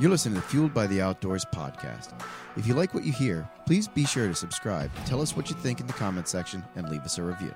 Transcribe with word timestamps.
You're 0.00 0.08
listening 0.10 0.36
to 0.36 0.48
Fueled 0.48 0.72
by 0.72 0.86
the 0.86 1.02
Outdoors 1.02 1.44
podcast. 1.44 2.18
If 2.56 2.66
you 2.66 2.72
like 2.72 2.94
what 2.94 3.04
you 3.04 3.12
hear, 3.12 3.46
please 3.66 3.86
be 3.86 4.06
sure 4.06 4.28
to 4.28 4.34
subscribe, 4.34 4.90
tell 5.04 5.20
us 5.20 5.36
what 5.36 5.50
you 5.50 5.56
think 5.56 5.78
in 5.78 5.86
the 5.86 5.92
comment 5.92 6.26
section, 6.26 6.64
and 6.74 6.88
leave 6.88 7.02
us 7.02 7.18
a 7.18 7.22
review. 7.22 7.54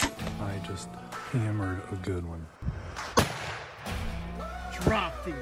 I 0.00 0.60
just 0.66 0.88
hammered 1.30 1.80
a 1.92 1.96
good 2.04 2.24
one. 2.26 2.44
Drop 4.80 5.24
these. 5.24 5.34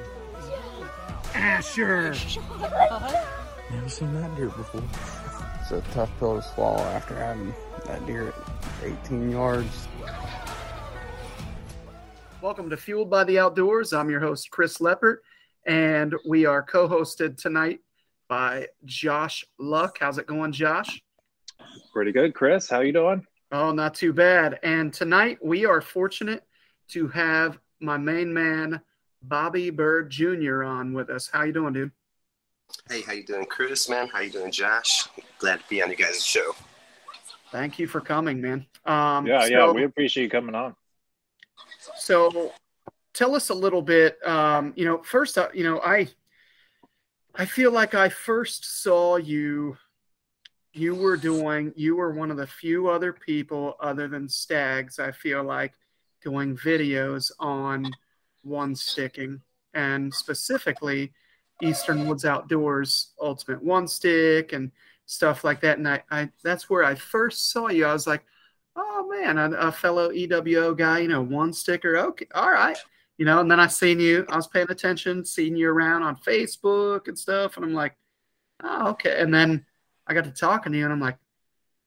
Asher. 1.34 2.14
Never 3.70 3.88
seen 3.88 4.12
that 4.20 4.36
deer 4.36 4.48
before. 4.48 4.82
It's 5.62 5.70
a 5.70 5.80
tough 5.94 6.10
pill 6.18 6.36
to 6.36 6.46
swallow 6.46 6.82
after 6.82 7.14
having 7.14 7.54
that 7.86 8.04
deer 8.04 8.34
at 8.82 8.90
18 9.06 9.30
yards. 9.30 9.88
Welcome 12.42 12.68
to 12.68 12.76
Fueled 12.76 13.08
by 13.08 13.24
the 13.24 13.38
Outdoors. 13.38 13.94
I'm 13.94 14.10
your 14.10 14.20
host, 14.20 14.50
Chris 14.50 14.76
Leppert, 14.76 15.18
and 15.66 16.14
we 16.26 16.46
are 16.46 16.62
co 16.62 16.88
hosted 16.88 17.36
tonight 17.36 17.80
by 18.28 18.68
Josh 18.84 19.44
Luck. 19.58 19.98
How's 20.00 20.18
it 20.18 20.26
going, 20.26 20.52
Josh? 20.52 21.02
Pretty 21.92 22.12
good, 22.12 22.34
Chris. 22.34 22.68
How 22.68 22.80
you 22.80 22.92
doing? 22.92 23.26
Oh, 23.50 23.72
not 23.72 23.94
too 23.94 24.12
bad. 24.12 24.58
And 24.62 24.92
tonight 24.92 25.38
we 25.42 25.66
are 25.66 25.80
fortunate 25.80 26.42
to 26.88 27.08
have 27.08 27.58
my 27.80 27.98
main 27.98 28.32
man, 28.32 28.80
Bobby 29.22 29.70
Bird 29.70 30.10
Jr. 30.10 30.64
on 30.64 30.92
with 30.92 31.10
us. 31.10 31.28
How 31.30 31.42
you 31.42 31.52
doing, 31.52 31.74
dude? 31.74 31.90
Hey, 32.88 33.02
how 33.02 33.12
you 33.12 33.24
doing, 33.24 33.44
Chris? 33.44 33.88
Man, 33.88 34.08
how 34.08 34.20
you 34.20 34.30
doing, 34.30 34.50
Josh? 34.50 35.06
Glad 35.38 35.60
to 35.60 35.68
be 35.68 35.82
on 35.82 35.90
you 35.90 35.96
guys' 35.96 36.24
show. 36.24 36.52
Thank 37.50 37.78
you 37.78 37.86
for 37.86 38.00
coming, 38.00 38.40
man. 38.40 38.66
Um, 38.86 39.26
Yeah, 39.26 39.42
so, 39.42 39.48
yeah, 39.48 39.70
we 39.70 39.84
appreciate 39.84 40.24
you 40.24 40.30
coming 40.30 40.54
on. 40.54 40.74
So, 41.98 42.52
tell 43.14 43.34
us 43.34 43.50
a 43.50 43.54
little 43.54 43.82
bit. 43.82 44.18
Um, 44.26 44.72
you 44.76 44.84
know, 44.84 45.02
first, 45.02 45.38
uh, 45.38 45.48
you 45.52 45.64
know, 45.64 45.80
I, 45.80 46.08
I 47.34 47.44
feel 47.44 47.70
like 47.70 47.94
I 47.94 48.08
first 48.08 48.82
saw 48.82 49.16
you. 49.16 49.76
You 50.74 50.94
were 50.94 51.18
doing. 51.18 51.72
You 51.76 51.96
were 51.96 52.12
one 52.12 52.30
of 52.30 52.38
the 52.38 52.46
few 52.46 52.88
other 52.88 53.12
people, 53.12 53.76
other 53.80 54.08
than 54.08 54.28
Stags, 54.28 54.98
I 54.98 55.12
feel 55.12 55.44
like, 55.44 55.74
doing 56.22 56.56
videos 56.56 57.30
on 57.38 57.90
one 58.42 58.74
sticking, 58.74 59.42
and 59.74 60.12
specifically 60.14 61.12
Eastern 61.60 62.08
Woods 62.08 62.24
Outdoors 62.24 63.12
Ultimate 63.20 63.62
One 63.62 63.86
Stick 63.86 64.52
and 64.52 64.70
stuff 65.06 65.44
like 65.44 65.60
that. 65.60 65.78
And 65.78 65.88
I, 65.88 66.02
I 66.10 66.30
that's 66.42 66.70
where 66.70 66.84
I 66.84 66.94
first 66.94 67.50
saw 67.50 67.68
you. 67.68 67.84
I 67.84 67.92
was 67.92 68.06
like, 68.06 68.24
oh 68.76 69.08
man, 69.08 69.38
a, 69.38 69.50
a 69.50 69.72
fellow 69.72 70.10
EWO 70.10 70.76
guy, 70.76 71.00
you 71.00 71.08
know, 71.08 71.22
one 71.22 71.52
sticker. 71.52 71.96
Okay, 71.98 72.26
all 72.34 72.50
right. 72.50 72.78
You 73.18 73.26
know, 73.26 73.40
and 73.40 73.50
then 73.50 73.60
I 73.60 73.66
seen 73.66 74.00
you, 74.00 74.24
I 74.28 74.36
was 74.36 74.48
paying 74.48 74.70
attention, 74.70 75.24
seeing 75.24 75.54
you 75.54 75.68
around 75.68 76.02
on 76.02 76.16
Facebook 76.16 77.08
and 77.08 77.18
stuff. 77.18 77.56
And 77.56 77.64
I'm 77.64 77.74
like, 77.74 77.94
oh, 78.62 78.90
okay. 78.90 79.20
And 79.20 79.32
then 79.32 79.64
I 80.06 80.14
got 80.14 80.24
to 80.24 80.30
talking 80.30 80.72
to 80.72 80.78
you 80.78 80.84
and 80.84 80.92
I'm 80.92 81.00
like, 81.00 81.18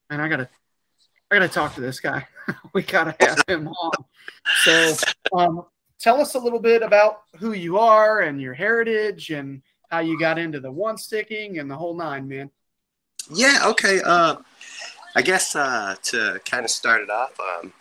man, 0.10 0.22
I 0.22 0.28
gotta 0.28 0.50
I 1.32 1.36
gotta 1.36 1.50
talk 1.50 1.76
to 1.76 1.82
this 1.82 2.00
guy. 2.00 2.28
we 2.74 2.84
gotta 2.84 3.16
have 3.20 3.44
him 3.48 3.68
on. 3.68 4.06
So 4.64 4.94
um 5.34 5.66
tell 6.00 6.22
us 6.22 6.36
a 6.36 6.40
little 6.40 6.60
bit 6.60 6.84
about 6.84 7.24
who 7.38 7.54
you 7.54 7.78
are 7.80 8.22
and 8.22 8.40
your 8.40 8.54
heritage 8.54 9.32
and 9.32 9.62
how 9.90 10.00
you 10.00 10.20
got 10.20 10.38
into 10.38 10.60
the 10.60 10.72
one 10.72 10.98
sticking 10.98 11.60
and 11.60 11.70
the 11.70 11.76
whole 11.76 11.96
nine, 11.96 12.28
man. 12.28 12.50
Yeah, 13.32 13.62
okay. 13.66 14.02
Uh, 14.04 14.38
I 15.16 15.22
guess 15.22 15.56
uh, 15.56 15.96
to 16.04 16.42
kind 16.46 16.66
of 16.66 16.70
start 16.70 17.02
it 17.02 17.10
off, 17.10 17.40
um, 17.40 17.74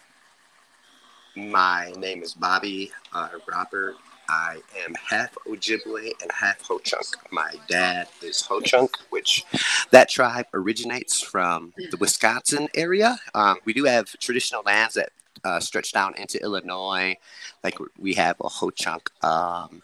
my 1.37 1.93
name 1.99 2.23
is 2.23 2.35
Bobby 2.35 2.93
uh, 3.13 3.29
Robert. 3.49 3.97
I 4.29 4.61
am 4.85 4.95
half 4.95 5.35
Ojibwe 5.47 6.13
and 6.23 6.31
half 6.33 6.61
Ho 6.63 6.79
Chunk. 6.79 7.07
My 7.31 7.55
dad 7.69 8.09
is 8.23 8.41
Ho 8.43 8.61
Chunk, 8.61 8.97
which 9.11 9.45
that 9.91 10.09
tribe 10.09 10.47
originates 10.55 11.21
from 11.21 11.75
the 11.77 11.97
Wisconsin 11.99 12.69
area. 12.75 13.19
Um, 13.35 13.59
we 13.65 13.73
do 13.75 13.85
have 13.85 14.07
traditional 14.19 14.63
lands 14.65 14.95
that 14.95 15.11
uh, 15.45 15.61
stretch 15.61 15.93
down 15.93 16.15
into 16.17 16.41
Illinois. 16.43 17.17
Like 17.63 17.77
we 17.99 18.15
have 18.15 18.37
a 18.41 18.49
Ho 18.49 18.71
Chunk 18.71 19.11
um, 19.23 19.83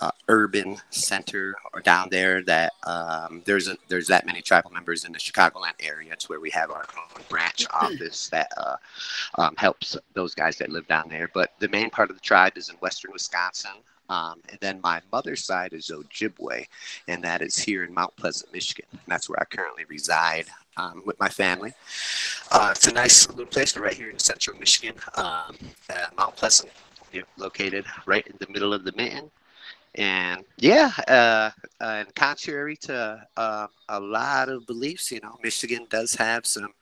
uh, 0.00 0.10
urban 0.28 0.76
center 0.90 1.54
or 1.72 1.80
down 1.80 2.08
there 2.10 2.42
that 2.42 2.72
um, 2.86 3.42
there's 3.44 3.68
a, 3.68 3.76
there's 3.88 4.06
that 4.06 4.26
many 4.26 4.40
tribal 4.40 4.70
members 4.70 5.04
in 5.04 5.12
the 5.12 5.18
Chicagoland 5.18 5.74
area. 5.80 6.12
It's 6.12 6.28
where 6.28 6.40
we 6.40 6.50
have 6.50 6.70
our 6.70 6.86
own 6.96 7.22
branch 7.28 7.66
office 7.72 8.28
that 8.28 8.50
uh, 8.56 8.76
um, 9.36 9.54
helps 9.56 9.96
those 10.14 10.34
guys 10.34 10.56
that 10.58 10.70
live 10.70 10.86
down 10.88 11.08
there. 11.08 11.28
But 11.32 11.52
the 11.58 11.68
main 11.68 11.90
part 11.90 12.10
of 12.10 12.16
the 12.16 12.22
tribe 12.22 12.56
is 12.56 12.68
in 12.68 12.76
western 12.76 13.12
Wisconsin. 13.12 13.72
Um, 14.08 14.40
and 14.48 14.58
then 14.60 14.80
my 14.82 15.00
mother's 15.12 15.44
side 15.44 15.72
is 15.72 15.88
Ojibwe, 15.94 16.66
and 17.06 17.22
that 17.22 17.42
is 17.42 17.56
here 17.56 17.84
in 17.84 17.94
Mount 17.94 18.16
Pleasant, 18.16 18.52
Michigan. 18.52 18.86
And 18.90 19.00
that's 19.06 19.28
where 19.28 19.40
I 19.40 19.44
currently 19.44 19.84
reside 19.84 20.46
um, 20.76 21.02
with 21.06 21.20
my 21.20 21.28
family. 21.28 21.74
Uh, 22.50 22.72
it's 22.74 22.88
a 22.88 22.92
nice 22.92 23.28
little 23.28 23.46
place 23.46 23.76
right 23.76 23.94
here 23.94 24.10
in 24.10 24.18
central 24.18 24.58
Michigan, 24.58 24.96
um, 25.14 25.56
uh, 25.90 26.06
Mount 26.16 26.34
Pleasant, 26.34 26.72
located 27.36 27.84
right 28.04 28.26
in 28.26 28.34
the 28.40 28.48
middle 28.48 28.74
of 28.74 28.82
the 28.82 28.92
mitten. 28.96 29.30
And 29.94 30.44
yeah, 30.58 30.90
uh, 31.08 31.50
and 31.80 32.14
contrary 32.14 32.76
to 32.82 33.26
uh, 33.36 33.66
a 33.88 34.00
lot 34.00 34.48
of 34.48 34.66
beliefs, 34.66 35.10
you 35.10 35.20
know, 35.20 35.36
Michigan 35.42 35.86
does 35.90 36.14
have 36.14 36.46
some 36.46 36.72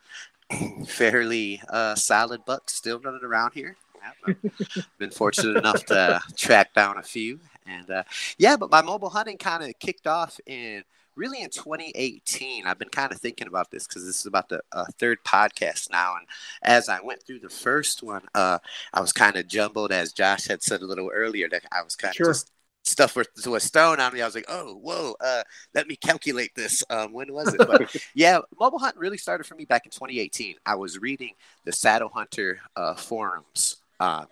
fairly 0.87 1.63
uh, 1.69 1.95
solid 1.95 2.45
bucks 2.45 2.75
still 2.75 3.01
running 3.01 3.25
around 3.25 3.53
here. 3.55 3.77
I've 4.05 4.37
been 4.99 5.11
fortunate 5.11 5.57
enough 5.57 5.85
to 5.87 6.21
track 6.37 6.75
down 6.75 6.99
a 6.99 7.03
few, 7.03 7.41
and 7.67 7.91
uh, 7.91 8.05
yeah, 8.39 8.57
but 8.57 8.71
my 8.71 8.83
mobile 8.83 9.11
hunting 9.11 9.39
kind 9.39 9.65
of 9.65 9.79
kicked 9.79 10.07
off 10.07 10.39
in 10.47 10.85
really 11.17 11.43
in 11.43 11.51
2018. 11.51 12.67
I've 12.67 12.79
been 12.79 12.89
kind 12.91 13.13
of 13.13 13.19
thinking 13.21 13.49
about 13.49 13.71
this 13.71 13.87
because 13.87 14.07
this 14.07 14.21
is 14.21 14.27
about 14.27 14.49
the 14.49 14.61
uh, 14.73 14.87
third 14.99 15.19
podcast 15.25 15.91
now, 15.91 16.17
and 16.17 16.27
as 16.63 16.89
I 16.89 17.01
went 17.01 17.23
through 17.27 17.41
the 17.41 17.49
first 17.51 18.03
one, 18.03 18.23
uh, 18.35 18.59
I 18.95 19.01
was 19.01 19.13
kind 19.13 19.37
of 19.37 19.49
jumbled, 19.49 19.93
as 19.93 20.13
Josh 20.13 20.47
had 20.49 20.63
said 20.63 20.83
a 20.83 20.87
little 20.87 21.11
earlier, 21.13 21.49
that 21.51 21.65
I 21.73 21.83
was 21.83 21.97
kind 21.97 22.17
of 22.19 22.23
Sure. 22.23 22.27
just 22.27 22.51
stuff 22.85 23.17
with 23.17 23.33
to 23.43 23.55
a 23.55 23.61
stone 23.61 24.01
on 24.01 24.13
me. 24.13 24.23
I 24.23 24.27
was 24.27 24.35
like, 24.35 24.47
oh, 24.49 24.75
whoa, 24.77 25.15
uh, 25.21 25.43
let 25.75 25.87
me 25.87 25.97
calculate 25.97 26.55
this. 26.55 26.83
Um, 26.91 27.13
when 27.13 27.33
was 27.33 27.55
it? 27.55 27.59
But 27.59 27.95
yeah, 28.15 28.39
mobile 28.59 28.79
hunting 28.79 29.01
really 29.01 29.19
started 29.19 29.45
for 29.45 29.55
me 29.55 29.65
back 29.65 29.85
in 29.85 29.91
2018. 29.91 30.57
I 30.67 30.75
was 30.75 30.99
reading 30.99 31.33
the 31.65 31.73
Saddle 31.73 32.11
Hunter 32.11 32.61
uh, 32.77 32.95
forums. 32.95 33.77
Uh, 34.01 34.25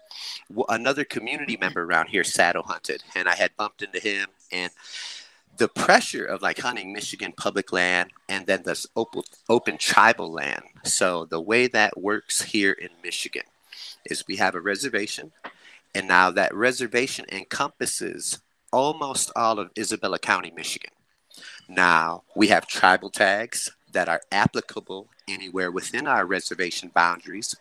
another 0.69 1.05
community 1.05 1.57
member 1.57 1.83
around 1.83 2.07
here 2.07 2.23
saddle 2.23 2.63
hunted, 2.63 3.03
and 3.17 3.29
I 3.29 3.35
had 3.35 3.51
bumped 3.57 3.83
into 3.83 3.99
him. 3.99 4.29
And 4.53 4.71
the 5.57 5.69
pressure 5.69 6.25
of 6.25 6.43
like 6.43 6.59
hunting 6.59 6.93
Michigan 6.93 7.33
public 7.37 7.73
land 7.73 8.11
and 8.29 8.47
then 8.47 8.63
this 8.63 8.87
open, 8.95 9.23
open 9.49 9.79
tribal 9.79 10.31
land. 10.31 10.63
So 10.85 11.25
the 11.25 11.41
way 11.41 11.67
that 11.69 12.01
works 12.01 12.43
here 12.43 12.73
in 12.73 12.91
Michigan 13.03 13.43
is 14.05 14.27
we 14.27 14.37
have 14.37 14.55
a 14.55 14.61
reservation, 14.61 15.33
and 15.97 16.07
now 16.07 16.31
that 16.31 16.55
reservation 16.55 17.25
encompasses 17.33 18.43
almost 18.71 19.33
all 19.35 19.59
of 19.59 19.71
Isabella 19.79 20.19
County, 20.19 20.53
Michigan. 20.55 20.91
Now 21.71 22.25
we 22.37 22.49
have 22.49 22.67
tribal 22.67 23.09
tags 23.09 23.71
that 23.93 24.07
are 24.07 24.21
applicable 24.31 25.09
anywhere 25.27 25.71
within 25.71 26.07
our 26.07 26.27
reservation 26.27 26.91
boundaries. 26.95 27.55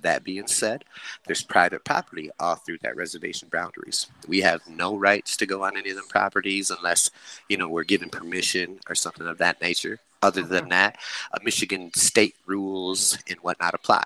That 0.00 0.24
being 0.24 0.46
said, 0.46 0.84
there's 1.26 1.42
private 1.42 1.84
property 1.84 2.30
all 2.40 2.54
through 2.54 2.78
that 2.82 2.96
reservation 2.96 3.50
boundaries. 3.52 4.06
We 4.26 4.40
have 4.40 4.66
no 4.66 4.96
rights 4.96 5.36
to 5.36 5.46
go 5.46 5.62
on 5.62 5.76
any 5.76 5.90
of 5.90 5.96
them 5.96 6.08
properties 6.08 6.70
unless, 6.70 7.10
you 7.50 7.58
know, 7.58 7.68
we're 7.68 7.84
given 7.84 8.08
permission 8.08 8.80
or 8.88 8.94
something 8.94 9.26
of 9.26 9.36
that 9.38 9.60
nature. 9.60 9.98
Other 10.22 10.42
than 10.42 10.70
that, 10.70 10.96
uh, 11.32 11.38
Michigan 11.44 11.92
state 11.94 12.36
rules 12.46 13.18
and 13.28 13.38
whatnot 13.40 13.74
apply. 13.74 14.04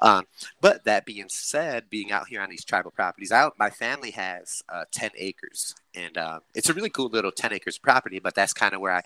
Um, 0.00 0.24
but 0.60 0.84
that 0.84 1.06
being 1.06 1.26
said, 1.28 1.90
being 1.90 2.12
out 2.12 2.28
here 2.28 2.40
on 2.40 2.50
these 2.50 2.64
tribal 2.64 2.90
properties, 2.90 3.32
out 3.32 3.58
my 3.58 3.70
family 3.70 4.10
has 4.12 4.62
uh, 4.68 4.84
ten 4.90 5.10
acres, 5.16 5.74
and 5.94 6.16
uh, 6.18 6.40
it's 6.54 6.68
a 6.68 6.74
really 6.74 6.90
cool 6.90 7.08
little 7.08 7.32
ten 7.32 7.52
acres 7.52 7.78
property. 7.78 8.18
But 8.18 8.34
that's 8.34 8.52
kind 8.52 8.74
of 8.74 8.80
where 8.80 8.92
I 8.94 9.02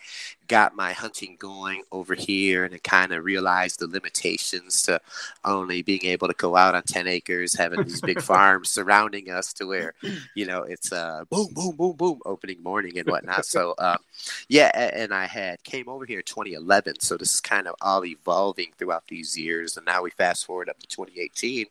got 0.49 0.77
my 0.77 0.93
hunting 0.93 1.37
going 1.39 1.83
over 1.93 2.15
here, 2.15 2.65
and 2.65 2.75
I 2.75 2.79
kind 2.79 3.13
of 3.13 3.25
realized 3.25 3.81
the 3.81 3.87
limitations 3.87 4.83
to 4.83 5.01
only 5.45 5.83
being 5.83 6.05
able 6.05 6.29
to 6.29 6.35
go 6.35 6.57
out 6.57 6.75
on 6.75 6.83
ten 6.83 7.07
acres, 7.07 7.55
having 7.55 7.83
these 7.85 8.01
big 8.01 8.21
farms 8.23 8.71
surrounding 8.71 9.31
us, 9.31 9.53
to 9.55 9.67
where 9.67 9.95
you 10.35 10.47
know 10.47 10.63
it's 10.63 10.93
uh, 10.93 11.25
boom, 11.31 11.49
boom, 11.53 11.77
boom, 11.77 11.97
boom, 11.97 12.21
opening 12.27 12.63
morning 12.63 12.99
and 12.99 13.09
whatnot. 13.09 13.47
So 13.47 13.75
um, 13.79 13.99
yeah, 14.49 14.71
and 14.95 15.13
I 15.13 15.27
had 15.27 15.63
came 15.65 15.89
over 15.89 16.05
here 16.05 16.19
in 16.21 16.25
2011, 16.25 17.01
so 17.01 17.17
this 17.17 17.35
is 17.35 17.41
kind 17.41 17.67
of 17.67 17.75
all 17.81 18.05
evolving 18.05 18.73
throughout 18.79 19.05
these 19.09 19.37
years, 19.39 19.77
and 19.77 19.87
now 19.87 20.03
we 20.03 20.11
fast 20.11 20.47
forward 20.47 20.69
up 20.69 20.79
to 20.79 20.87
2018. 20.87 21.67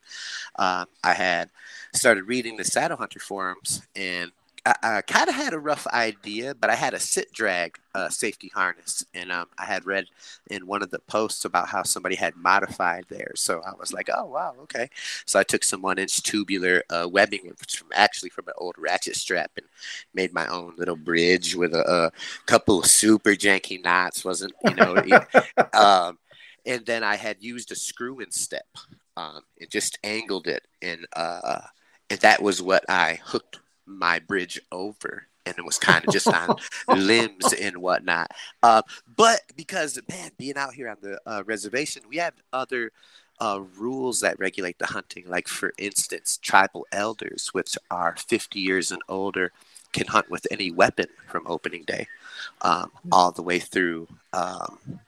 Um, 0.58 0.86
I 1.04 1.14
had 1.14 1.50
started 1.94 2.26
reading 2.26 2.58
the 2.58 2.64
Saddle 2.64 2.98
Hunter 2.98 3.20
forums 3.20 3.82
and 3.96 4.32
I, 4.66 4.76
I 4.82 5.02
kind 5.02 5.30
of 5.30 5.36
had 5.36 5.54
a 5.54 5.60
rough 5.60 5.86
idea, 5.88 6.56
but 6.56 6.70
I 6.70 6.76
had 6.76 6.94
a 6.94 7.00
sit 7.00 7.32
drag 7.32 7.78
uh, 7.94 8.10
safety 8.10 8.52
harness, 8.54 9.06
and 9.14 9.32
um, 9.32 9.48
I 9.58 9.66
had 9.66 9.86
read 9.86 10.08
in 10.50 10.68
one 10.68 10.82
of 10.82 10.90
the 10.92 11.00
posts 11.00 11.46
about 11.46 11.70
how 11.70 11.84
somebody 11.84 12.16
had 12.16 12.36
modified 12.36 13.06
theirs. 13.10 13.42
So 13.42 13.62
I 13.62 13.74
was 13.80 13.94
like, 13.94 14.10
oh 14.14 14.26
wow, 14.26 14.56
okay. 14.64 14.90
So 15.26 15.40
I 15.40 15.44
took 15.44 15.64
some 15.64 15.82
one 15.82 16.00
inch 16.00 16.22
tubular 16.24 16.84
uh, 16.90 17.08
webbing, 17.10 17.54
which 17.60 17.78
from 17.78 17.90
actually 17.94 18.30
from 18.30 18.48
an 18.48 18.54
old 18.58 18.76
ratchet 18.78 19.16
strap, 19.16 19.52
and 19.58 19.68
made 20.14 20.34
my 20.34 20.48
own 20.48 20.74
little 20.78 20.98
bridge 20.98 21.56
with 21.56 21.74
a, 21.74 21.88
a 21.90 22.12
couple 22.46 22.80
of 22.80 22.88
super 22.88 23.32
janky 23.32 23.84
knots. 23.84 24.26
wasn't 24.26 24.54
you 24.64 24.76
know? 24.76 24.96
um, 25.74 26.18
and 26.66 26.86
then 26.86 27.04
I 27.04 27.16
had 27.16 27.38
used 27.40 27.72
a 27.72 27.76
screw 27.76 28.20
in 28.20 28.32
step 28.32 28.66
um, 29.16 29.42
and 29.60 29.70
just 29.70 30.00
angled 30.04 30.48
it, 30.48 30.64
and 30.82 31.06
uh, 31.16 31.62
and 32.10 32.20
that 32.22 32.42
was 32.42 32.62
what 32.62 32.84
I 32.90 33.20
hooked 33.24 33.60
my 33.86 34.20
bridge 34.20 34.60
over 34.72 35.28
and 35.46 35.56
it 35.58 35.66
was 35.66 35.78
kind 35.78 36.06
of 36.06 36.14
just 36.14 36.28
on 36.28 36.58
limbs 36.88 37.54
and 37.62 37.78
whatnot. 37.78 38.32
Uh, 38.64 38.82
but 39.16 39.42
because 39.56 40.00
man, 40.10 40.32
being 40.38 40.58
out 40.58 40.74
here 40.74 40.90
on 40.90 40.98
the 41.02 41.20
uh, 41.26 41.44
reservation, 41.46 42.04
we 42.10 42.18
have 42.18 42.34
other 42.52 42.92
uh, 43.40 43.62
rules 43.78 44.22
that 44.22 44.40
regulate 44.40 44.80
the 44.80 44.88
hunting. 44.88 45.28
Like 45.28 45.48
for 45.48 45.74
instance, 45.78 46.40
tribal 46.42 46.88
elders, 46.92 47.50
which 47.52 47.78
are 47.92 48.16
50 48.18 48.60
years 48.60 48.92
and 48.92 49.02
older, 49.08 49.52
can 49.94 50.08
hunt 50.08 50.30
with 50.30 50.48
any 50.52 50.72
weapon 50.72 51.08
from 51.28 51.48
opening 51.48 51.84
day, 51.84 52.08
um, 52.62 52.92
all 53.12 53.32
the 53.32 53.42
way 53.42 53.60
through 53.60 54.08
um, 54.34 55.00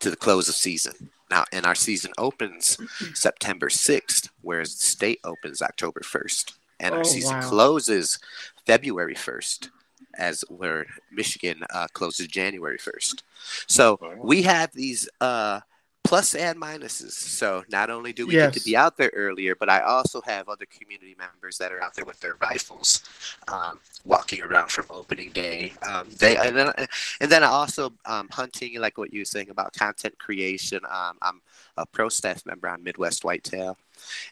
to 0.00 0.10
the 0.10 0.16
close 0.16 0.48
of 0.48 0.54
season. 0.54 1.10
Now, 1.30 1.44
and 1.52 1.66
our 1.66 1.74
season 1.74 2.12
opens 2.18 2.78
September 3.14 3.68
6th, 3.68 4.28
whereas 4.42 4.76
the 4.76 4.82
state 4.82 5.20
opens 5.24 5.60
October 5.60 6.00
1st 6.00 6.52
and 6.80 6.94
our 6.94 7.00
oh, 7.00 7.04
season 7.04 7.36
wow. 7.36 7.48
closes 7.48 8.18
February 8.66 9.14
1st 9.14 9.70
as 10.18 10.44
where 10.48 10.86
Michigan 11.12 11.62
uh, 11.74 11.86
closes 11.92 12.26
January 12.26 12.78
1st. 12.78 13.22
So 13.66 13.98
wow. 14.00 14.14
we 14.22 14.42
have 14.42 14.72
these 14.72 15.08
uh, 15.20 15.60
plus 16.06 16.34
and 16.34 16.60
minuses. 16.60 17.12
So 17.12 17.64
not 17.70 17.90
only 17.90 18.12
do 18.12 18.26
we 18.26 18.34
yes. 18.34 18.54
get 18.54 18.60
to 18.60 18.64
be 18.64 18.76
out 18.76 18.96
there 18.96 19.10
earlier, 19.14 19.54
but 19.54 19.68
I 19.68 19.80
also 19.80 20.20
have 20.22 20.48
other 20.48 20.66
community 20.66 21.16
members 21.18 21.58
that 21.58 21.72
are 21.72 21.82
out 21.82 21.94
there 21.94 22.04
with 22.04 22.20
their 22.20 22.36
rifles, 22.40 23.02
um, 23.48 23.80
walking 24.04 24.42
around 24.42 24.70
from 24.70 24.86
opening 24.90 25.30
day. 25.30 25.72
Um, 25.86 26.08
they 26.18 26.36
and 26.36 26.56
then, 26.56 26.72
and 27.20 27.30
then 27.30 27.42
I 27.42 27.48
also 27.48 27.92
um, 28.04 28.28
hunting, 28.30 28.78
like 28.80 28.98
what 28.98 29.12
you 29.12 29.20
were 29.20 29.26
saying 29.26 29.50
about 29.50 29.72
content 29.74 30.18
creation. 30.18 30.80
Um, 30.88 31.18
I'm 31.22 31.40
a 31.76 31.86
pro 31.86 32.08
staff 32.08 32.46
member 32.46 32.68
on 32.68 32.82
Midwest 32.82 33.24
Whitetail, 33.24 33.76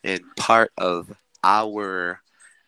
and 0.02 0.22
part 0.36 0.72
of 0.78 1.12
our 1.42 2.20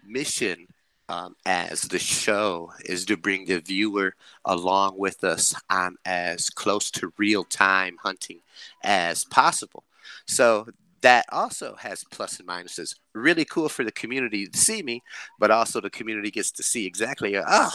mission 0.07 0.67
um, 1.09 1.37
as 1.45 1.83
the 1.83 1.99
show 1.99 2.73
is 2.85 3.05
to 3.07 3.17
bring 3.17 3.45
the 3.45 3.61
viewer 3.61 4.15
along 4.45 4.99
with 4.99 5.23
us 5.25 5.55
on 5.71 5.97
as 6.05 6.51
close 6.51 6.91
to 6.93 7.13
real 7.17 7.45
time 7.45 7.97
hunting 8.03 8.41
as 8.83 9.25
possible. 9.25 9.85
So 10.27 10.67
that 11.03 11.27
also 11.31 11.77
has 11.77 12.05
plus 12.11 12.41
and 12.41 12.49
minuses. 12.49 12.97
Really 13.15 13.45
cool 13.45 13.69
for 13.69 13.85
the 13.85 13.93
community 13.93 14.47
to 14.47 14.59
see 14.59 14.83
me, 14.83 15.03
but 15.39 15.51
also 15.51 15.81
the 15.81 15.91
community 15.91 16.31
gets 16.31 16.51
to 16.53 16.63
see 16.63 16.87
exactly, 16.87 17.37
oh, 17.37 17.71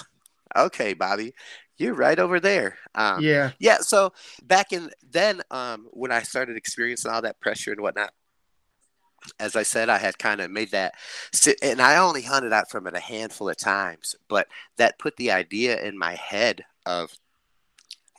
okay, 0.58 0.94
Bobby, 0.94 1.34
you're 1.78 1.94
right 1.94 2.20
over 2.20 2.40
there. 2.40 2.78
Um, 2.96 3.24
yeah. 3.24 3.52
Yeah. 3.60 3.78
So 3.78 4.14
back 4.44 4.74
in 4.74 4.92
then, 5.10 5.42
um, 5.50 5.88
when 5.92 6.12
I 6.12 6.22
started 6.24 6.58
experiencing 6.58 7.12
all 7.12 7.22
that 7.22 7.40
pressure 7.40 7.72
and 7.72 7.82
whatnot, 7.82 8.12
as 9.40 9.56
I 9.56 9.64
said, 9.64 9.90
I 9.90 9.98
had 9.98 10.18
kind 10.18 10.42
of 10.42 10.52
made 10.52 10.72
that, 10.72 10.94
and 11.62 11.82
I 11.82 11.98
only 11.98 12.24
hunted 12.24 12.54
out 12.54 12.70
from 12.70 12.88
it 12.88 12.96
a 12.96 13.00
handful 13.00 13.50
of 13.50 13.58
times, 13.58 14.16
but 14.28 14.48
that 14.78 15.00
put 15.00 15.18
the 15.18 15.32
idea 15.32 15.82
in 15.82 15.98
my 15.98 16.16
head 16.16 16.64
of 16.86 17.12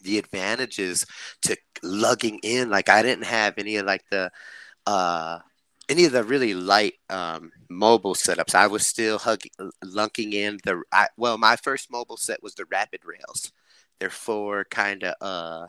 the 0.02 0.19
advantages 0.19 1.06
to 1.43 1.56
lugging 1.82 2.40
in. 2.43 2.70
Like 2.70 2.88
I 2.88 3.02
didn't 3.02 3.25
have 3.25 3.54
any 3.58 3.76
of 3.76 3.87
like 3.87 4.04
the, 4.10 4.31
uh, 4.87 5.38
any 5.88 6.04
of 6.04 6.12
the 6.12 6.25
really 6.25 6.54
light 6.54 6.94
um, 7.10 7.52
mobile 7.69 8.14
setups. 8.14 8.55
I 8.55 8.66
was 8.66 8.87
still 8.87 9.19
hugging, 9.19 9.52
lunking 9.84 10.32
in 10.32 10.58
the. 10.64 10.82
I, 10.93 11.08
well, 11.16 11.38
my 11.38 11.56
first 11.56 11.90
mobile 11.90 12.16
set 12.16 12.43
was 12.43 12.55
the 12.55 12.64
Rapid 12.64 13.05
Rails. 13.05 13.52
They're 13.98 14.10
four 14.10 14.64
kind 14.64 15.05
of 15.05 15.14
uh, 15.20 15.66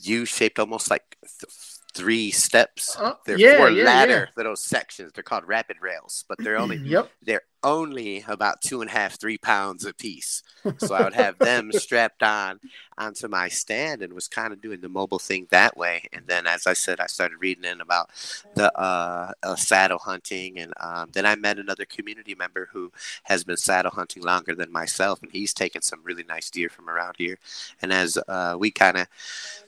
U-shaped, 0.00 0.58
almost 0.58 0.90
like 0.90 1.16
th- 1.22 1.75
three 1.96 2.30
steps. 2.30 2.96
Uh, 2.98 3.14
they're 3.24 3.38
yeah, 3.38 3.56
four 3.56 3.70
yeah, 3.70 3.84
ladder 3.84 4.28
yeah. 4.28 4.32
little 4.36 4.56
sections. 4.56 5.12
They're 5.14 5.24
called 5.24 5.44
rapid 5.46 5.76
rails, 5.80 6.24
but 6.28 6.38
they're 6.38 6.58
only 6.58 6.76
yep. 6.76 7.10
they're 7.22 7.42
only 7.66 8.24
about 8.28 8.62
two 8.62 8.80
and 8.80 8.88
a 8.88 8.92
half, 8.92 9.18
three 9.18 9.36
pounds 9.36 9.84
a 9.84 9.92
piece. 9.92 10.44
So 10.78 10.94
I 10.94 11.02
would 11.02 11.14
have 11.24 11.36
them 11.38 11.72
strapped 11.72 12.22
on 12.22 12.60
onto 12.96 13.26
my 13.26 13.48
stand 13.48 14.02
and 14.02 14.12
was 14.12 14.28
kind 14.28 14.52
of 14.52 14.60
doing 14.60 14.80
the 14.80 14.88
mobile 14.88 15.18
thing 15.18 15.48
that 15.50 15.76
way. 15.76 16.04
And 16.12 16.26
then, 16.28 16.46
as 16.46 16.66
I 16.66 16.72
said, 16.72 17.00
I 17.00 17.06
started 17.06 17.38
reading 17.40 17.64
in 17.64 17.80
about 17.80 18.10
the 18.54 18.72
uh, 18.78 19.32
uh, 19.42 19.56
saddle 19.56 19.98
hunting, 19.98 20.58
and 20.58 20.72
um, 20.80 21.10
then 21.12 21.26
I 21.26 21.34
met 21.34 21.58
another 21.58 21.84
community 21.84 22.36
member 22.36 22.68
who 22.72 22.92
has 23.24 23.42
been 23.42 23.56
saddle 23.56 23.90
hunting 23.90 24.22
longer 24.22 24.54
than 24.54 24.70
myself, 24.70 25.20
and 25.20 25.32
he's 25.32 25.52
taken 25.52 25.82
some 25.82 26.00
really 26.04 26.24
nice 26.24 26.48
deer 26.50 26.68
from 26.68 26.88
around 26.88 27.16
here. 27.18 27.36
And 27.82 27.92
as 27.92 28.16
uh, 28.28 28.56
we 28.58 28.70
kind 28.70 28.96
of 28.96 29.08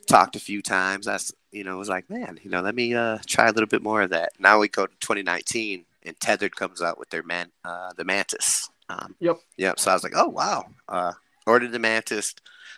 talked 0.07 0.37
a 0.37 0.39
few 0.39 0.61
times, 0.61 1.07
I 1.07 1.19
you 1.51 1.65
know 1.65 1.77
was 1.77 1.89
like, 1.89 2.09
man, 2.09 2.39
you 2.43 2.49
know, 2.49 2.61
let 2.61 2.75
me 2.75 2.95
uh, 2.95 3.17
try 3.27 3.49
a 3.49 3.51
little 3.51 3.67
bit 3.67 3.83
more 3.83 4.01
of 4.01 4.11
that. 4.11 4.31
Now 4.39 4.59
we 4.59 4.69
go 4.69 4.85
to 4.85 4.93
2019 5.01 5.85
and 6.09 6.19
Tethered 6.19 6.55
comes 6.55 6.81
out 6.81 6.99
with 6.99 7.09
their 7.09 7.23
man, 7.23 7.51
uh, 7.63 7.91
the 7.95 8.03
Mantis. 8.03 8.69
Um, 8.89 9.15
yep. 9.19 9.37
Yep. 9.57 9.79
So 9.79 9.91
I 9.91 9.93
was 9.93 10.03
like, 10.03 10.13
oh 10.15 10.27
wow. 10.27 10.65
Uh, 10.87 11.13
ordered 11.45 11.71
the 11.71 11.79
Mantis. 11.79 12.35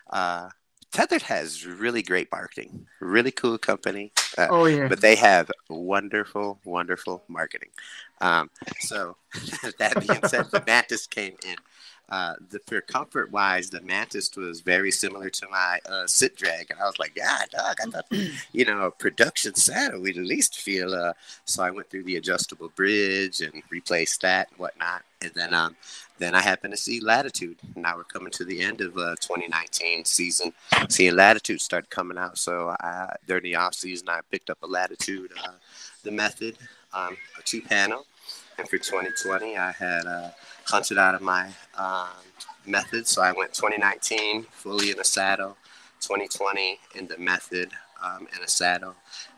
Uh, 0.10 0.50
Tethered 0.92 1.22
has 1.22 1.66
really 1.66 2.04
great 2.04 2.30
marketing, 2.32 2.86
really 3.00 3.32
cool 3.32 3.58
company. 3.58 4.12
Uh, 4.38 4.48
oh 4.50 4.66
yeah. 4.66 4.90
But 4.90 5.00
they 5.00 5.16
have 5.16 5.50
wonderful, 5.70 6.60
wonderful 6.66 7.24
marketing. 7.30 7.70
Um, 8.20 8.50
so 8.80 9.16
that 9.80 10.06
being 10.06 10.22
said, 10.28 10.52
the 10.52 10.64
Mantis 10.68 11.08
came 11.08 11.36
in 11.46 11.56
uh, 12.12 12.34
the 12.50 12.60
for 12.68 12.82
comfort 12.82 13.32
wise, 13.32 13.70
the 13.70 13.80
Mantis 13.80 14.36
was 14.36 14.60
very 14.60 14.92
similar 14.92 15.30
to 15.30 15.48
my 15.50 15.80
uh, 15.90 16.06
sit 16.06 16.36
drag, 16.36 16.70
and 16.70 16.78
I 16.80 16.84
was 16.84 17.00
like, 17.00 17.14
"Yeah, 17.16 17.40
dog, 17.50 17.78
I 17.82 17.90
thought, 17.90 18.06
you 18.52 18.66
know, 18.66 18.82
a 18.82 18.92
production 18.92 19.56
saddle 19.56 20.02
we'd 20.02 20.18
at 20.18 20.26
least 20.26 20.60
feel." 20.60 20.94
Uh, 20.94 21.14
so 21.46 21.64
I 21.64 21.72
went 21.72 21.90
through 21.90 22.04
the 22.04 22.18
adjustable 22.18 22.68
bridge 22.76 23.40
and 23.40 23.64
replaced 23.70 24.22
that 24.24 24.50
and 24.50 24.60
whatnot, 24.60 25.04
and 25.22 25.32
then 25.36 25.54
um, 25.54 25.78
then 26.20 26.36
I 26.36 26.42
happened 26.42 26.74
to 26.74 26.78
see 26.78 27.00
Latitude. 27.00 27.56
Now 27.78 27.96
we're 27.96 28.04
coming 28.04 28.32
to 28.32 28.44
the 28.44 28.62
end 28.62 28.82
of 28.82 28.98
uh, 28.98 29.16
2019 29.22 30.04
season. 30.04 30.52
Seeing 30.90 31.16
Latitude 31.16 31.62
start 31.62 31.90
coming 31.90 32.18
out, 32.18 32.38
so 32.38 32.76
I, 32.82 33.16
during 33.26 33.44
the 33.44 33.56
off 33.56 33.74
season, 33.74 34.10
I 34.10 34.20
picked 34.30 34.50
up 34.50 34.58
a 34.64 34.68
Latitude, 34.68 35.32
uh, 35.42 35.52
the 36.04 36.12
Method, 36.12 36.58
um, 36.94 37.16
a 37.40 37.42
two 37.44 37.62
panel, 37.62 38.06
and 38.58 38.68
for 38.68 38.78
2020, 38.78 39.58
I 39.58 39.72
had 39.72 40.06
uh, 40.06 40.30
hunted 40.66 40.98
out 40.98 41.16
of 41.16 41.22
my 41.22 41.50
um, 41.78 42.08
method. 42.66 43.08
So 43.08 43.22
I 43.22 43.32
went 43.32 43.54
2019 43.54 44.44
fully 44.52 44.92
in 44.92 45.00
a 45.00 45.04
saddle, 45.04 45.58
2020 46.02 46.80
in 46.96 47.08
the 47.08 47.18
method 47.18 47.72
um, 48.04 48.28
in 48.36 48.44
a 48.44 48.48
saddle. 48.48 48.96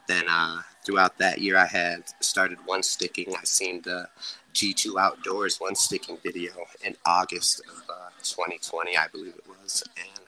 Then 0.08 0.26
uh, 0.30 0.62
throughout 0.86 1.18
that 1.20 1.40
year, 1.40 1.58
I 1.58 1.66
had 1.66 2.04
started 2.20 2.58
one 2.66 2.84
sticking. 2.84 3.34
I 3.36 3.44
seen 3.44 3.82
the 3.82 4.10
G2 4.54 5.00
Outdoors 5.00 5.58
one 5.60 5.76
sticking 5.76 6.18
video 6.22 6.52
in 6.84 6.96
August 7.06 7.62
of 7.62 7.84
uh, 7.90 8.10
2020, 8.24 8.96
I 8.98 9.08
believe 9.08 9.34
it 9.36 9.48
was. 9.48 9.84
And 9.98 10.26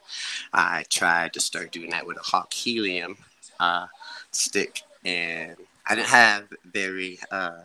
I 0.52 0.84
tried 0.88 1.32
to 1.34 1.40
start 1.40 1.72
doing 1.72 1.90
that 1.90 2.06
with 2.06 2.16
a 2.16 2.22
Hawk 2.22 2.52
Helium 2.52 3.18
uh, 3.60 3.86
stick. 4.30 4.82
And 5.04 5.56
I 5.86 5.94
didn't 5.94 6.08
have 6.08 6.48
very, 6.64 7.20
uh, 7.30 7.60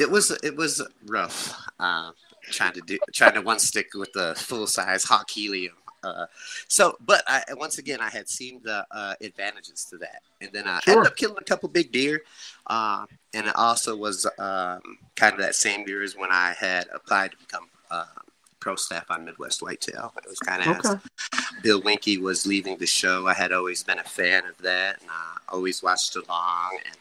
it 0.00 0.10
was, 0.10 0.30
it 0.42 0.56
was 0.56 0.82
rough. 1.06 1.54
Uh, 1.78 2.10
trying 2.50 2.72
to 2.72 2.80
do 2.80 2.98
trying 3.12 3.34
to 3.34 3.42
one 3.42 3.58
stick 3.58 3.90
with 3.94 4.12
the 4.12 4.34
full 4.36 4.66
size 4.66 5.04
hawk 5.04 5.30
helium. 5.30 5.74
Uh, 6.02 6.24
so, 6.66 6.96
but 7.04 7.22
I 7.26 7.42
once 7.56 7.78
again 7.78 8.00
I 8.00 8.08
had 8.08 8.28
seen 8.28 8.60
the 8.62 8.86
uh, 8.90 9.14
advantages 9.20 9.84
to 9.90 9.98
that, 9.98 10.22
and 10.40 10.50
then 10.52 10.66
I 10.66 10.80
sure. 10.80 10.94
ended 10.94 11.08
up 11.08 11.16
killing 11.16 11.36
a 11.38 11.44
couple 11.44 11.68
big 11.68 11.92
deer, 11.92 12.22
uh, 12.68 13.04
and 13.34 13.46
it 13.46 13.54
also 13.54 13.94
was 13.94 14.26
um, 14.38 14.80
kind 15.16 15.34
of 15.34 15.40
that 15.40 15.54
same 15.54 15.86
year 15.86 16.02
as 16.02 16.16
when 16.16 16.30
I 16.32 16.54
had 16.58 16.86
applied 16.94 17.32
to 17.32 17.36
become 17.36 17.68
uh, 17.90 18.06
pro 18.60 18.76
staff 18.76 19.10
on 19.10 19.26
Midwest 19.26 19.60
Whitetail. 19.60 20.12
It 20.16 20.28
was 20.28 20.38
kind 20.38 20.62
of 20.62 20.78
okay. 20.78 21.00
Bill 21.62 21.82
Winke 21.82 22.18
was 22.18 22.46
leaving 22.46 22.78
the 22.78 22.86
show. 22.86 23.26
I 23.26 23.34
had 23.34 23.52
always 23.52 23.82
been 23.82 23.98
a 23.98 24.04
fan 24.04 24.46
of 24.46 24.56
that, 24.62 25.02
and 25.02 25.10
I 25.10 25.36
always 25.50 25.82
watched 25.82 26.16
along 26.16 26.78
and 26.86 26.96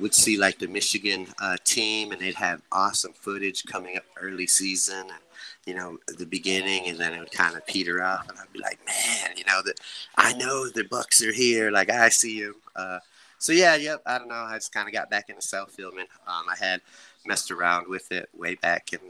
would 0.00 0.14
see 0.14 0.36
like 0.36 0.58
the 0.58 0.66
Michigan 0.66 1.26
uh, 1.40 1.56
team, 1.64 2.12
and 2.12 2.20
they'd 2.20 2.34
have 2.34 2.62
awesome 2.72 3.12
footage 3.12 3.64
coming 3.64 3.96
up 3.96 4.04
early 4.20 4.46
season, 4.46 5.06
you 5.66 5.74
know 5.74 5.98
the 6.18 6.26
beginning, 6.26 6.88
and 6.88 6.98
then 6.98 7.12
it 7.12 7.20
would 7.20 7.32
kind 7.32 7.56
of 7.56 7.66
peter 7.66 8.02
off, 8.02 8.28
and 8.28 8.38
I'd 8.38 8.52
be 8.52 8.60
like, 8.60 8.78
man, 8.86 9.36
you 9.36 9.44
know 9.44 9.62
that 9.64 9.80
I 10.16 10.32
know 10.34 10.68
the 10.68 10.84
Bucks 10.84 11.22
are 11.22 11.32
here, 11.32 11.70
like 11.70 11.90
I 11.90 12.08
see 12.08 12.42
them. 12.42 12.56
Uh, 12.74 12.98
so 13.38 13.52
yeah, 13.52 13.74
yep. 13.76 14.02
I 14.06 14.18
don't 14.18 14.28
know. 14.28 14.34
I 14.34 14.56
just 14.56 14.72
kind 14.72 14.88
of 14.88 14.92
got 14.92 15.10
back 15.10 15.28
into 15.28 15.42
self 15.42 15.70
filming. 15.72 16.06
Um, 16.26 16.44
I 16.50 16.56
had 16.58 16.80
messed 17.26 17.50
around 17.50 17.88
with 17.88 18.10
it 18.12 18.28
way 18.36 18.54
back 18.56 18.92
in 18.92 19.00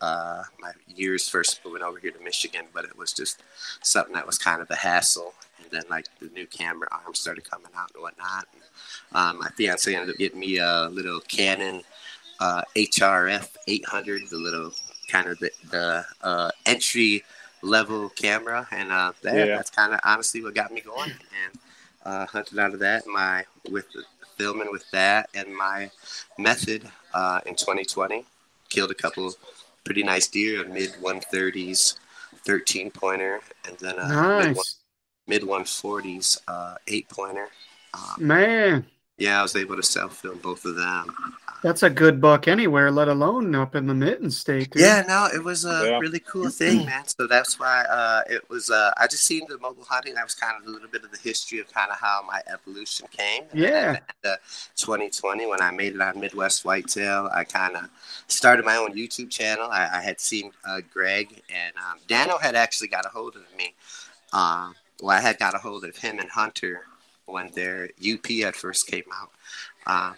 uh, 0.00 0.42
my 0.60 0.72
years 0.86 1.28
first 1.28 1.60
moving 1.64 1.82
over 1.82 1.98
here 1.98 2.10
to 2.10 2.22
Michigan, 2.22 2.66
but 2.72 2.84
it 2.84 2.96
was 2.96 3.12
just 3.12 3.42
something 3.82 4.14
that 4.14 4.26
was 4.26 4.38
kind 4.38 4.62
of 4.62 4.70
a 4.70 4.76
hassle. 4.76 5.34
Then 5.70 5.82
like 5.90 6.06
the 6.20 6.28
new 6.28 6.46
camera 6.46 6.88
arms 6.90 7.18
started 7.20 7.48
coming 7.48 7.70
out 7.76 7.90
and 7.94 8.02
whatnot. 8.02 8.46
And, 8.52 8.62
um, 9.12 9.38
my 9.40 9.48
fiance 9.50 9.92
ended 9.94 10.10
up 10.10 10.16
getting 10.16 10.40
me 10.40 10.58
a 10.58 10.88
little 10.90 11.20
Canon 11.20 11.82
uh, 12.40 12.62
HF 12.76 13.48
R800, 13.68 14.30
the 14.30 14.36
little 14.36 14.72
kind 15.08 15.28
of 15.28 15.38
the, 15.38 15.50
the 15.70 16.04
uh, 16.22 16.50
entry 16.66 17.22
level 17.62 18.08
camera, 18.10 18.66
and 18.72 18.90
uh, 18.90 19.12
that, 19.22 19.34
Yeah. 19.34 19.56
that's 19.56 19.70
kind 19.70 19.92
of 19.92 20.00
honestly 20.04 20.42
what 20.42 20.54
got 20.54 20.72
me 20.72 20.80
going. 20.80 21.10
And 21.10 21.58
uh, 22.04 22.26
hunted 22.26 22.58
out 22.58 22.72
of 22.72 22.80
that 22.80 23.06
my 23.06 23.44
with 23.70 23.90
the 23.92 24.02
filming 24.38 24.70
with 24.70 24.90
that 24.90 25.28
and 25.34 25.54
my 25.54 25.90
method 26.38 26.88
uh, 27.12 27.40
in 27.44 27.54
2020 27.54 28.24
killed 28.70 28.90
a 28.90 28.94
couple 28.94 29.34
pretty 29.84 30.02
nice 30.02 30.26
deer, 30.28 30.64
a 30.64 30.68
mid 30.68 30.92
130s 30.94 31.98
13 32.46 32.90
pointer, 32.90 33.40
and 33.68 33.76
then 33.78 33.98
a 33.98 34.08
Nice. 34.08 34.76
Mid 35.30 35.42
140s 35.42 36.38
uh, 36.48 36.74
eight 36.88 37.08
pointer. 37.08 37.48
Um, 37.94 38.26
Man, 38.26 38.86
yeah, 39.16 39.38
I 39.38 39.42
was 39.42 39.54
able 39.56 39.76
to 39.76 39.82
self 39.82 40.16
film 40.16 40.38
both 40.38 40.64
of 40.64 40.74
them. 40.76 41.06
that's 41.62 41.82
a 41.82 41.90
good 41.90 42.20
buck 42.20 42.48
anywhere, 42.48 42.90
let 42.90 43.06
alone 43.08 43.54
up 43.54 43.74
in 43.74 43.86
the 43.86 43.94
mitten 43.94 44.30
state. 44.30 44.70
Dude. 44.70 44.82
Yeah, 44.82 45.02
no, 45.06 45.28
it 45.32 45.42
was 45.44 45.64
a 45.64 45.82
Yeah. 45.90 45.98
really 45.98 46.20
cool 46.20 46.48
thing, 46.50 46.86
man. 46.86 47.06
So 47.06 47.26
that's 47.26 47.58
why 47.60 47.82
uh, 47.84 48.22
it 48.34 48.48
was. 48.48 48.70
Uh, 48.70 48.92
I 48.96 49.06
just 49.06 49.24
seen 49.24 49.42
the 49.48 49.58
mobile 49.58 49.84
hunting. 49.88 50.14
That 50.14 50.24
was 50.24 50.34
kind 50.34 50.54
of 50.60 50.66
a 50.66 50.70
little 50.70 50.88
bit 50.88 51.04
of 51.04 51.10
the 51.12 51.18
history 51.18 51.58
of 51.60 51.72
kind 51.72 51.90
of 51.90 51.98
how 51.98 52.24
my 52.26 52.40
evolution 52.52 53.06
came. 53.10 53.44
Yeah. 53.52 53.90
And, 54.24 54.32
uh, 54.32 54.36
2020, 54.76 55.46
when 55.46 55.60
I 55.60 55.70
made 55.70 55.94
it 55.94 56.00
on 56.00 56.18
Midwest 56.18 56.64
Whitetail, 56.64 57.28
I 57.32 57.44
kind 57.44 57.76
of 57.76 57.84
started 58.28 58.64
my 58.64 58.76
own 58.76 58.94
YouTube 58.96 59.30
channel. 59.30 59.68
I, 59.70 59.98
I 59.98 60.00
had 60.00 60.18
seen 60.20 60.50
uh, 60.66 60.80
Greg 60.92 61.42
and 61.54 61.74
um, 61.76 61.98
Dano 62.08 62.38
had 62.38 62.54
actually 62.54 62.88
got 62.88 63.04
a 63.04 63.10
hold 63.10 63.36
of 63.36 63.42
me. 63.58 63.74
Um, 64.32 64.74
well, 65.00 65.16
I 65.16 65.20
had 65.20 65.38
got 65.38 65.54
a 65.54 65.58
hold 65.58 65.84
of 65.84 65.96
him 65.96 66.18
and 66.18 66.28
Hunter 66.28 66.82
when 67.26 67.50
their 67.54 67.90
UP 68.00 68.26
had 68.26 68.56
first 68.56 68.86
came 68.86 69.04
out. 69.14 69.30
Um, 69.86 70.14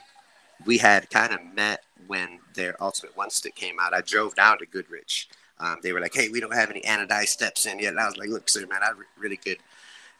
we 0.64 0.78
had 0.78 1.10
kind 1.10 1.32
of 1.32 1.40
met 1.54 1.84
when 2.06 2.38
their 2.54 2.80
Ultimate 2.82 3.16
One 3.16 3.30
Stick 3.30 3.54
came 3.54 3.78
out. 3.80 3.94
I 3.94 4.00
drove 4.00 4.34
down 4.34 4.58
to 4.58 4.66
Goodrich. 4.66 5.28
Um, 5.58 5.78
they 5.82 5.92
were 5.92 6.00
like, 6.00 6.14
"Hey, 6.14 6.28
we 6.28 6.40
don't 6.40 6.54
have 6.54 6.70
any 6.70 6.80
anodized 6.82 7.28
steps 7.28 7.66
in 7.66 7.78
yet." 7.78 7.90
And 7.90 8.00
I 8.00 8.06
was 8.06 8.16
like, 8.16 8.28
"Look, 8.28 8.48
sir, 8.48 8.66
man, 8.66 8.82
I 8.82 8.92
really 9.18 9.36
could 9.36 9.58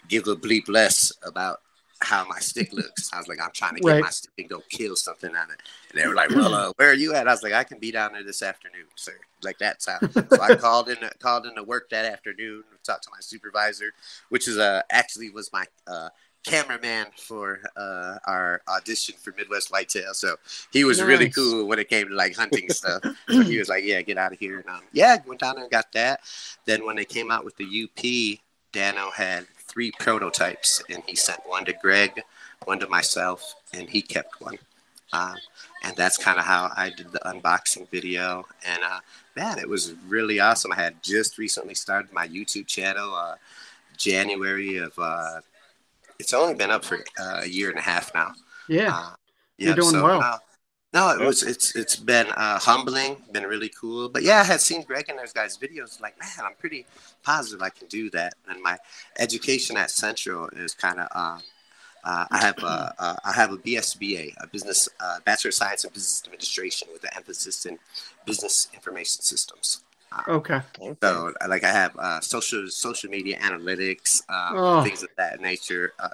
give 0.08 0.26
a 0.28 0.36
bleep 0.36 0.68
less 0.68 1.12
about 1.22 1.60
how 2.02 2.24
my 2.26 2.38
stick 2.38 2.72
looks." 2.72 3.12
I 3.12 3.18
was 3.18 3.28
like, 3.28 3.40
"I'm 3.40 3.50
trying 3.52 3.74
to 3.74 3.80
get 3.80 3.88
Right. 3.90 4.02
my 4.02 4.10
stick 4.10 4.32
and 4.38 4.48
go 4.48 4.62
kill 4.68 4.96
something 4.96 5.34
on 5.34 5.50
it." 5.50 5.60
And 5.92 6.00
they 6.02 6.06
were 6.06 6.14
like, 6.14 6.30
"Well, 6.30 6.54
uh, 6.54 6.72
where 6.76 6.90
are 6.90 6.94
you 6.94 7.14
at?" 7.14 7.28
I 7.28 7.32
was 7.32 7.42
like, 7.42 7.52
"I 7.52 7.64
can 7.64 7.78
be 7.78 7.90
down 7.90 8.12
there 8.12 8.24
this 8.24 8.42
afternoon, 8.42 8.86
sir." 8.96 9.18
Like 9.42 9.58
that's 9.58 9.86
how. 9.88 9.98
So 10.08 10.40
I 10.40 10.54
called 10.66 10.88
in, 10.88 10.98
called 11.18 11.46
in 11.46 11.54
to 11.56 11.62
work 11.62 11.90
that 11.90 12.04
afternoon. 12.04 12.64
Talked 12.84 13.04
to 13.04 13.10
my 13.10 13.20
supervisor, 13.20 13.92
which 14.28 14.48
is 14.48 14.58
uh 14.58 14.82
actually 14.90 15.30
was 15.30 15.52
my 15.52 15.64
uh 15.86 16.08
cameraman 16.44 17.06
for 17.16 17.60
uh, 17.76 18.18
our 18.26 18.60
audition 18.68 19.14
for 19.22 19.32
Midwest 19.36 19.70
Whitetail. 19.70 20.12
So 20.12 20.34
he 20.72 20.82
was 20.82 21.00
really 21.00 21.30
cool 21.30 21.66
when 21.68 21.78
it 21.78 21.88
came 21.88 22.08
to 22.08 22.14
like 22.14 22.34
hunting 22.34 22.68
stuff. 22.70 23.00
So 23.28 23.42
he 23.42 23.58
was 23.58 23.68
like, 23.68 23.84
"Yeah, 23.84 24.02
get 24.02 24.18
out 24.18 24.32
of 24.32 24.38
here." 24.40 24.58
And 24.58 24.68
um, 24.68 24.80
yeah, 24.92 25.18
went 25.26 25.40
down 25.40 25.54
there 25.54 25.64
and 25.64 25.70
got 25.70 25.92
that. 25.92 26.20
Then 26.64 26.84
when 26.84 26.96
they 26.96 27.04
came 27.04 27.30
out 27.30 27.44
with 27.44 27.56
the 27.56 27.64
UP, 27.64 28.40
Dano 28.72 29.10
had 29.10 29.46
three 29.72 29.90
prototypes, 29.98 30.82
and 30.90 31.02
he 31.06 31.16
sent 31.16 31.40
one 31.46 31.64
to 31.64 31.72
Greg, 31.72 32.22
one 32.64 32.78
to 32.80 32.88
myself, 32.88 33.54
and 33.72 33.88
he 33.88 34.02
kept 34.02 34.40
one. 34.40 34.58
Um, 35.12 35.36
and 35.84 35.96
that's 35.96 36.16
kind 36.16 36.38
of 36.38 36.44
how 36.44 36.70
I 36.76 36.90
did 36.90 37.12
the 37.12 37.20
unboxing 37.20 37.88
video. 37.90 38.44
And 38.66 38.82
uh, 38.82 39.00
man, 39.36 39.58
it 39.58 39.68
was 39.68 39.94
really 40.06 40.40
awesome. 40.40 40.72
I 40.72 40.76
had 40.76 41.02
just 41.02 41.38
recently 41.38 41.74
started 41.74 42.12
my 42.12 42.28
YouTube 42.28 42.66
channel, 42.66 43.14
uh, 43.14 43.36
January 43.96 44.76
of. 44.76 44.92
Uh, 44.98 45.40
it's 46.18 46.34
only 46.34 46.54
been 46.54 46.70
up 46.70 46.84
for 46.84 46.98
uh, 47.18 47.40
a 47.42 47.48
year 47.48 47.70
and 47.70 47.78
a 47.78 47.82
half 47.82 48.14
now. 48.14 48.32
Yeah. 48.68 48.94
Uh, 48.94 49.10
You're 49.58 49.74
doing 49.74 50.00
well. 50.00 50.40
No, 50.92 51.08
it 51.10 51.20
was 51.20 51.42
it's 51.42 51.74
it's 51.74 51.96
been 51.96 52.26
uh, 52.36 52.58
humbling, 52.58 53.16
been 53.32 53.44
really 53.44 53.70
cool. 53.70 54.10
But 54.10 54.24
yeah, 54.24 54.40
I 54.40 54.44
had 54.44 54.60
seen 54.60 54.82
Greg 54.82 55.06
and 55.08 55.18
those 55.18 55.32
guys' 55.32 55.56
videos. 55.56 56.00
Like, 56.02 56.18
man, 56.20 56.28
I'm 56.44 56.54
pretty 56.58 56.84
positive 57.22 57.62
I 57.62 57.70
can 57.70 57.86
do 57.88 58.10
that. 58.10 58.34
And 58.48 58.62
my 58.62 58.76
education 59.18 59.76
at 59.78 59.90
Central 59.90 60.48
is 60.48 60.74
kind 60.74 61.00
of. 61.00 61.08
Uh, 61.12 61.38
uh, 62.04 62.26
I 62.32 62.38
have 62.38 62.58
a, 62.58 62.92
uh, 62.98 63.16
I 63.24 63.32
have 63.32 63.52
a 63.52 63.58
BSBA, 63.58 64.34
a 64.38 64.48
business 64.48 64.88
uh, 64.98 65.20
Bachelor 65.24 65.50
of 65.50 65.54
Science 65.54 65.84
in 65.84 65.90
Business 65.90 66.22
Administration, 66.24 66.88
with 66.92 67.04
an 67.04 67.10
emphasis 67.14 67.64
in 67.64 67.78
business 68.26 68.68
information 68.74 69.22
systems. 69.22 69.84
Okay. 70.28 70.60
So, 71.02 71.32
like, 71.48 71.64
I 71.64 71.70
have 71.72 71.96
uh, 71.96 72.20
social 72.20 72.68
social 72.68 73.10
media 73.10 73.38
analytics, 73.38 74.22
um, 74.28 74.56
Oh. 74.56 74.82
things 74.84 75.02
of 75.02 75.08
that 75.16 75.40
nature. 75.40 75.92
Uh, 75.98 76.08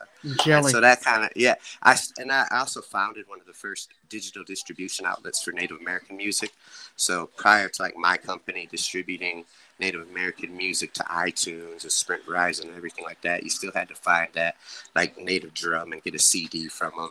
Jelly. 0.45 0.73
so 0.73 0.81
that 0.81 1.03
kind 1.03 1.25
of 1.25 1.31
yeah. 1.37 1.55
I 1.83 1.97
and 2.19 2.31
I 2.33 2.47
also 2.51 2.81
founded 2.81 3.29
one 3.29 3.41
of 3.41 3.47
the 3.47 3.53
first 3.53 3.93
digital 4.09 4.45
distribution 4.45 5.07
outlets 5.07 5.43
for 5.43 5.53
Native 5.53 5.81
American 5.81 6.17
music. 6.17 6.53
So 6.97 7.27
prior 7.37 7.69
to 7.69 7.83
like 7.83 7.97
my 7.97 8.17
company 8.17 8.67
distributing 8.71 9.45
Native 9.79 10.09
American 10.09 10.57
music 10.57 10.93
to 10.95 11.05
iTunes 11.05 11.83
and 11.85 11.93
Sprint 11.93 12.27
Verizon 12.27 12.65
and 12.67 12.77
everything 12.77 13.05
like 13.05 13.21
that, 13.23 13.45
you 13.45 13.51
still 13.51 13.73
had 13.73 13.89
to 13.89 13.95
find 13.95 14.29
that 14.35 14.57
like 14.97 15.17
native 15.19 15.55
drum 15.55 15.93
and 15.93 16.03
get 16.03 16.15
a 16.15 16.19
CD 16.19 16.69
from 16.69 16.93
them. 16.97 17.11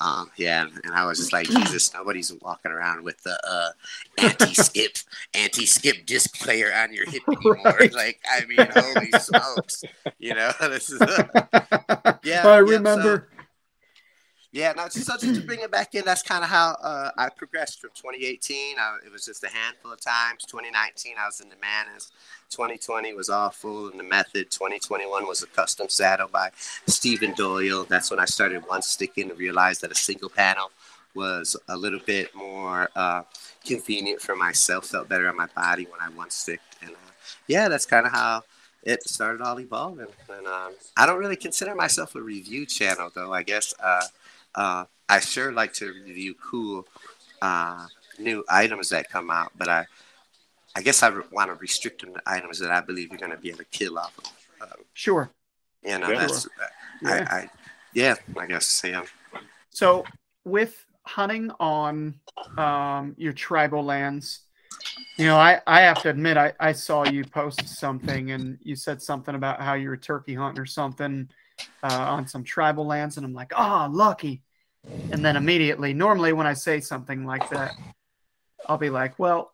Um, 0.00 0.30
yeah, 0.36 0.66
and, 0.84 0.94
I 0.94 1.06
was 1.06 1.18
just 1.18 1.32
like, 1.32 1.46
Jesus, 1.48 1.92
nobody's 1.92 2.32
walking 2.40 2.70
around 2.70 3.02
with 3.02 3.22
the 3.22 3.38
uh, 3.48 3.70
anti-skip, 4.18 4.98
anti-skip 5.34 6.06
disc 6.06 6.38
player 6.40 6.72
on 6.74 6.92
your 6.92 7.08
hip 7.08 7.22
anymore. 7.28 7.76
Right. 7.78 7.92
Like, 7.92 8.20
I 8.30 8.44
mean, 8.46 8.66
holy 8.72 9.10
smokes, 9.12 9.84
you 10.18 10.34
know, 10.34 10.52
this 10.60 10.90
is 10.90 11.00
Yeah, 12.22 12.46
I 12.46 12.58
yeah, 12.58 12.58
remember. 12.58 13.28
Yeah, 14.50 14.72
no, 14.74 14.88
so 14.88 15.14
just 15.18 15.40
to 15.40 15.46
bring 15.46 15.60
it 15.60 15.70
back 15.70 15.94
in, 15.94 16.04
that's 16.06 16.22
kind 16.22 16.42
of 16.42 16.48
how 16.48 16.70
uh, 16.82 17.10
I 17.18 17.28
progressed 17.28 17.80
from 17.80 17.90
2018. 17.90 18.76
I, 18.78 18.96
it 19.04 19.12
was 19.12 19.26
just 19.26 19.44
a 19.44 19.48
handful 19.48 19.92
of 19.92 20.00
times. 20.00 20.44
2019, 20.46 21.16
I 21.20 21.26
was 21.26 21.40
in 21.40 21.50
the 21.50 21.56
Mantis. 21.60 22.10
2020 22.50 23.12
was 23.12 23.28
all 23.28 23.50
full 23.50 23.88
in 23.88 23.98
the 23.98 24.02
method. 24.02 24.50
2021 24.50 25.26
was 25.26 25.42
a 25.42 25.46
custom 25.48 25.90
saddle 25.90 26.28
by 26.28 26.50
Stephen 26.86 27.34
Doyle. 27.34 27.84
That's 27.84 28.10
when 28.10 28.20
I 28.20 28.24
started 28.24 28.66
one 28.66 28.80
sticking 28.80 29.28
and 29.28 29.38
realized 29.38 29.82
that 29.82 29.92
a 29.92 29.94
single 29.94 30.30
panel 30.30 30.70
was 31.14 31.54
a 31.68 31.76
little 31.76 32.00
bit 32.06 32.34
more 32.34 32.88
uh, 32.96 33.24
convenient 33.66 34.22
for 34.22 34.34
myself, 34.34 34.86
felt 34.86 35.10
better 35.10 35.28
on 35.28 35.36
my 35.36 35.48
body 35.54 35.86
when 35.90 36.00
I 36.00 36.08
one 36.08 36.30
sticked. 36.30 36.76
And 36.80 36.92
uh, 36.92 37.10
yeah, 37.48 37.68
that's 37.68 37.84
kind 37.84 38.06
of 38.06 38.12
how 38.12 38.44
it 38.82 39.02
started 39.02 39.42
all 39.42 39.60
evolving. 39.60 40.06
And 40.30 40.46
um, 40.46 40.72
I 40.96 41.04
don't 41.04 41.18
really 41.18 41.36
consider 41.36 41.74
myself 41.74 42.14
a 42.14 42.22
review 42.22 42.64
channel, 42.64 43.10
though. 43.14 43.32
I 43.32 43.42
guess 43.42 43.74
uh, 43.82 44.04
uh, 44.58 44.84
I 45.08 45.20
sure 45.20 45.52
like 45.52 45.72
to 45.74 45.86
review 45.86 46.34
cool 46.34 46.86
uh, 47.40 47.86
new 48.18 48.44
items 48.48 48.88
that 48.90 49.08
come 49.08 49.30
out, 49.30 49.52
but 49.56 49.68
I, 49.68 49.86
I 50.76 50.82
guess 50.82 51.02
I 51.02 51.10
want 51.30 51.50
to 51.50 51.54
restrict 51.54 52.02
them 52.02 52.12
to 52.14 52.22
items 52.26 52.58
that 52.58 52.72
I 52.72 52.80
believe 52.80 53.10
you're 53.10 53.18
going 53.18 53.30
to 53.30 53.38
be 53.38 53.50
able 53.50 53.58
to 53.58 53.64
kill 53.66 53.98
off 53.98 54.18
of. 54.18 54.68
Um, 54.68 54.78
Sure. 54.94 55.30
you 55.84 55.96
know, 55.98 56.10
Yeah. 56.10 56.18
that's, 56.18 56.48
Yeah. 57.00 57.26
I, 57.30 57.36
I, 57.36 57.50
yeah, 57.94 58.14
I 58.36 58.46
guess, 58.46 58.82
yeah. 58.84 59.04
So 59.70 60.04
with 60.44 60.84
hunting 61.04 61.52
on 61.60 62.18
um, 62.58 63.14
your 63.16 63.32
tribal 63.32 63.84
lands, 63.84 64.40
you 65.16 65.26
know, 65.26 65.36
I, 65.36 65.60
I 65.66 65.82
have 65.82 66.02
to 66.02 66.10
admit, 66.10 66.36
I, 66.36 66.52
I 66.58 66.72
saw 66.72 67.04
you 67.04 67.24
post 67.24 67.66
something 67.68 68.32
and 68.32 68.58
you 68.62 68.74
said 68.74 69.00
something 69.00 69.34
about 69.36 69.60
how 69.60 69.74
you 69.74 69.88
were 69.88 69.96
turkey 69.96 70.34
hunting 70.34 70.60
or 70.60 70.66
something 70.66 71.28
uh, 71.82 71.86
on 72.16 72.26
some 72.26 72.42
tribal 72.42 72.86
lands. 72.86 73.16
And 73.16 73.24
I'm 73.24 73.34
like, 73.34 73.52
ah, 73.54 73.88
lucky. 73.90 74.42
And 75.10 75.24
then 75.24 75.36
immediately, 75.36 75.94
normally 75.94 76.32
when 76.32 76.46
I 76.46 76.54
say 76.54 76.80
something 76.80 77.24
like 77.24 77.48
that, 77.50 77.72
I'll 78.68 78.78
be 78.78 78.90
like, 78.90 79.18
well, 79.18 79.52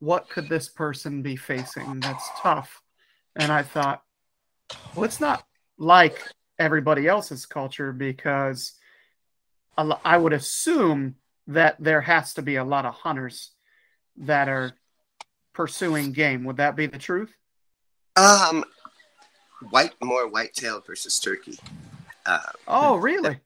what 0.00 0.28
could 0.28 0.48
this 0.48 0.68
person 0.68 1.22
be 1.22 1.36
facing 1.36 2.00
that's 2.00 2.28
tough? 2.38 2.82
And 3.36 3.50
I 3.52 3.62
thought, 3.62 4.02
well, 4.94 5.04
it's 5.04 5.20
not 5.20 5.44
like 5.78 6.22
everybody 6.58 7.06
else's 7.06 7.46
culture 7.46 7.92
because 7.92 8.72
I 9.76 10.16
would 10.18 10.34
assume 10.34 11.14
that 11.46 11.76
there 11.80 12.02
has 12.02 12.34
to 12.34 12.42
be 12.42 12.56
a 12.56 12.64
lot 12.64 12.84
of 12.84 12.94
hunters 12.94 13.52
that 14.18 14.48
are 14.48 14.72
pursuing 15.54 16.12
game. 16.12 16.44
Would 16.44 16.58
that 16.58 16.76
be 16.76 16.86
the 16.86 16.98
truth? 16.98 17.32
Um, 18.16 18.64
white, 19.70 19.94
more 20.02 20.28
whitetail 20.28 20.82
versus 20.86 21.18
turkey. 21.18 21.58
Uh, 22.26 22.40
Oh, 22.68 22.96
really? 22.96 23.40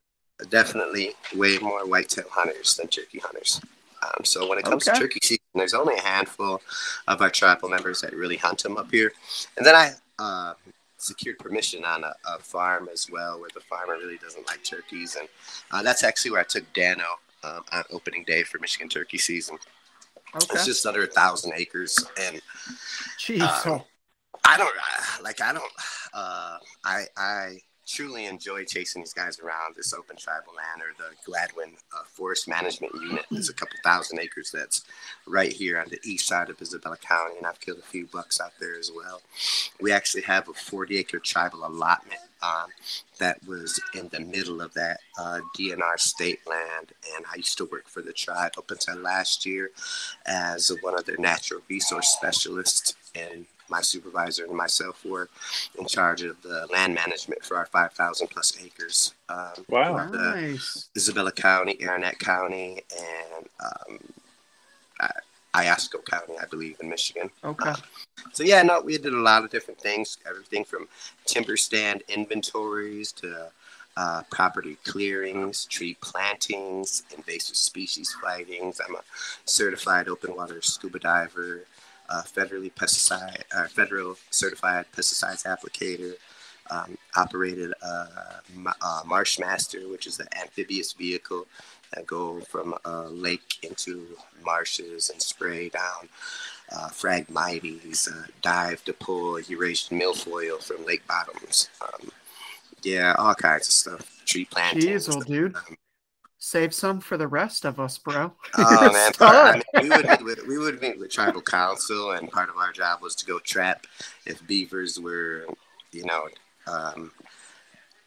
Definitely 0.48 1.14
way 1.34 1.58
more 1.58 1.86
whitetail 1.86 2.28
hunters 2.30 2.76
than 2.76 2.88
turkey 2.88 3.18
hunters. 3.18 3.60
Um, 4.02 4.24
so 4.24 4.48
when 4.48 4.58
it 4.58 4.64
comes 4.64 4.86
Okay. 4.86 4.98
to 4.98 5.02
turkey 5.02 5.20
season, 5.22 5.44
there's 5.54 5.74
only 5.74 5.96
a 5.96 6.00
handful 6.00 6.60
of 7.08 7.22
our 7.22 7.30
tribal 7.30 7.68
members 7.68 8.00
that 8.02 8.12
really 8.14 8.36
hunt 8.36 8.62
them 8.62 8.76
up 8.76 8.90
here. 8.90 9.12
And 9.56 9.64
then 9.64 9.74
I 9.74 9.92
uh, 10.18 10.54
secured 10.98 11.38
permission 11.38 11.84
on 11.84 12.04
a, 12.04 12.14
a 12.26 12.38
farm 12.38 12.88
as 12.92 13.08
well, 13.10 13.40
where 13.40 13.50
the 13.54 13.60
farmer 13.60 13.94
really 13.94 14.18
doesn't 14.18 14.46
like 14.46 14.62
turkeys, 14.64 15.16
and 15.16 15.28
uh, 15.70 15.82
that's 15.82 16.04
actually 16.04 16.32
where 16.32 16.40
I 16.40 16.44
took 16.44 16.70
Dano 16.72 17.04
um, 17.42 17.64
on 17.72 17.84
opening 17.90 18.24
day 18.24 18.42
for 18.42 18.58
Michigan 18.58 18.88
turkey 18.88 19.18
season. 19.18 19.56
Okay. 20.34 20.46
It's 20.54 20.66
just 20.66 20.84
under 20.84 21.04
a 21.04 21.06
thousand 21.06 21.52
acres, 21.56 21.96
and 22.20 22.42
Jeez. 23.18 23.40
uh, 23.40 23.78
I 24.44 24.56
don't 24.58 24.68
uh, 24.68 25.22
like. 25.22 25.40
I 25.40 25.52
don't. 25.52 25.72
Uh, 26.12 26.58
I 26.84 27.04
I 27.16 27.58
truly 27.86 28.26
enjoy 28.26 28.64
chasing 28.64 29.02
these 29.02 29.12
guys 29.12 29.38
around 29.40 29.76
this 29.76 29.92
open 29.92 30.16
tribal 30.16 30.52
land 30.54 30.82
or 30.82 30.92
the 30.98 31.14
Gladwin 31.30 31.74
uh, 31.94 32.04
Forest 32.06 32.48
Management 32.48 32.94
Unit. 32.94 33.24
It's 33.30 33.50
a 33.50 33.54
couple 33.54 33.76
thousand 33.84 34.20
acres 34.20 34.50
that's 34.50 34.84
right 35.26 35.52
here 35.52 35.78
on 35.78 35.88
the 35.90 36.00
east 36.04 36.26
side 36.26 36.50
of 36.50 36.60
Isabella 36.60 36.96
County, 36.96 37.36
and 37.36 37.46
I've 37.46 37.60
killed 37.60 37.78
a 37.78 37.82
few 37.82 38.06
bucks 38.06 38.40
out 38.40 38.52
there 38.60 38.78
as 38.78 38.90
well. 38.94 39.22
We 39.80 39.92
actually 39.92 40.22
have 40.22 40.48
a 40.48 40.54
40 40.54 40.98
acre 40.98 41.18
tribal 41.18 41.66
allotment 41.66 42.20
um, 42.42 42.66
that 43.18 43.38
was 43.46 43.80
in 43.94 44.08
the 44.08 44.20
middle 44.20 44.60
of 44.60 44.74
that 44.74 45.00
uh, 45.18 45.40
DNR 45.56 45.98
state 45.98 46.40
land, 46.46 46.92
and 47.14 47.24
I 47.30 47.36
used 47.36 47.58
to 47.58 47.64
work 47.66 47.88
for 47.88 48.02
the 48.02 48.12
tribe 48.12 48.52
up 48.58 48.70
until 48.70 48.96
last 48.96 49.46
year 49.46 49.70
as 50.26 50.70
one 50.82 50.98
of 50.98 51.04
their 51.04 51.16
natural 51.18 51.60
resource 51.68 52.08
specialists 52.08 52.94
and 53.14 53.46
my 53.68 53.80
supervisor 53.80 54.44
and 54.44 54.54
myself 54.56 55.04
were 55.04 55.28
in 55.78 55.87
charge 55.87 56.23
of 56.23 56.40
the 56.42 56.66
land 56.73 56.94
management 56.94 57.44
for 57.44 57.56
our 57.56 57.66
5,000 57.66 58.28
plus 58.28 58.52
acres. 58.62 59.14
Um, 59.28 59.64
Wow. 59.68 60.06
for 60.11 60.16
the 60.16 60.18
nice. 60.35 60.88
Isabella 60.97 61.33
County, 61.33 61.75
Arenac 61.76 62.18
County, 62.18 62.83
and 62.99 63.47
um, 63.61 63.99
I- 65.00 65.64
Iosco 65.64 66.04
County, 66.04 66.35
I 66.40 66.47
believe, 66.47 66.76
in 66.80 66.88
Michigan. 66.88 67.30
Okay. 67.44 67.73
So 68.33 68.42
yeah, 68.42 68.62
no, 68.62 68.80
we 68.80 68.99
did 68.99 69.12
a 69.14 69.18
lot 69.18 69.44
of 69.44 69.50
different 69.50 69.80
things. 69.80 70.18
Everything 70.28 70.64
from 70.64 70.88
timber 71.26 71.56
stand 71.56 72.02
inventories 72.09 73.12
to 73.12 73.50
uh, 73.97 74.23
property 74.30 74.76
clearings, 74.85 75.66
tree 75.66 75.97
plantings, 76.00 77.04
invasive 77.16 77.56
species 77.56 78.12
fightings. 78.21 78.80
I'm 78.87 78.97
a 78.97 79.00
certified 79.44 80.09
open 80.09 80.35
water 80.35 80.61
scuba 80.62 80.99
diver, 80.99 81.64
uh, 82.08 82.23
federally 82.23 82.73
pesticide, 82.73 83.42
uh, 83.54 83.66
federal 83.66 84.16
certified 84.30 84.87
pesticides 84.96 85.44
applicator. 85.44 86.14
Um, 86.70 86.96
operated 87.14 87.75
uh, 87.82 88.06
uh, 88.80 89.02
Marshmaster, 89.02 89.90
which 89.90 90.06
is 90.06 90.18
an 90.18 90.28
amphibious 90.40 90.94
vehicle 90.94 91.46
that 91.94 92.06
go 92.06 92.40
from 92.40 92.75
a 92.87 93.02
lake 93.02 93.58
into 93.62 94.06
marshes 94.42 95.11
and 95.11 95.20
spray 95.20 95.68
down 95.68 96.08
uh, 96.73 96.88
Phragmites, 96.88 98.08
uh, 98.08 98.26
dive 98.42 98.84
to 98.84 98.92
pull 98.92 99.40
Eurasian 99.40 100.00
milfoil 100.00 100.62
from 100.62 100.84
lake 100.87 101.06
bottoms. 101.06 101.68
Um, 101.82 102.11
yeah, 102.82 103.14
all 103.18 103.34
kinds 103.34 103.68
of 103.68 103.73
stuff. 103.73 104.23
Tree 104.25 104.46
planting. 104.46 104.90
Jeez, 104.90 105.14
old 105.14 105.26
dude. 105.26 105.54
Save 106.44 106.74
some 106.74 107.00
for 107.00 107.16
the 107.16 107.26
rest 107.26 107.64
of 107.64 107.80
us, 107.80 107.96
bro. 107.96 108.30
Oh 108.58 108.92
man, 108.92 109.12
I 109.74 109.82
mean, 109.82 109.82
we 109.82 109.88
would 109.88 110.06
meet 110.06 110.22
with 110.24 110.46
we 110.46 110.58
would 110.58 110.82
meet 110.82 110.98
with 110.98 111.10
tribal 111.10 111.40
council, 111.40 112.10
and 112.12 112.30
part 112.30 112.50
of 112.50 112.58
our 112.58 112.70
job 112.70 113.00
was 113.00 113.14
to 113.16 113.24
go 113.24 113.38
trap 113.38 113.86
if 114.26 114.46
beavers 114.46 115.00
were, 115.00 115.46
you 115.90 116.04
know, 116.04 116.28
um, 116.66 117.12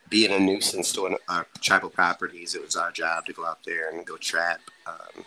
being 0.07 0.31
a 0.31 0.39
nuisance 0.39 0.93
to 0.93 1.17
our 1.27 1.47
tribal 1.61 1.89
properties. 1.89 2.53
It 2.53 2.61
was 2.63 2.75
our 2.75 2.91
job 2.91 3.25
to 3.25 3.33
go 3.33 3.43
out 3.43 3.63
there 3.65 3.89
and 3.89 4.05
go 4.05 4.17
trap. 4.17 4.61
Um, 4.85 5.25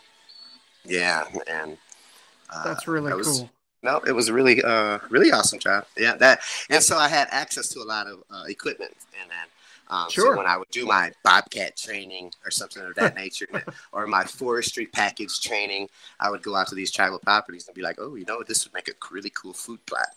yeah, 0.85 1.25
and 1.49 1.77
uh, 2.49 2.63
That's 2.63 2.87
really 2.87 3.13
was- 3.13 3.39
cool. 3.39 3.49
no, 3.83 3.97
it 4.07 4.13
was 4.13 4.29
a 4.29 4.33
really, 4.33 4.63
uh, 4.63 4.99
really 5.09 5.33
awesome 5.33 5.59
job. 5.59 5.85
Yeah, 5.97 6.15
that, 6.15 6.39
and 6.69 6.81
so 6.81 6.95
I 6.97 7.09
had 7.09 7.27
access 7.29 7.67
to 7.73 7.81
a 7.81 7.83
lot 7.83 8.07
of 8.07 8.23
uh, 8.31 8.45
equipment, 8.47 8.95
and 9.21 9.29
then. 9.29 9.47
Um, 9.91 10.09
Sure. 10.09 10.31
So 10.31 10.37
when 10.37 10.47
I 10.47 10.57
would 10.57 10.69
do 10.69 10.85
my 10.85 11.11
bobcat 11.23 11.75
training 11.75 12.31
or 12.45 12.49
something 12.49 12.81
of 12.81 12.95
that 12.95 13.13
nature, 13.13 13.47
or 13.91 14.07
my 14.07 14.23
forestry 14.23 14.85
package 14.85 15.41
training, 15.41 15.89
I 16.19 16.29
would 16.29 16.41
go 16.41 16.55
out 16.55 16.67
to 16.67 16.75
these 16.75 16.91
tribal 16.91 17.19
properties 17.19 17.67
and 17.67 17.75
be 17.75 17.81
like, 17.81 17.97
"Oh, 17.99 18.15
you 18.15 18.25
know, 18.25 18.41
this 18.41 18.65
would 18.65 18.73
make 18.73 18.87
a 18.87 18.93
really 19.11 19.31
cool 19.31 19.53
food 19.53 19.85
plot." 19.85 20.07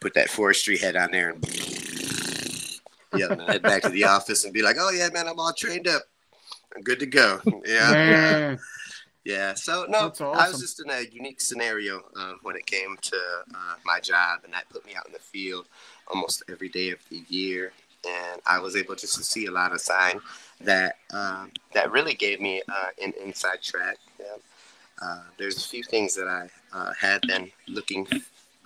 Put 0.00 0.14
that 0.14 0.28
forestry 0.28 0.76
head 0.76 0.96
on 0.96 1.12
there, 1.12 1.30
and 1.30 1.44
yeah, 3.14 3.30
and 3.30 3.40
head 3.42 3.62
back 3.62 3.82
to 3.82 3.90
the 3.90 4.04
office 4.04 4.44
and 4.44 4.52
be 4.52 4.62
like, 4.62 4.76
"Oh 4.78 4.90
yeah, 4.90 5.08
man, 5.12 5.28
I'm 5.28 5.38
all 5.38 5.52
trained 5.52 5.86
up. 5.86 6.02
I'm 6.74 6.82
good 6.82 6.98
to 6.98 7.06
go." 7.06 7.40
Yeah. 7.64 7.94
Man. 7.94 8.58
Yeah, 9.24 9.54
so 9.54 9.86
no, 9.88 10.08
That's 10.08 10.20
I 10.20 10.48
was 10.48 10.58
just 10.58 10.82
in 10.82 10.90
a 10.90 11.02
unique 11.12 11.40
scenario 11.40 12.02
uh, 12.16 12.32
when 12.42 12.56
it 12.56 12.66
came 12.66 12.96
to 13.02 13.16
uh, 13.54 13.74
my 13.84 14.00
job, 14.00 14.40
and 14.42 14.52
that 14.52 14.68
put 14.68 14.84
me 14.84 14.96
out 14.96 15.06
in 15.06 15.12
the 15.12 15.20
field 15.20 15.68
almost 16.08 16.42
every 16.50 16.68
day 16.68 16.90
of 16.90 16.98
the 17.08 17.22
year, 17.28 17.72
and 18.06 18.40
I 18.46 18.58
was 18.58 18.76
able 18.76 18.94
just 18.94 19.16
to 19.16 19.24
see 19.24 19.46
a 19.46 19.50
lot 19.50 19.72
of 19.72 19.80
sign 19.80 20.20
that 20.60 20.96
um, 21.12 21.50
that 21.74 21.90
really 21.90 22.14
gave 22.14 22.40
me 22.40 22.62
uh, 22.68 22.88
an 23.02 23.12
inside 23.22 23.62
track. 23.62 23.96
Yeah. 24.18 24.26
Uh, 25.00 25.22
there's 25.36 25.56
a 25.56 25.68
few 25.68 25.82
things 25.82 26.14
that 26.14 26.28
I 26.28 26.48
uh, 26.72 26.92
had 26.94 27.22
been 27.22 27.50
looking 27.66 28.06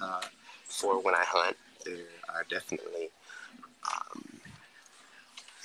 uh, 0.01 0.20
for 0.64 1.01
when 1.01 1.14
I 1.14 1.25
hunt. 1.27 1.57
There 1.85 1.96
are 2.35 2.44
definitely. 2.51 3.09
Um, 3.85 4.40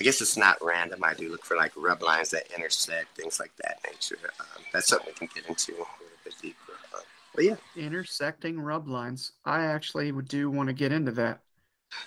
I 0.00 0.04
guess 0.04 0.20
it's 0.20 0.36
not 0.36 0.58
random. 0.60 1.04
I 1.04 1.14
do 1.14 1.30
look 1.30 1.44
for 1.44 1.56
like 1.56 1.72
rub 1.76 2.02
lines 2.02 2.30
that 2.30 2.50
intersect, 2.56 3.16
things 3.16 3.38
like 3.38 3.52
that 3.62 3.78
nature. 3.86 4.18
Um, 4.40 4.64
that's 4.72 4.88
something 4.88 5.12
we 5.20 5.26
can 5.26 5.28
get 5.34 5.48
into 5.48 5.72
a 5.72 5.78
little 5.78 6.18
bit 6.24 6.34
deeper. 6.42 6.72
Uh, 6.94 7.00
but 7.34 7.44
yeah, 7.44 7.56
Intersecting 7.76 8.58
rub 8.58 8.88
lines. 8.88 9.32
I 9.44 9.62
actually 9.64 10.10
do 10.22 10.50
want 10.50 10.68
to 10.68 10.72
get 10.72 10.92
into 10.92 11.12
that. 11.12 11.40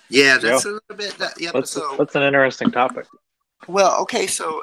Yeah, 0.08 0.38
that's 0.38 0.64
a 0.64 0.68
little 0.72 0.96
bit. 0.96 1.16
That, 1.18 1.40
yeah, 1.40 1.50
That's 1.52 1.70
so 1.70 1.96
that's 1.98 2.14
an 2.14 2.22
interesting 2.22 2.70
topic. 2.70 3.06
well, 3.68 4.00
okay, 4.02 4.26
so 4.26 4.62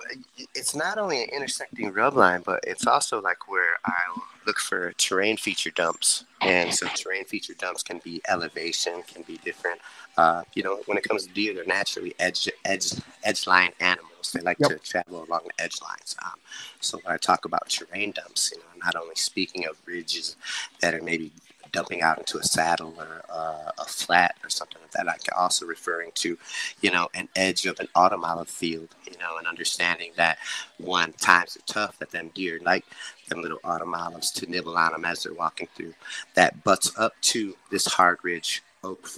it's 0.56 0.76
not 0.76 0.98
only 0.98 1.24
an 1.24 1.30
intersecting 1.30 1.92
rub 1.92 2.16
line, 2.16 2.42
but 2.46 2.60
it's 2.66 2.88
also 2.88 3.22
like 3.22 3.50
where 3.50 3.74
I'll 3.86 4.24
look 4.46 4.60
for 4.60 4.94
terrain 4.94 5.38
feature 5.38 5.72
dumps, 5.72 6.26
and 6.42 6.74
so 6.74 6.88
terrain 6.88 7.26
feature 7.26 7.54
dumps 7.54 7.84
can 7.84 8.00
be 8.04 8.22
elevation, 8.30 9.02
can 9.12 9.24
be 9.24 9.38
different. 9.44 9.80
Uh, 10.18 10.44
you 10.54 10.64
know, 10.64 10.82
when 10.86 10.98
it 10.98 11.04
comes 11.04 11.26
to 11.26 11.34
deer, 11.34 11.54
they're 11.54 11.66
naturally 11.66 12.14
edge 12.20 12.50
edge 12.66 12.94
edge 13.24 13.48
line 13.48 13.72
animals. 13.80 14.32
They 14.34 14.42
like 14.42 14.58
Yep. 14.60 14.70
to 14.70 14.78
travel 14.80 15.24
along 15.24 15.42
the 15.46 15.64
edge 15.64 15.82
lines. 15.82 16.16
Um, 16.24 16.40
so 16.80 17.00
when 17.04 17.14
I 17.14 17.18
talk 17.18 17.46
about 17.46 17.68
terrain 17.70 18.12
dumps, 18.12 18.52
you 18.52 18.60
know, 18.60 18.66
I'm 18.74 18.80
not 18.80 18.96
only 18.96 19.16
speaking 19.16 19.66
of 19.68 19.76
ridges 19.86 20.38
that 20.80 20.94
are 20.94 21.02
maybe 21.02 21.32
dumping 21.74 22.02
out 22.02 22.20
into 22.20 22.38
a 22.38 22.44
saddle 22.44 22.94
or 22.98 23.24
uh, 23.30 23.72
a 23.78 23.86
flat 23.86 24.36
or 24.44 24.50
something 24.50 24.82
like 24.82 24.92
that. 24.92 25.10
I'm 25.10 25.18
also 25.36 25.66
referring 25.66 26.12
to, 26.16 26.38
you 26.82 26.92
know, 26.92 27.10
an 27.14 27.28
edge 27.36 27.66
of 27.66 27.80
an 27.80 27.90
autumn 27.96 28.24
olive 28.24 28.48
field, 28.48 28.90
you 29.12 29.18
know, 29.18 29.38
and 29.38 29.48
understanding 29.48 30.12
that 30.16 30.38
one 30.78 31.12
times 31.14 31.58
are 31.58 31.62
tough, 31.66 32.00
that 32.00 32.12
them 32.12 32.32
deer 32.34 32.60
like 32.64 32.86
them 33.28 33.42
little 33.42 33.60
autumn 33.64 33.96
olives 33.96 34.32
to 34.32 34.50
nibble 34.50 34.78
on 34.78 34.94
them 34.94 35.04
as 35.04 35.24
they're 35.24 35.34
walking 35.34 35.68
through. 35.76 35.94
That 36.36 36.64
butts 36.64 36.92
up 36.98 37.14
to 37.22 37.56
this 37.72 37.86
hard 37.86 38.20
ridge 38.24 38.64
oak, 38.84 39.10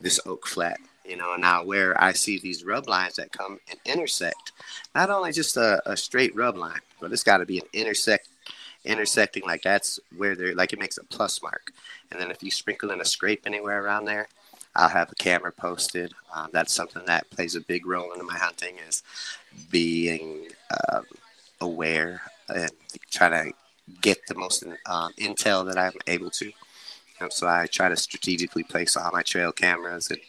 this 0.00 0.18
oak 0.26 0.46
flat. 0.46 0.80
You 1.04 1.16
know, 1.16 1.36
now 1.36 1.64
where 1.64 1.98
I 2.02 2.12
see 2.12 2.38
these 2.38 2.64
rub 2.64 2.86
lines 2.86 3.16
that 3.16 3.32
come 3.32 3.58
and 3.70 3.78
intersect, 3.86 4.52
not 4.94 5.08
only 5.08 5.32
just 5.32 5.56
a, 5.56 5.80
a 5.90 5.96
straight 5.96 6.36
rub 6.36 6.56
line, 6.56 6.80
but 7.00 7.12
it's 7.12 7.24
got 7.24 7.38
to 7.38 7.46
be 7.46 7.58
an 7.58 7.66
intersect, 7.72 8.28
intersecting 8.84 9.42
like 9.44 9.62
that's 9.62 9.98
where 10.16 10.34
they're 10.34 10.54
like 10.54 10.72
it 10.72 10.78
makes 10.78 10.98
a 10.98 11.04
plus 11.04 11.42
mark. 11.42 11.72
And 12.10 12.20
then 12.20 12.30
if 12.30 12.42
you 12.42 12.50
sprinkle 12.50 12.90
in 12.90 13.00
a 13.00 13.04
scrape 13.04 13.42
anywhere 13.46 13.82
around 13.82 14.04
there, 14.04 14.28
I'll 14.74 14.88
have 14.88 15.10
a 15.10 15.16
camera 15.16 15.52
posted. 15.52 16.12
Um, 16.34 16.48
that's 16.52 16.72
something 16.72 17.04
that 17.06 17.28
plays 17.30 17.56
a 17.56 17.60
big 17.60 17.86
role 17.86 18.12
in 18.12 18.24
my 18.26 18.38
hunting 18.38 18.76
is 18.88 19.02
being 19.70 20.48
um, 20.92 21.04
aware 21.60 22.22
and 22.48 22.70
trying 23.10 23.50
to 23.50 23.56
get 24.00 24.26
the 24.26 24.34
most 24.34 24.64
um, 24.86 25.12
intel 25.18 25.66
that 25.66 25.78
I'm 25.78 25.92
able 26.06 26.30
to. 26.30 26.52
And 27.20 27.32
so 27.32 27.48
I 27.48 27.66
try 27.66 27.88
to 27.88 27.96
strategically 27.96 28.62
place 28.62 28.96
all 28.96 29.10
my 29.12 29.22
trail 29.22 29.50
cameras 29.50 30.10
and 30.10 30.20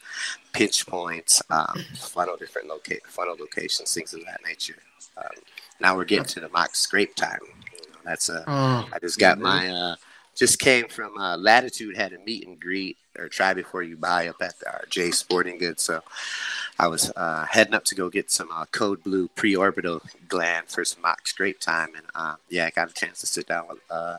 pinch 0.54 0.88
points, 0.88 1.42
um, 1.50 1.86
funnel 1.96 2.36
different 2.36 2.72
funnel 3.08 3.36
locations, 3.40 3.94
things 3.94 4.14
of 4.14 4.26
that 4.26 4.42
nature. 4.46 4.78
Um, 5.18 5.30
now 5.80 5.96
we're 5.96 6.06
getting 6.06 6.26
to 6.26 6.40
the 6.40 6.50
mock 6.50 6.76
scrape 6.76 7.16
time. 7.16 7.40
That's 8.04 8.30
a 8.30 8.44
Oh, 8.48 8.88
I 8.94 9.00
just 9.00 9.20
got 9.20 9.40
my 9.40 9.70
uh 9.70 9.96
just 10.36 10.60
came 10.60 10.88
from 10.88 11.18
uh 11.18 11.38
Latitude 11.38 11.98
had 11.98 12.14
a 12.14 12.20
meet 12.20 12.48
and 12.48 12.60
greet 12.60 12.98
or 13.18 13.28
try 13.28 13.54
before 13.54 13.84
you 13.84 13.98
buy 13.98 14.28
up 14.28 14.42
at 14.42 14.56
our 14.66 14.86
J 14.90 15.12
Sporting 15.12 15.58
Goods. 15.58 15.84
So 15.84 16.02
I 16.78 16.88
was 16.88 17.12
uh 17.16 17.46
heading 17.46 17.74
up 17.74 17.84
to 17.86 17.96
go 17.96 18.10
get 18.10 18.32
some 18.32 18.50
uh, 18.52 18.66
code 18.66 19.04
blue 19.04 19.28
pre-orbital 19.30 20.02
gland 20.28 20.68
for 20.68 20.86
some 20.86 21.02
mock 21.02 21.28
scrape 21.28 21.60
time 21.60 21.90
and 21.96 22.06
uh 22.16 22.36
yeah, 22.50 22.66
I 22.66 22.70
got 22.70 22.90
a 22.90 22.94
chance 22.94 23.20
to 23.20 23.26
sit 23.28 23.48
down 23.48 23.68
with 23.68 23.80
uh 23.90 24.18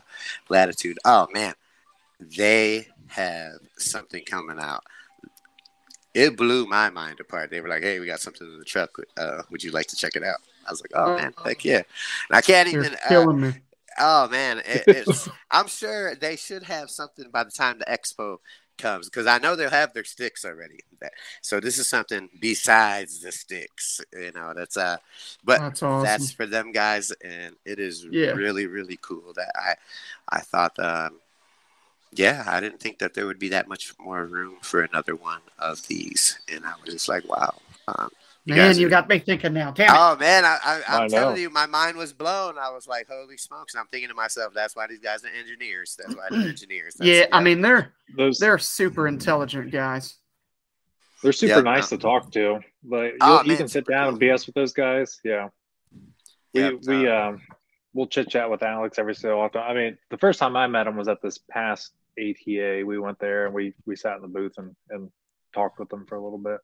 Latitude. 0.49 0.99
Oh 1.05 1.27
man, 1.33 1.55
they 2.19 2.87
have 3.07 3.59
something 3.77 4.23
coming 4.23 4.59
out. 4.59 4.83
It 6.13 6.35
blew 6.35 6.65
my 6.65 6.89
mind 6.89 7.19
apart. 7.21 7.49
They 7.49 7.61
were 7.61 7.69
like, 7.69 7.83
"Hey, 7.83 7.99
we 7.99 8.05
got 8.05 8.19
something 8.19 8.45
in 8.45 8.59
the 8.59 8.65
truck. 8.65 8.91
Uh, 9.17 9.43
would 9.49 9.63
you 9.63 9.71
like 9.71 9.87
to 9.87 9.95
check 9.95 10.15
it 10.15 10.23
out?" 10.23 10.39
I 10.67 10.71
was 10.71 10.81
like, 10.81 10.91
"Oh 10.93 11.15
man, 11.15 11.33
heck 11.43 11.63
yeah!" 11.63 11.77
And 11.77 12.35
I 12.37 12.41
can't 12.41 12.69
you're 12.69 12.83
even. 12.83 12.95
Uh, 12.95 13.07
killing 13.07 13.41
me. 13.41 13.53
Oh 14.01 14.27
man, 14.29 14.59
it, 14.59 14.87
it's. 14.89 15.29
I'm 15.51 15.67
sure 15.67 16.15
they 16.15 16.37
should 16.37 16.63
have 16.63 16.89
something 16.89 17.29
by 17.31 17.43
the 17.43 17.51
time 17.51 17.79
the 17.79 17.85
expo 17.85 18.37
comes 18.77 19.09
because 19.09 19.27
I 19.27 19.37
know 19.37 19.55
they'll 19.55 19.69
have 19.69 19.93
their 19.93 20.05
sticks 20.05 20.45
already. 20.45 20.79
So 21.41 21.59
this 21.59 21.77
is 21.77 21.89
something 21.89 22.29
besides 22.39 23.21
the 23.21 23.31
sticks, 23.31 24.01
you 24.13 24.31
know. 24.33 24.53
That's 24.55 24.77
uh, 24.77 24.97
but 25.43 25.63
That's 25.63 25.83
awesome. 25.83 26.01
that's 26.01 26.31
for 26.31 26.47
them 26.47 26.71
guys, 26.73 27.11
and 27.23 27.55
it 27.65 27.79
is 27.79 28.07
Yeah. 28.09 28.33
really 28.33 28.67
really 28.67 28.99
cool. 29.01 29.33
That 29.35 29.51
I 29.55 29.75
I 30.29 30.41
thought, 30.41 30.79
um, 30.79 31.19
yeah, 32.13 32.45
I 32.47 32.59
didn't 32.59 32.79
think 32.81 32.99
that 32.99 33.13
there 33.15 33.27
would 33.27 33.39
be 33.39 33.49
that 33.49 33.67
much 33.69 33.93
more 33.99 34.25
room 34.25 34.57
for 34.61 34.81
another 34.81 35.15
one 35.15 35.41
of 35.59 35.87
these, 35.87 36.39
and 36.53 36.65
I 36.65 36.73
was 36.83 36.93
just 36.93 37.09
like, 37.09 37.27
wow. 37.29 37.55
Um, 37.87 38.09
you 38.45 38.55
Man, 38.55 38.67
guys 38.69 38.79
you 38.79 38.87
are- 38.87 38.89
got 38.89 39.07
me 39.07 39.19
thinking 39.19 39.53
now. 39.53 39.71
Damn 39.71 39.89
it. 39.93 39.97
Oh 39.97 40.15
man, 40.17 40.45
I, 40.45 40.57
I, 40.63 40.81
I'm 40.87 41.01
I 41.03 41.07
telling 41.07 41.41
you, 41.41 41.49
my 41.49 41.65
mind 41.67 41.95
was 41.97 42.11
blown. 42.13 42.57
I 42.57 42.69
was 42.71 42.87
like, 42.87 43.07
"Holy 43.09 43.37
smokes!" 43.37 43.73
And 43.73 43.81
I'm 43.81 43.87
thinking 43.87 44.09
to 44.09 44.15
myself, 44.15 44.53
"That's 44.53 44.75
why 44.75 44.87
these 44.87 44.99
guys 44.99 45.23
are 45.23 45.27
engineers. 45.27 45.95
That's 45.97 46.15
why 46.15 46.27
they're 46.31 46.39
engineers." 46.49 46.95
That's, 46.95 47.07
yeah, 47.07 47.25
I 47.31 47.41
mean 47.41 47.61
they're 47.61 47.93
Those 48.17 48.39
they're 48.39 48.57
super 48.57 49.07
intelligent 49.07 49.71
guys. 49.71 50.15
they're 51.21 51.31
super 51.33 51.55
Yeah. 51.57 51.61
nice 51.61 51.89
to 51.89 51.97
talk 51.97 52.31
to. 52.31 52.59
Like 52.83 53.11
you, 53.13 53.17
Oh, 53.21 53.43
you 53.43 53.57
can 53.57 53.67
sit 53.67 53.85
down 53.85 54.05
cool. 54.05 54.09
and 54.13 54.19
BS 54.21 54.47
with 54.47 54.55
those 54.55 54.73
guys. 54.73 55.19
Yeah. 55.23 55.49
We 56.53 56.61
Yeah, 56.61 56.71
we 56.87 57.07
uh, 57.07 57.27
um 57.29 57.41
we'll 57.93 58.07
chit 58.07 58.29
chat 58.29 58.49
with 58.49 58.63
Alex 58.63 58.97
every 58.97 59.13
so 59.15 59.39
often. 59.39 59.61
I 59.61 59.73
mean, 59.73 59.97
the 60.09 60.17
first 60.17 60.39
time 60.39 60.55
I 60.55 60.65
met 60.67 60.87
him 60.87 60.95
was 60.95 61.07
at 61.09 61.21
this 61.21 61.37
past 61.49 61.91
ATA. 62.19 62.83
We 62.85 62.97
went 62.97 63.19
there 63.19 63.45
and 63.45 63.53
we 63.53 63.73
we 63.85 63.95
sat 63.95 64.15
in 64.15 64.21
the 64.23 64.27
booth 64.27 64.53
and 64.57 64.75
and 64.89 65.11
talked 65.53 65.79
with 65.79 65.89
them 65.89 66.05
for 66.07 66.15
a 66.15 66.23
little 66.23 66.39
bit. 66.39 66.57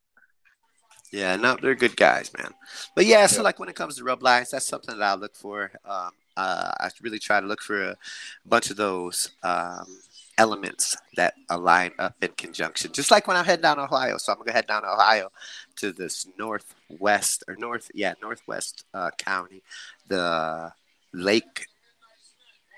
Yeah, 1.12 1.36
no, 1.38 1.56
they're 1.62 1.76
good 1.76 1.96
guys, 1.96 2.32
man. 2.38 2.54
But 2.96 3.06
yeah, 3.06 3.28
so 3.28 3.38
Yeah. 3.38 3.44
like 3.44 3.60
when 3.60 3.70
it 3.70 3.76
comes 3.76 3.96
to 3.98 4.04
rub 4.04 4.22
lines, 4.22 4.52
that's 4.52 4.68
something 4.68 4.98
that 4.98 5.04
I 5.04 5.16
look 5.16 5.36
for. 5.36 5.72
Um, 5.86 6.12
uh, 6.36 6.72
I 6.80 6.90
really 7.02 7.20
try 7.20 7.40
to 7.40 7.48
look 7.48 7.62
for 7.62 7.82
a 7.82 7.98
bunch 8.46 8.70
of 8.70 8.78
those 8.78 9.32
um, 9.42 10.00
elements 10.38 10.98
that 11.16 11.34
align 11.50 11.94
up 11.98 12.16
in 12.22 12.32
conjunction. 12.34 12.92
Just 12.92 13.10
like 13.10 13.28
when 13.28 13.38
I 13.38 13.44
head 13.44 13.62
down 13.62 13.80
Ohio, 13.80 14.18
so 14.18 14.32
I'm 14.34 14.38
gonna 14.40 14.52
head 14.52 14.68
down 14.68 14.84
to 14.84 14.90
Ohio 14.90 15.32
to 15.78 15.92
this 15.92 16.28
northwest 16.38 17.44
or 17.48 17.56
north, 17.56 17.90
yeah, 17.94 18.14
northwest 18.22 18.84
uh, 18.94 19.12
county, 19.18 19.64
the 20.08 20.74
lake. 21.14 21.68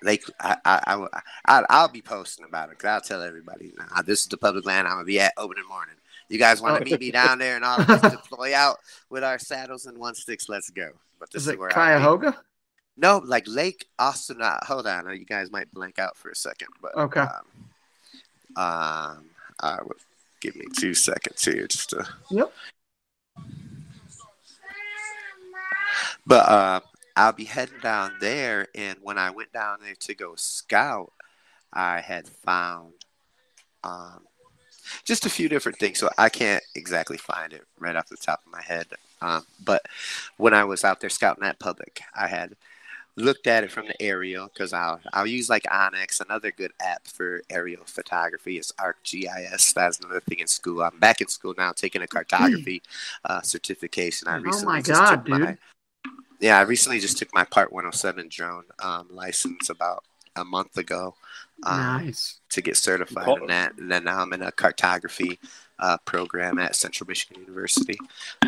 Lake, 0.01 0.23
I, 0.39 0.55
I, 0.63 0.81
I, 0.87 1.07
I, 1.45 1.65
I'll 1.69 1.89
be 1.89 2.01
posting 2.01 2.45
about 2.45 2.69
it 2.69 2.77
because 2.77 2.89
I'll 2.89 3.01
tell 3.01 3.21
everybody. 3.21 3.73
Nah, 3.77 4.01
this 4.01 4.21
is 4.21 4.27
the 4.27 4.37
public 4.37 4.65
land 4.65 4.87
I'm 4.87 4.93
gonna 4.93 5.03
be 5.03 5.19
at 5.19 5.33
opening 5.35 5.67
morning. 5.67 5.95
You 6.29 6.37
guys 6.37 6.61
want 6.61 6.77
to 6.77 6.85
meet 6.89 6.99
me 6.99 7.11
down 7.11 7.39
there 7.39 7.55
and 7.55 7.65
all 7.65 7.81
of 7.81 7.89
us 7.89 8.01
deploy 8.11 8.55
out 8.55 8.77
with 9.09 9.23
our 9.23 9.39
saddles 9.39 9.85
and 9.87 9.97
one 9.97 10.15
sticks? 10.15 10.47
Let's 10.47 10.69
go. 10.69 10.89
But 11.19 11.31
this 11.31 11.41
Is 11.43 11.47
is, 11.47 11.53
it 11.55 11.59
where. 11.59 11.69
Cuyahoga? 11.69 12.37
No, 12.95 13.17
like 13.25 13.45
Lake 13.47 13.85
Austin. 13.97 14.41
uh, 14.41 14.59
Hold 14.65 14.85
on, 14.87 15.09
you 15.17 15.25
guys 15.25 15.51
might 15.51 15.71
blank 15.73 15.99
out 15.99 16.15
for 16.17 16.29
a 16.29 16.35
second, 16.35 16.67
but 16.81 16.95
Okay. 16.95 17.21
Um, 17.21 17.45
um 18.55 19.25
I 19.61 19.79
would 19.83 19.97
give 20.39 20.55
me 20.55 20.65
two 20.77 20.93
seconds 20.93 21.43
here 21.43 21.67
just 21.67 21.89
to. 21.91 22.05
Yep. 22.29 22.53
But 26.25 26.49
uh, 26.49 26.79
I'll 27.15 27.33
be 27.33 27.45
heading 27.45 27.79
down 27.81 28.13
there, 28.19 28.67
and 28.75 28.97
when 29.01 29.17
I 29.17 29.31
went 29.31 29.51
down 29.51 29.79
there 29.83 29.95
to 29.95 30.13
go 30.13 30.35
scout, 30.35 31.11
I 31.73 32.01
had 32.01 32.27
found 32.27 32.93
um, 33.83 34.21
just 35.03 35.25
a 35.25 35.29
few 35.29 35.49
different 35.49 35.77
things. 35.79 35.99
So 35.99 36.09
I 36.17 36.29
can't 36.29 36.63
exactly 36.75 37.17
find 37.17 37.53
it 37.53 37.63
right 37.79 37.95
off 37.95 38.07
the 38.09 38.17
top 38.17 38.41
of 38.45 38.51
my 38.51 38.61
head. 38.61 38.87
Um, 39.21 39.45
but 39.63 39.85
when 40.37 40.53
I 40.53 40.63
was 40.63 40.83
out 40.83 41.01
there 41.01 41.09
scouting 41.09 41.43
at 41.43 41.59
public, 41.59 42.01
I 42.15 42.27
had 42.27 42.55
looked 43.15 43.47
at 43.47 43.65
it 43.65 43.71
from 43.71 43.85
the 43.85 44.01
aerial 44.01 44.47
because 44.47 44.71
I'll 44.71 45.01
I'll 45.11 45.27
use 45.27 45.49
like 45.49 45.63
onX. 45.63 46.21
Another 46.21 46.51
good 46.51 46.71
app 46.79 47.05
for 47.05 47.41
aerial 47.49 47.83
photography 47.85 48.57
is 48.57 48.71
ArcGIS. 48.79 49.73
That's 49.73 49.99
another 49.99 50.21
thing 50.21 50.39
in 50.39 50.47
school. 50.47 50.81
I'm 50.81 50.97
back 50.99 51.19
in 51.19 51.27
school 51.27 51.53
now, 51.57 51.73
taking 51.73 52.01
a 52.01 52.07
cartography 52.07 52.81
uh, 53.25 53.41
certification. 53.41 54.27
I 54.29 54.37
Oh 54.37 54.41
recently 54.41 54.73
my 54.75 54.81
just 54.81 55.01
God, 55.01 55.15
took 55.15 55.27
my- 55.27 55.37
dude. 55.37 55.57
yeah, 56.39 56.57
I 56.57 56.61
recently 56.61 56.99
just 57.01 57.17
took 57.17 57.33
my 57.33 57.43
Part 57.43 57.73
107 57.73 58.29
drone 58.29 58.63
um, 58.81 59.07
license 59.11 59.69
about 59.69 60.05
a 60.39 60.45
month 60.45 60.77
ago 60.77 61.15
um, 61.63 62.05
nice. 62.05 62.39
to 62.49 62.61
get 62.61 62.77
certified 62.77 63.25
Cool. 63.25 63.37
in 63.37 63.47
that. 63.47 63.77
And 63.77 63.91
then 63.91 64.05
now 64.05 64.19
I'm 64.21 64.33
in 64.33 64.41
a 64.41 64.51
cartography 64.51 65.39
uh, 65.79 65.97
program 66.05 66.59
at 66.59 66.75
Central 66.75 67.07
Michigan 67.07 67.41
University. 67.41 67.97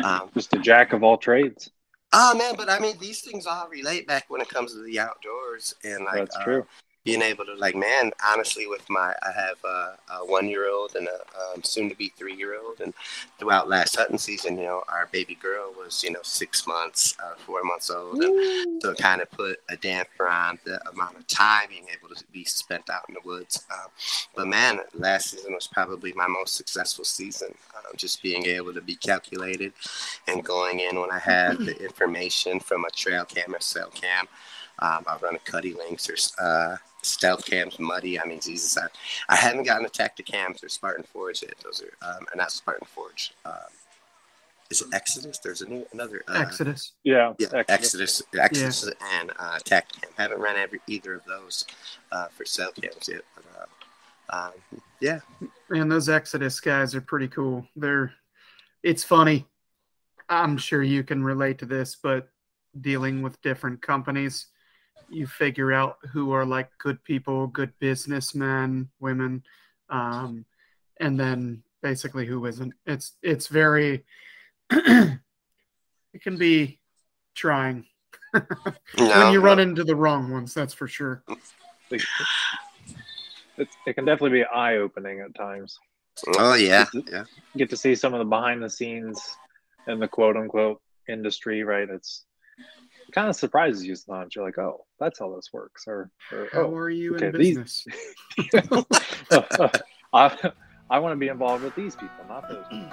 Um, 0.02 0.30
Just 0.34 0.52
a 0.54 0.58
jack 0.58 0.92
of 0.92 1.02
all 1.02 1.16
trades. 1.16 1.70
oh, 2.12 2.36
man, 2.36 2.54
but 2.56 2.68
I 2.68 2.78
mean, 2.78 2.96
these 2.98 3.20
things 3.20 3.46
all 3.46 3.68
relate 3.68 4.06
back 4.06 4.24
when 4.28 4.40
it 4.40 4.48
comes 4.48 4.74
to 4.74 4.82
the 4.82 4.98
outdoors. 4.98 5.74
And 5.84 6.04
like, 6.04 6.16
That's 6.16 6.36
uh, 6.36 6.44
true. 6.44 6.66
Being 7.04 7.22
able 7.22 7.44
to 7.46 7.54
like 7.56 7.74
man 7.74 8.12
honestly 8.24 8.68
with 8.68 8.88
my 8.88 9.12
i 9.22 9.32
have 9.32 9.56
a, 9.64 9.96
a 10.12 10.26
one 10.26 10.48
year 10.48 10.70
old 10.70 10.94
and 10.94 11.08
a 11.08 11.52
um, 11.52 11.62
soon 11.64 11.88
to 11.88 11.96
be 11.96 12.12
three 12.16 12.34
year 12.34 12.56
old 12.60 12.80
and 12.80 12.94
throughout 13.38 13.68
last 13.68 13.96
hunting 13.96 14.18
season 14.18 14.56
you 14.56 14.62
know 14.62 14.84
our 14.88 15.08
baby 15.10 15.34
girl 15.34 15.72
was 15.76 16.04
you 16.04 16.12
know 16.12 16.20
six 16.22 16.64
months 16.64 17.16
uh, 17.20 17.34
four 17.44 17.64
months 17.64 17.90
old 17.90 18.22
and 18.22 18.80
so 18.80 18.90
it 18.90 18.98
kind 18.98 19.20
of 19.20 19.28
put 19.32 19.58
a 19.68 19.76
damper 19.78 20.28
on 20.28 20.60
the 20.64 20.80
amount 20.90 21.16
of 21.16 21.26
time 21.26 21.68
being 21.70 21.86
able 21.92 22.14
to 22.14 22.24
be 22.32 22.44
spent 22.44 22.88
out 22.88 23.02
in 23.08 23.14
the 23.14 23.20
woods 23.24 23.66
um, 23.72 23.88
but 24.36 24.46
man 24.46 24.78
last 24.94 25.30
season 25.30 25.52
was 25.54 25.66
probably 25.66 26.12
my 26.12 26.28
most 26.28 26.54
successful 26.54 27.04
season 27.04 27.52
um, 27.76 27.92
just 27.96 28.22
being 28.22 28.46
able 28.46 28.72
to 28.72 28.80
be 28.80 28.94
calculated 28.94 29.72
and 30.28 30.44
going 30.44 30.78
in 30.78 31.00
when 31.00 31.10
i 31.10 31.18
had 31.18 31.58
the 31.58 31.76
information 31.84 32.60
from 32.60 32.84
a 32.84 32.90
trail 32.90 33.24
cam 33.24 33.52
or 33.52 33.60
cell 33.60 33.90
cam 33.90 34.28
um, 34.78 35.04
I 35.06 35.16
run 35.22 35.36
a 35.36 35.38
CuddeLinks 35.38 36.08
or 36.10 36.42
uh, 36.42 36.76
Stealth 37.02 37.44
Cams, 37.44 37.78
Muddy. 37.78 38.18
I 38.20 38.24
mean, 38.26 38.40
Jesus, 38.40 38.76
I, 38.78 38.86
I 39.28 39.36
haven't 39.36 39.64
gotten 39.64 39.86
a 39.86 39.88
Tactacams 39.88 40.64
or 40.64 40.68
Spartan 40.68 41.04
Forge 41.04 41.42
yet. 41.42 41.54
Those 41.62 41.82
are, 41.82 42.08
um, 42.08 42.26
and 42.32 42.38
not 42.38 42.52
Spartan 42.52 42.86
Forge. 42.86 43.32
Um, 43.44 43.54
is 44.70 44.80
it 44.80 44.88
Exodus? 44.94 45.38
There's 45.38 45.60
a 45.62 45.68
new, 45.68 45.86
another. 45.92 46.22
Uh, 46.28 46.38
Exodus. 46.38 46.92
Yeah. 47.04 47.34
Yeah, 47.38 47.48
Exodus. 47.68 47.68
Exodus, 47.68 48.22
Exodus, 48.34 48.90
and 49.18 49.30
uh, 49.38 49.58
Tactacam. 49.58 50.08
Haven't 50.16 50.40
run 50.40 50.56
every 50.56 50.80
either 50.86 51.14
of 51.14 51.24
those 51.26 51.66
uh, 52.10 52.28
for 52.28 52.44
cell 52.44 52.72
cams 52.72 53.08
yet. 53.08 53.22
But, 53.34 53.44
uh, 53.58 53.66
um, 54.34 54.80
yeah, 55.00 55.20
Man, 55.68 55.88
those 55.88 56.08
Exodus 56.08 56.60
guys 56.60 56.94
are 56.94 57.00
pretty 57.00 57.28
cool. 57.28 57.66
They're 57.76 58.12
it's 58.82 59.04
funny. 59.04 59.46
I'm 60.28 60.56
sure 60.56 60.82
you 60.82 61.02
can 61.02 61.22
relate 61.22 61.58
to 61.58 61.66
this, 61.66 61.96
but 62.02 62.28
dealing 62.80 63.22
with 63.22 63.40
different 63.42 63.80
companies, 63.82 64.46
you 65.08 65.26
figure 65.26 65.72
out 65.72 65.96
who 66.12 66.32
are 66.32 66.44
like 66.44 66.70
good 66.78 67.02
people, 67.04 67.46
good 67.46 67.72
businessmen, 67.78 68.88
women, 69.00 69.42
um, 69.90 70.44
and 71.00 71.18
then 71.18 71.62
basically 71.82 72.26
who 72.26 72.44
isn't. 72.46 72.74
It's 72.86 73.12
it's 73.22 73.48
very 73.48 74.04
it 74.70 75.18
can 76.22 76.36
be 76.36 76.80
trying 77.34 77.86
no, 78.34 78.40
when 78.96 79.32
you 79.32 79.40
no. 79.40 79.44
run 79.44 79.58
into 79.58 79.84
the 79.84 79.96
wrong 79.96 80.30
ones, 80.30 80.54
that's 80.54 80.74
for 80.74 80.88
sure. 80.88 81.22
It, 81.90 82.02
it, 83.58 83.68
it 83.86 83.92
can 83.94 84.04
definitely 84.04 84.40
be 84.40 84.44
eye 84.44 84.76
opening 84.76 85.20
at 85.20 85.34
times. 85.34 85.78
Oh 86.38 86.54
yeah, 86.54 86.86
yeah. 87.10 87.24
get 87.56 87.70
to 87.70 87.76
see 87.76 87.94
some 87.94 88.12
of 88.12 88.18
the 88.18 88.24
behind 88.24 88.62
the 88.62 88.70
scenes 88.70 89.36
in 89.86 89.98
the 89.98 90.08
quote 90.08 90.36
unquote 90.36 90.80
industry, 91.08 91.62
right? 91.62 91.88
It's 91.88 92.24
it 92.31 92.31
kind 93.12 93.28
of 93.28 93.36
surprises 93.36 93.84
you 93.84 93.94
sometimes. 93.94 94.34
You're 94.34 94.44
like, 94.44 94.58
oh, 94.58 94.84
that's 94.98 95.18
how 95.18 95.34
this 95.34 95.50
works, 95.52 95.84
or, 95.86 96.10
or 96.32 96.48
How 96.52 96.62
oh, 96.62 96.74
are 96.74 96.90
you 96.90 97.14
in 97.16 97.24
okay, 97.24 97.38
these- 97.38 97.56
business? 97.56 97.86
I 100.12 100.52
I 100.90 100.98
want 100.98 101.12
to 101.12 101.16
be 101.16 101.28
involved 101.28 101.64
with 101.64 101.74
these 101.74 101.96
people, 101.96 102.24
not 102.28 102.48
those. 102.48 102.66
People. 102.68 102.92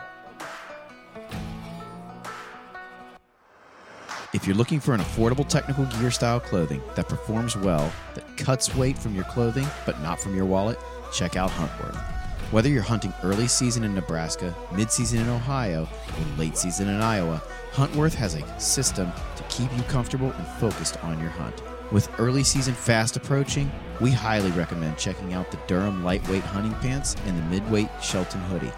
If 4.32 4.46
you're 4.46 4.56
looking 4.56 4.80
for 4.80 4.94
an 4.94 5.02
affordable 5.02 5.48
technical 5.48 5.86
gear 5.86 6.12
style 6.12 6.40
clothing 6.40 6.82
that 6.96 7.10
performs 7.10 7.58
well, 7.58 7.92
that 8.14 8.38
cuts 8.38 8.74
weight 8.76 8.98
from 8.98 9.16
your 9.16 9.24
clothing 9.26 9.68
but 9.86 10.00
not 10.02 10.20
from 10.20 10.36
your 10.36 10.46
wallet, 10.46 10.78
check 11.12 11.36
out 11.36 11.50
Huntworth. 11.50 12.19
Whether 12.52 12.70
you're 12.70 12.82
hunting 12.82 13.14
early 13.22 13.48
season 13.48 13.84
in 13.84 13.94
Nebraska, 13.94 14.56
mid 14.72 14.90
season 14.90 15.20
in 15.20 15.30
Ohio, 15.30 15.84
or 15.84 16.38
late 16.40 16.58
season 16.58 16.90
in 16.90 17.00
Iowa, 17.00 17.44
Huntworth 17.74 18.16
has 18.16 18.34
a 18.34 18.60
system 18.60 19.12
to 19.36 19.44
keep 19.50 19.72
you 19.78 19.84
comfortable 19.84 20.32
and 20.32 20.48
focused 20.60 20.98
on 21.04 21.20
your 21.20 21.30
hunt. 21.30 21.62
With 21.92 22.10
early 22.20 22.44
season 22.44 22.74
fast 22.74 23.16
approaching, 23.16 23.72
we 24.02 24.10
highly 24.10 24.50
recommend 24.52 24.98
checking 24.98 25.34
out 25.34 25.52
the 25.52 25.60
Durham 25.68 26.04
lightweight 26.04 26.42
hunting 26.42 26.74
pants 26.82 27.16
and 27.28 27.38
the 27.38 27.44
midweight 27.44 27.90
Shelton 28.02 28.42
hoodie. 28.42 28.72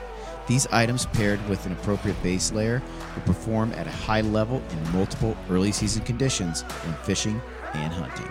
These 0.48 0.68
items 0.68 1.06
paired 1.06 1.40
with 1.48 1.66
an 1.66 1.72
appropriate 1.72 2.22
base 2.22 2.52
layer 2.52 2.84
will 3.16 3.22
perform 3.22 3.72
at 3.74 3.88
a 3.88 3.92
high 3.92 4.20
level 4.20 4.62
in 4.70 4.92
multiple 4.92 5.38
early 5.50 5.72
season 5.72 6.04
conditions 6.04 6.64
when 6.64 6.94
fishing 7.04 7.42
and 7.74 7.94
hunting. 7.94 8.30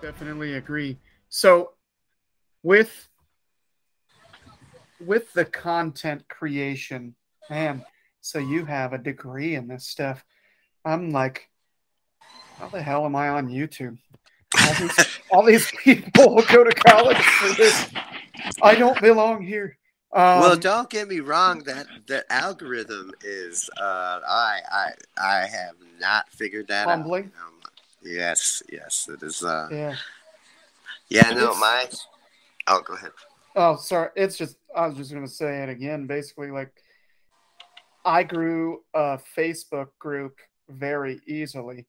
Definitely 0.00 0.54
agree. 0.54 0.96
So 1.28 1.72
with 2.62 3.08
with 5.04 5.32
the 5.32 5.44
content 5.44 6.26
creation, 6.28 7.14
man, 7.50 7.84
so 8.20 8.38
you 8.38 8.64
have 8.64 8.92
a 8.92 8.98
degree 8.98 9.54
in 9.54 9.68
this 9.68 9.86
stuff. 9.86 10.24
I'm 10.84 11.10
like, 11.10 11.48
how 12.58 12.68
the 12.68 12.82
hell 12.82 13.04
am 13.04 13.14
I 13.14 13.28
on 13.28 13.48
YouTube? 13.48 13.98
All 14.60 14.74
these, 14.74 15.18
all 15.30 15.42
these 15.44 15.70
people 15.82 16.42
go 16.52 16.64
to 16.64 16.72
college 16.72 17.22
for 17.22 17.54
this. 17.54 17.90
I 18.62 18.74
don't 18.74 19.00
belong 19.00 19.42
here. 19.42 19.76
Um, 20.12 20.40
well, 20.40 20.56
don't 20.56 20.88
get 20.88 21.08
me 21.08 21.20
wrong. 21.20 21.58
That 21.64 21.86
that 22.06 22.24
algorithm 22.30 23.12
is. 23.22 23.68
Uh, 23.78 24.20
I 24.26 24.60
I 24.72 24.90
I 25.18 25.46
have 25.46 25.74
not 26.00 26.30
figured 26.30 26.68
that 26.68 26.88
Humbling. 26.88 27.32
out. 27.38 27.46
Um, 27.48 27.54
yes, 28.02 28.62
yes, 28.72 29.08
it 29.12 29.22
is. 29.22 29.42
Uh, 29.42 29.68
yeah. 29.70 29.96
Yeah, 31.08 31.30
no, 31.30 31.50
It's- 31.50 31.60
my. 31.60 31.86
Oh, 32.68 32.80
go 32.82 32.94
ahead. 32.94 33.12
Oh, 33.54 33.76
sorry. 33.76 34.10
It's 34.16 34.36
just 34.36 34.56
I 34.74 34.86
was 34.86 34.96
just 34.96 35.12
gonna 35.12 35.28
say 35.28 35.62
it 35.62 35.68
again. 35.68 36.06
Basically, 36.06 36.50
like 36.50 36.72
I 38.04 38.22
grew 38.22 38.84
a 38.94 39.18
Facebook 39.36 39.88
group 39.98 40.38
very 40.68 41.20
easily, 41.26 41.86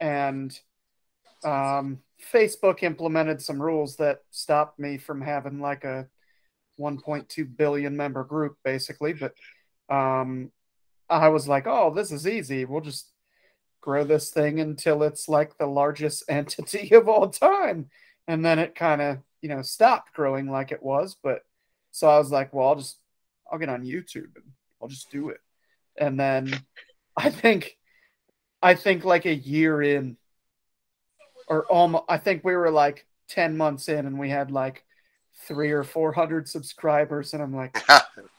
and 0.00 0.58
um, 1.44 1.98
Facebook 2.32 2.82
implemented 2.82 3.42
some 3.42 3.60
rules 3.60 3.96
that 3.96 4.20
stopped 4.30 4.78
me 4.78 4.96
from 4.96 5.20
having 5.20 5.60
like 5.60 5.84
a 5.84 6.08
1.2 6.80 7.56
billion 7.56 7.96
member 7.96 8.24
group, 8.24 8.56
basically. 8.64 9.12
But 9.12 9.34
um, 9.90 10.50
I 11.10 11.28
was 11.28 11.46
like, 11.46 11.66
oh, 11.66 11.92
this 11.94 12.10
is 12.12 12.26
easy. 12.26 12.64
We'll 12.64 12.80
just 12.80 13.10
grow 13.80 14.04
this 14.04 14.30
thing 14.30 14.60
until 14.60 15.02
it's 15.02 15.28
like 15.28 15.58
the 15.58 15.66
largest 15.66 16.24
entity 16.28 16.94
of 16.94 17.08
all 17.08 17.28
time. 17.28 17.90
And 18.26 18.44
then 18.44 18.58
it 18.58 18.74
kind 18.74 19.02
of, 19.02 19.18
you 19.42 19.48
know, 19.48 19.62
stopped 19.62 20.12
growing 20.14 20.50
like 20.50 20.72
it 20.72 20.82
was. 20.82 21.16
But 21.22 21.44
so 21.90 22.08
I 22.08 22.18
was 22.18 22.30
like, 22.30 22.52
well, 22.52 22.68
I'll 22.68 22.76
just, 22.76 22.98
I'll 23.50 23.58
get 23.58 23.68
on 23.68 23.84
YouTube 23.84 24.34
and 24.36 24.44
I'll 24.80 24.88
just 24.88 25.10
do 25.10 25.28
it. 25.28 25.40
And 25.96 26.18
then 26.18 26.58
I 27.16 27.30
think, 27.30 27.76
I 28.62 28.74
think 28.74 29.04
like 29.04 29.26
a 29.26 29.34
year 29.34 29.82
in, 29.82 30.16
or 31.46 31.64
almost, 31.66 32.04
I 32.08 32.16
think 32.18 32.42
we 32.42 32.56
were 32.56 32.70
like 32.70 33.06
10 33.28 33.56
months 33.56 33.88
in 33.88 34.06
and 34.06 34.18
we 34.18 34.30
had 34.30 34.50
like 34.50 34.84
three 35.46 35.72
or 35.72 35.84
400 35.84 36.48
subscribers. 36.48 37.34
And 37.34 37.42
I'm 37.42 37.54
like, 37.54 37.76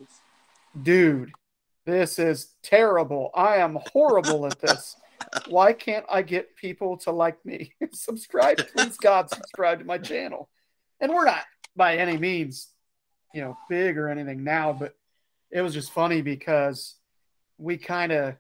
dude, 0.82 1.32
this 1.86 2.18
is 2.18 2.48
terrible. 2.64 3.30
I 3.36 3.58
am 3.58 3.78
horrible 3.92 4.48
at 4.48 4.60
this. 4.60 4.98
Why 5.48 5.74
can't 5.74 6.06
I 6.10 6.22
get 6.22 6.56
people 6.56 6.98
to 7.00 7.12
like 7.12 7.44
me? 7.46 7.74
subscribe, 7.94 8.58
please, 8.76 8.98
God, 8.98 9.30
subscribe 9.30 9.80
to 9.80 9.86
my 9.86 9.98
channel. 9.98 10.50
And 11.00 11.14
we're 11.14 11.26
not 11.26 11.44
by 11.76 11.98
any 11.98 12.18
means, 12.18 12.70
you 13.34 13.42
know, 13.42 13.58
big 13.70 13.98
or 13.98 14.10
anything 14.10 14.44
now, 14.44 14.74
but 14.74 14.96
it 15.52 15.62
was 15.62 15.74
just 15.74 15.92
funny 15.92 16.22
because 16.22 16.96
we 17.58 17.78
kind 17.78 18.12
of 18.12 18.36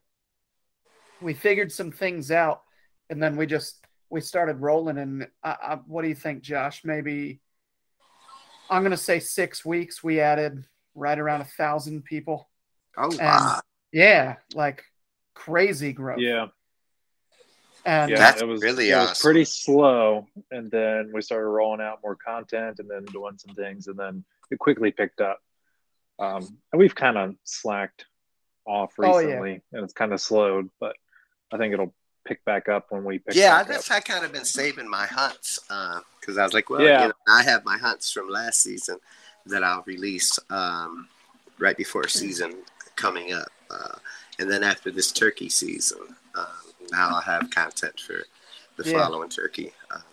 we 1.22 1.34
figured 1.34 1.72
some 1.72 1.92
things 1.92 2.32
out, 2.32 2.64
and 3.10 3.22
then 3.22 3.36
we 3.36 3.46
just 3.46 3.86
we 4.10 4.22
started 4.22 4.62
rolling. 4.62 4.98
And 4.98 5.28
I, 5.44 5.50
I, 5.50 5.76
what 5.88 6.02
do 6.02 6.10
you 6.10 6.16
think, 6.16 6.42
Josh? 6.42 6.84
Maybe 6.84 7.40
I'm 8.70 8.84
gonna 8.84 8.98
say 8.98 9.20
six 9.20 9.64
weeks. 9.64 10.04
We 10.04 10.20
added 10.20 10.64
right 10.94 11.18
around 11.18 11.42
a 11.42 11.46
thousand 11.46 12.04
people. 12.04 12.50
oh 12.98 13.10
wow. 13.20 13.62
Yeah, 13.92 14.36
like 14.54 14.84
crazy 15.34 15.94
growth. 15.94 16.20
Yeah, 16.20 16.48
and 17.86 18.12
yeah, 18.12 18.18
That's 18.18 18.42
it 18.42 18.48
was 18.48 18.62
really 18.62 18.90
it 18.90 18.96
was 18.96 19.20
pretty 19.22 19.46
slow, 19.46 20.28
and 20.52 20.70
then 20.72 21.12
we 21.14 21.22
started 21.22 21.48
rolling 21.48 21.82
out 21.82 22.00
more 22.04 22.16
content, 22.16 22.80
and 22.80 22.90
then 22.90 23.06
doing 23.06 23.38
some 23.38 23.56
things, 23.56 23.88
and 23.88 23.98
then 23.98 24.24
it 24.52 24.60
quickly 24.60 24.92
picked 24.92 25.22
up. 25.22 25.40
Um, 26.20 26.58
and 26.72 26.80
we've 26.80 26.96
kind 26.96 27.18
of 27.18 27.36
slacked 27.44 28.06
off 28.66 28.94
Oh, 29.00 29.20
yeah. 29.20 29.26
recently, 29.28 29.62
and 29.74 29.84
it's 29.84 29.94
kind 29.94 30.14
of 30.14 30.20
slowed, 30.22 30.70
but 30.80 30.96
I 31.54 31.58
think 31.58 31.74
it'll 31.74 31.94
pick 32.26 32.44
back 32.46 32.68
up 32.70 32.88
when 32.90 33.04
we 33.04 33.20
pick. 33.20 33.36
yeah, 33.36 33.56
I 33.56 33.60
back 33.60 33.68
guess 33.68 33.92
up. 33.92 33.98
I 33.98 34.00
kind 34.00 34.26
of 34.26 34.32
been 34.34 34.46
saving 34.46 34.90
my 34.90 35.06
hunts 35.06 35.60
because 36.20 36.38
I 36.40 36.44
was 36.44 36.54
like, 36.54 36.70
well, 36.70 36.82
Yeah. 36.82 37.02
you 37.04 37.08
know, 37.10 37.14
I 37.28 37.44
have 37.44 37.64
my 37.66 37.78
hunts 37.78 38.12
from 38.12 38.30
last 38.30 38.62
season 38.62 38.98
that 39.46 39.64
I'll 39.64 39.84
release 39.86 40.40
um, 40.50 41.08
right 41.60 41.78
before 41.78 42.08
season 42.08 42.56
coming 42.96 43.32
up, 43.34 43.52
uh, 43.70 43.96
and 44.40 44.50
then 44.50 44.64
after 44.64 44.90
this 44.90 45.12
turkey 45.12 45.50
season, 45.50 46.00
um, 46.36 46.65
now 46.92 47.10
I'll 47.10 47.22
have 47.22 47.50
content 47.50 48.00
for 48.00 48.24
the 48.78 48.90
Yeah. 48.90 48.94
following 48.94 49.30
turkey. 49.30 49.74
Um, 49.92 50.04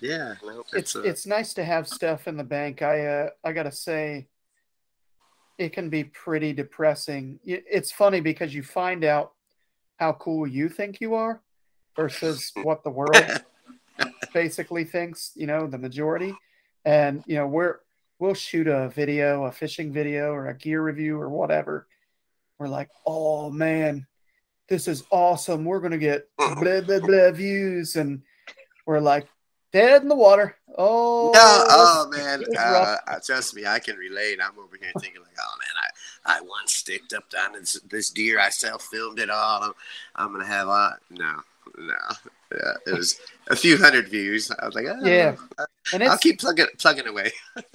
yeah, 0.00 0.34
no, 0.42 0.60
it's 0.60 0.74
it's, 0.74 0.96
uh, 0.96 1.02
it's 1.02 1.26
nice 1.26 1.54
to 1.54 1.64
have 1.64 1.86
stuff 1.88 2.26
in 2.28 2.36
the 2.36 2.44
bank. 2.44 2.82
I 2.82 3.06
uh, 3.06 3.30
I 3.44 3.52
gotta 3.52 3.72
say, 3.72 4.28
it 5.58 5.72
can 5.72 5.90
be 5.90 6.04
pretty 6.04 6.52
depressing. 6.52 7.38
It's 7.44 7.92
funny 7.92 8.20
because 8.20 8.54
you 8.54 8.62
find 8.62 9.04
out 9.04 9.32
how 9.98 10.14
cool 10.14 10.46
you 10.46 10.68
think 10.68 11.00
you 11.00 11.14
are 11.14 11.42
versus 11.96 12.52
what 12.62 12.82
the 12.82 12.90
world 12.90 13.24
basically 14.32 14.84
thinks. 14.84 15.32
You 15.34 15.46
know, 15.46 15.66
the 15.66 15.78
majority, 15.78 16.34
and 16.84 17.22
you 17.26 17.36
know 17.36 17.46
we're 17.46 17.80
we'll 18.18 18.34
shoot 18.34 18.66
a 18.66 18.88
video, 18.88 19.44
a 19.44 19.52
fishing 19.52 19.92
video, 19.92 20.32
or 20.32 20.48
a 20.48 20.56
gear 20.56 20.82
review, 20.82 21.20
or 21.20 21.28
whatever. 21.28 21.86
We're 22.58 22.68
like, 22.68 22.90
oh 23.06 23.50
man, 23.50 24.06
this 24.70 24.88
is 24.88 25.04
awesome. 25.10 25.64
We're 25.64 25.80
gonna 25.80 25.98
get 25.98 26.28
blah 26.38 26.80
blah 26.80 27.00
blah 27.00 27.30
views, 27.32 27.96
and 27.96 28.22
we're 28.86 29.00
like 29.00 29.26
dead 29.72 30.02
in 30.02 30.08
the 30.08 30.14
water. 30.14 30.56
Oh, 30.78 31.32
No, 31.34 31.64
oh 31.68 32.08
man, 32.10 32.42
uh, 32.56 32.96
uh, 33.06 33.18
trust 33.24 33.54
me, 33.54 33.66
I 33.66 33.80
can 33.80 33.96
relate. 33.96 34.38
I'm 34.42 34.58
over 34.58 34.76
here 34.80 34.92
thinking 35.00 35.20
like, 35.20 35.36
oh 35.38 35.54
man, 35.58 35.84
I, 36.24 36.38
I 36.38 36.40
once 36.40 36.72
sticked 36.72 37.12
up 37.12 37.28
down 37.28 37.52
this, 37.52 37.72
this 37.90 38.10
deer. 38.10 38.38
I 38.38 38.50
self 38.50 38.84
filmed 38.84 39.18
it 39.18 39.28
all. 39.28 39.62
I'm, 39.62 39.72
I'm 40.14 40.32
gonna 40.32 40.46
have 40.46 40.68
a 40.68 40.96
no, 41.10 41.34
no. 41.76 41.94
Yeah, 42.52 42.72
it 42.86 42.96
was 42.96 43.20
a 43.48 43.56
few 43.56 43.76
hundred 43.76 44.08
views. 44.08 44.50
I 44.50 44.66
was 44.66 44.74
like, 44.74 44.86
oh, 44.88 45.04
Yeah. 45.04 45.36
and 45.92 46.04
I'll 46.04 46.18
keep 46.18 46.38
plugging 46.40 46.66
plugging 46.78 47.08
away. 47.08 47.32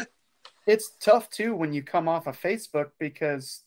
it's 0.66 0.92
tough 1.02 1.30
too 1.30 1.56
when 1.56 1.74
you 1.74 1.84
come 1.84 2.08
off 2.08 2.28
of 2.28 2.40
Facebook 2.42 2.92
because 3.00 3.65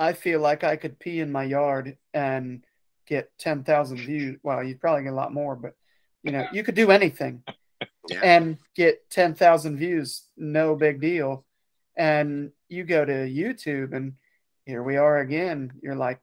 I 0.00 0.14
feel 0.14 0.40
like 0.40 0.64
I 0.64 0.76
could 0.76 0.98
pee 0.98 1.20
in 1.20 1.30
my 1.30 1.44
yard 1.44 1.96
and 2.14 2.64
get 3.06 3.30
ten 3.38 3.62
thousand 3.64 3.98
views. 3.98 4.38
Well, 4.42 4.64
you'd 4.64 4.80
probably 4.80 5.04
get 5.04 5.12
a 5.12 5.16
lot 5.16 5.32
more, 5.34 5.54
but 5.54 5.74
you 6.22 6.32
know, 6.32 6.46
you 6.52 6.62
could 6.64 6.74
do 6.74 6.90
anything 6.90 7.42
Yeah. 8.08 8.20
and 8.22 8.58
get 8.74 9.08
ten 9.10 9.34
thousand 9.34 9.76
views, 9.76 10.24
no 10.36 10.74
big 10.74 11.00
deal. 11.00 11.44
And 11.96 12.52
you 12.68 12.84
go 12.84 13.04
to 13.04 13.12
YouTube 13.12 13.92
and 13.94 14.14
here 14.64 14.82
we 14.82 14.96
are 14.96 15.18
again. 15.18 15.72
You're 15.82 15.96
like, 15.96 16.20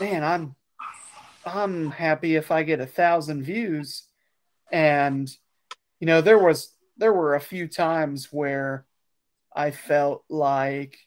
man, 0.00 0.24
I'm 0.24 0.56
I'm 1.46 1.90
happy 1.90 2.34
if 2.36 2.50
I 2.50 2.64
get 2.64 2.80
a 2.80 2.86
thousand 2.86 3.44
views. 3.44 4.02
And 4.72 5.30
you 6.00 6.06
know, 6.06 6.20
there 6.20 6.38
was 6.38 6.74
there 6.96 7.12
were 7.12 7.34
a 7.34 7.40
few 7.40 7.68
times 7.68 8.28
where 8.32 8.84
I 9.54 9.70
felt 9.70 10.24
like, 10.28 10.98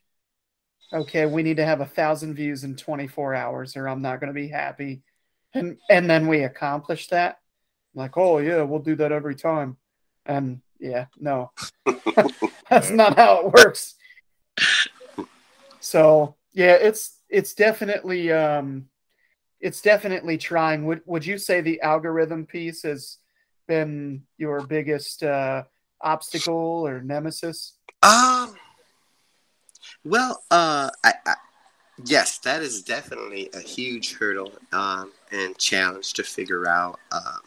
okay, 0.94 1.26
we 1.26 1.44
need 1.44 1.58
to 1.58 1.66
have 1.66 1.82
a 1.82 1.86
thousand 1.86 2.36
views 2.36 2.64
in 2.64 2.76
24 2.76 3.34
hours, 3.34 3.76
or 3.76 3.88
I'm 3.88 4.02
not 4.02 4.20
going 4.20 4.28
to 4.28 4.34
be 4.34 4.48
happy. 4.48 5.02
And 5.54 5.78
and 5.90 6.10
then 6.10 6.28
we 6.28 6.44
accomplish 6.44 7.08
that. 7.10 7.40
like, 7.94 8.18
oh 8.18 8.40
yeah, 8.40 8.62
we'll 8.64 8.80
do 8.80 8.96
that 8.96 9.12
every 9.12 9.36
time. 9.36 9.78
And 10.26 10.62
yeah, 10.80 11.06
no, 11.20 11.52
that's 12.70 12.90
not 12.90 13.18
how 13.18 13.46
it 13.46 13.54
works. 13.54 13.96
So 15.80 16.36
yeah, 16.54 16.74
it's 16.74 17.20
it's 17.30 17.54
definitely 17.54 18.32
um, 18.32 18.88
it's 19.60 19.82
definitely 19.82 20.38
trying. 20.38 20.86
Would 20.86 21.02
would 21.06 21.26
you 21.26 21.38
say 21.38 21.62
the 21.62 21.82
algorithm 21.82 22.46
piece 22.46 22.84
has 22.84 23.18
been 23.68 24.24
your 24.38 24.62
biggest 24.62 25.24
uh, 25.24 25.64
obstacle 26.02 26.88
or 26.88 27.02
nemesis? 27.02 27.78
Um. 28.02 28.56
Well, 30.06 30.44
uh, 30.52 30.90
I, 31.04 31.14
I, 31.26 31.36
yes, 32.06 32.40
that 32.40 32.62
is 32.62 32.82
definitely 32.82 33.50
a 33.54 33.60
huge 33.60 34.16
hurdle 34.16 34.52
um, 34.72 35.12
and 35.32 35.58
challenge 35.58 36.14
to 36.14 36.24
figure 36.24 36.68
out. 36.68 37.00
Um, 37.12 37.42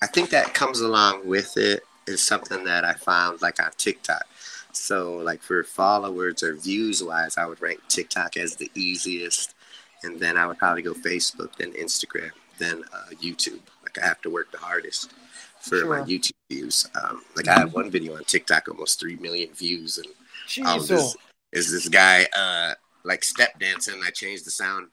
I 0.00 0.06
think 0.06 0.30
that 0.30 0.54
comes 0.54 0.80
along 0.80 1.26
with 1.26 1.56
it 1.56 1.82
is 2.06 2.22
something 2.22 2.64
that 2.64 2.84
I 2.84 2.94
found 2.94 3.42
like 3.42 3.62
on 3.62 3.70
TikTok. 3.76 4.24
So, 4.72 5.16
like 5.16 5.42
for 5.42 5.64
followers 5.64 6.42
or 6.42 6.54
views 6.54 7.02
wise, 7.02 7.36
I 7.36 7.46
would 7.46 7.60
rank 7.60 7.80
TikTok 7.88 8.36
as 8.36 8.54
the 8.54 8.70
easiest, 8.74 9.54
and 10.04 10.20
then 10.20 10.36
I 10.36 10.46
would 10.46 10.58
probably 10.58 10.82
go 10.82 10.94
Facebook, 10.94 11.56
then 11.56 11.72
Instagram, 11.72 12.30
then 12.58 12.84
uh, 12.92 13.10
YouTube. 13.20 13.60
Like 13.82 13.98
I 14.00 14.06
have 14.06 14.20
to 14.22 14.30
work 14.30 14.52
the 14.52 14.58
hardest 14.58 15.12
for 15.60 15.84
my 15.86 16.00
YouTube 16.00 16.32
views. 16.48 16.88
Um, 17.02 17.22
like 17.34 17.48
I 17.48 17.58
have 17.58 17.74
one 17.74 17.90
video 17.90 18.14
on 18.16 18.24
TikTok, 18.24 18.68
almost 18.68 19.00
three 19.00 19.16
million 19.16 19.52
views, 19.52 19.98
and 19.98 20.06
um, 20.66 20.80
Jeez, 20.80 20.88
this, 20.88 21.16
is 21.52 21.70
this 21.72 21.88
guy 21.88 22.26
uh, 22.36 22.74
like 23.04 23.24
step 23.24 23.58
dancing. 23.58 24.00
I 24.04 24.10
changed 24.10 24.44
the 24.46 24.50
sound 24.50 24.88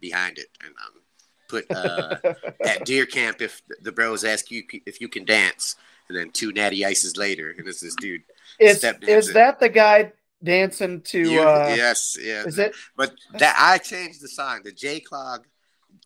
behind 0.00 0.38
it 0.38 0.46
and 0.64 0.74
um, 0.84 1.00
put 1.48 1.70
uh, 1.70 2.16
at 2.64 2.84
deer 2.84 3.06
camp 3.06 3.40
if 3.40 3.62
the 3.82 3.92
bros 3.92 4.24
ask 4.24 4.50
you 4.50 4.62
if 4.86 5.00
you 5.00 5.08
can 5.08 5.24
dance, 5.24 5.76
and 6.08 6.16
then 6.16 6.30
two 6.30 6.52
natty 6.52 6.84
ices 6.84 7.16
later, 7.16 7.50
and 7.56 7.66
it's 7.66 7.80
this 7.80 7.94
dude. 7.96 8.22
is 8.58 8.82
is 9.02 9.32
that 9.32 9.60
the 9.60 9.68
guy 9.68 10.12
dancing 10.42 11.00
to? 11.02 11.18
You- 11.18 11.40
uh, 11.42 11.74
yes, 11.76 12.16
yeah. 12.20 12.44
Is 12.44 12.58
it? 12.58 12.74
But 12.96 13.14
that 13.38 13.56
I 13.58 13.78
changed 13.78 14.22
the 14.22 14.28
song. 14.28 14.60
The 14.64 14.72
J 14.72 15.00
Clog, 15.00 15.46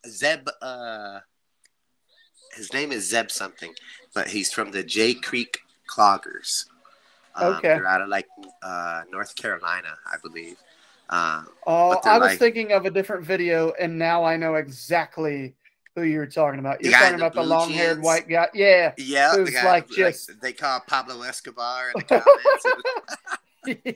Zeb. 0.07 0.49
Uh, 0.63 1.21
his 2.57 2.73
name 2.73 2.91
is 2.91 3.09
Zeb 3.09 3.31
something. 3.31 3.73
but 4.13 4.29
he's 4.29 4.53
from 4.53 4.73
the 4.73 4.83
J 4.83 5.15
Creek 5.15 5.61
Cloggers. 5.89 6.65
Um, 7.35 7.55
Okay. 7.55 7.69
They're 7.69 7.87
out 7.87 8.03
of 8.03 8.09
like 8.09 8.27
uh, 8.63 9.03
North 9.11 9.35
Carolina, 9.37 9.97
I 10.07 10.17
believe. 10.23 10.57
Um, 11.09 11.49
Oh, 11.67 12.01
I 12.05 12.19
was 12.19 12.31
like- 12.31 12.39
thinking 12.39 12.73
of 12.73 12.87
a 12.87 12.91
different 12.91 13.25
video, 13.25 13.73
and 13.81 13.99
now 13.99 14.25
I 14.25 14.37
know 14.37 14.55
exactly 14.57 15.55
who 15.97 16.03
you're 16.03 16.27
talking 16.27 16.61
about. 16.61 16.83
You're 16.83 16.93
talking 16.93 17.19
the 17.19 17.27
about 17.27 17.35
the 17.35 17.43
long-haired 17.43 17.97
jeans? 17.97 18.05
white 18.05 18.29
guy. 18.29 18.47
Yeah. 18.55 18.93
yeah, 18.97 19.35
Who's 19.35 19.51
guy, 19.51 19.65
like 19.65 19.89
just- 19.89 20.41
they 20.41 20.53
call 20.53 20.81
Pablo 20.87 21.23
Escobar 21.23 21.91
in 21.91 22.05
the 22.09 22.23
comments. 23.67 23.91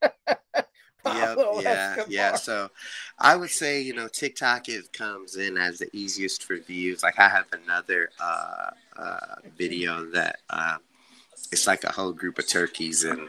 Pablo 1.02 1.54
Yep, 1.56 1.64
yeah, 1.64 1.70
Escobar. 1.92 2.06
yeah. 2.10 2.34
So 2.36 2.70
I 3.18 3.34
would 3.34 3.48
say, 3.50 3.80
you 3.80 3.94
know, 3.94 4.06
TikTok 4.08 4.68
it 4.68 4.92
comes 4.92 5.36
in 5.36 5.56
as 5.56 5.78
the 5.78 5.88
easiest 5.94 6.44
for 6.44 6.58
views. 6.58 7.02
Like 7.02 7.18
I 7.18 7.28
have 7.28 7.46
another 7.52 8.10
uh, 8.20 8.70
uh, 8.98 9.18
video 9.56 10.04
that 10.10 10.40
uh, 10.50 10.76
it's 11.52 11.66
like 11.66 11.84
a 11.84 11.92
whole 11.92 12.12
group 12.12 12.38
of 12.38 12.48
turkeys, 12.48 13.04
and 13.04 13.28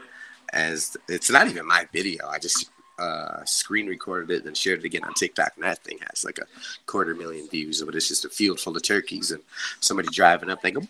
as 0.52 0.96
it's 1.08 1.30
not 1.30 1.48
even 1.48 1.66
my 1.66 1.88
video, 1.92 2.28
I 2.28 2.38
just 2.38 2.70
uh, 2.98 3.44
screen 3.44 3.86
recorded 3.86 4.30
it 4.30 4.46
and 4.46 4.56
shared 4.56 4.80
it 4.80 4.84
again 4.84 5.04
on 5.04 5.14
TikTok, 5.14 5.52
and 5.56 5.64
that 5.64 5.82
thing 5.82 5.98
has 6.08 6.24
like 6.24 6.38
a 6.38 6.46
quarter 6.86 7.14
million 7.14 7.48
views. 7.48 7.82
But 7.82 7.94
it's 7.94 8.08
just 8.08 8.24
a 8.24 8.28
field 8.28 8.60
full 8.60 8.76
of 8.76 8.82
turkeys, 8.82 9.30
and 9.30 9.42
somebody 9.80 10.08
driving 10.12 10.50
up, 10.50 10.62
they 10.62 10.70
go, 10.70 10.82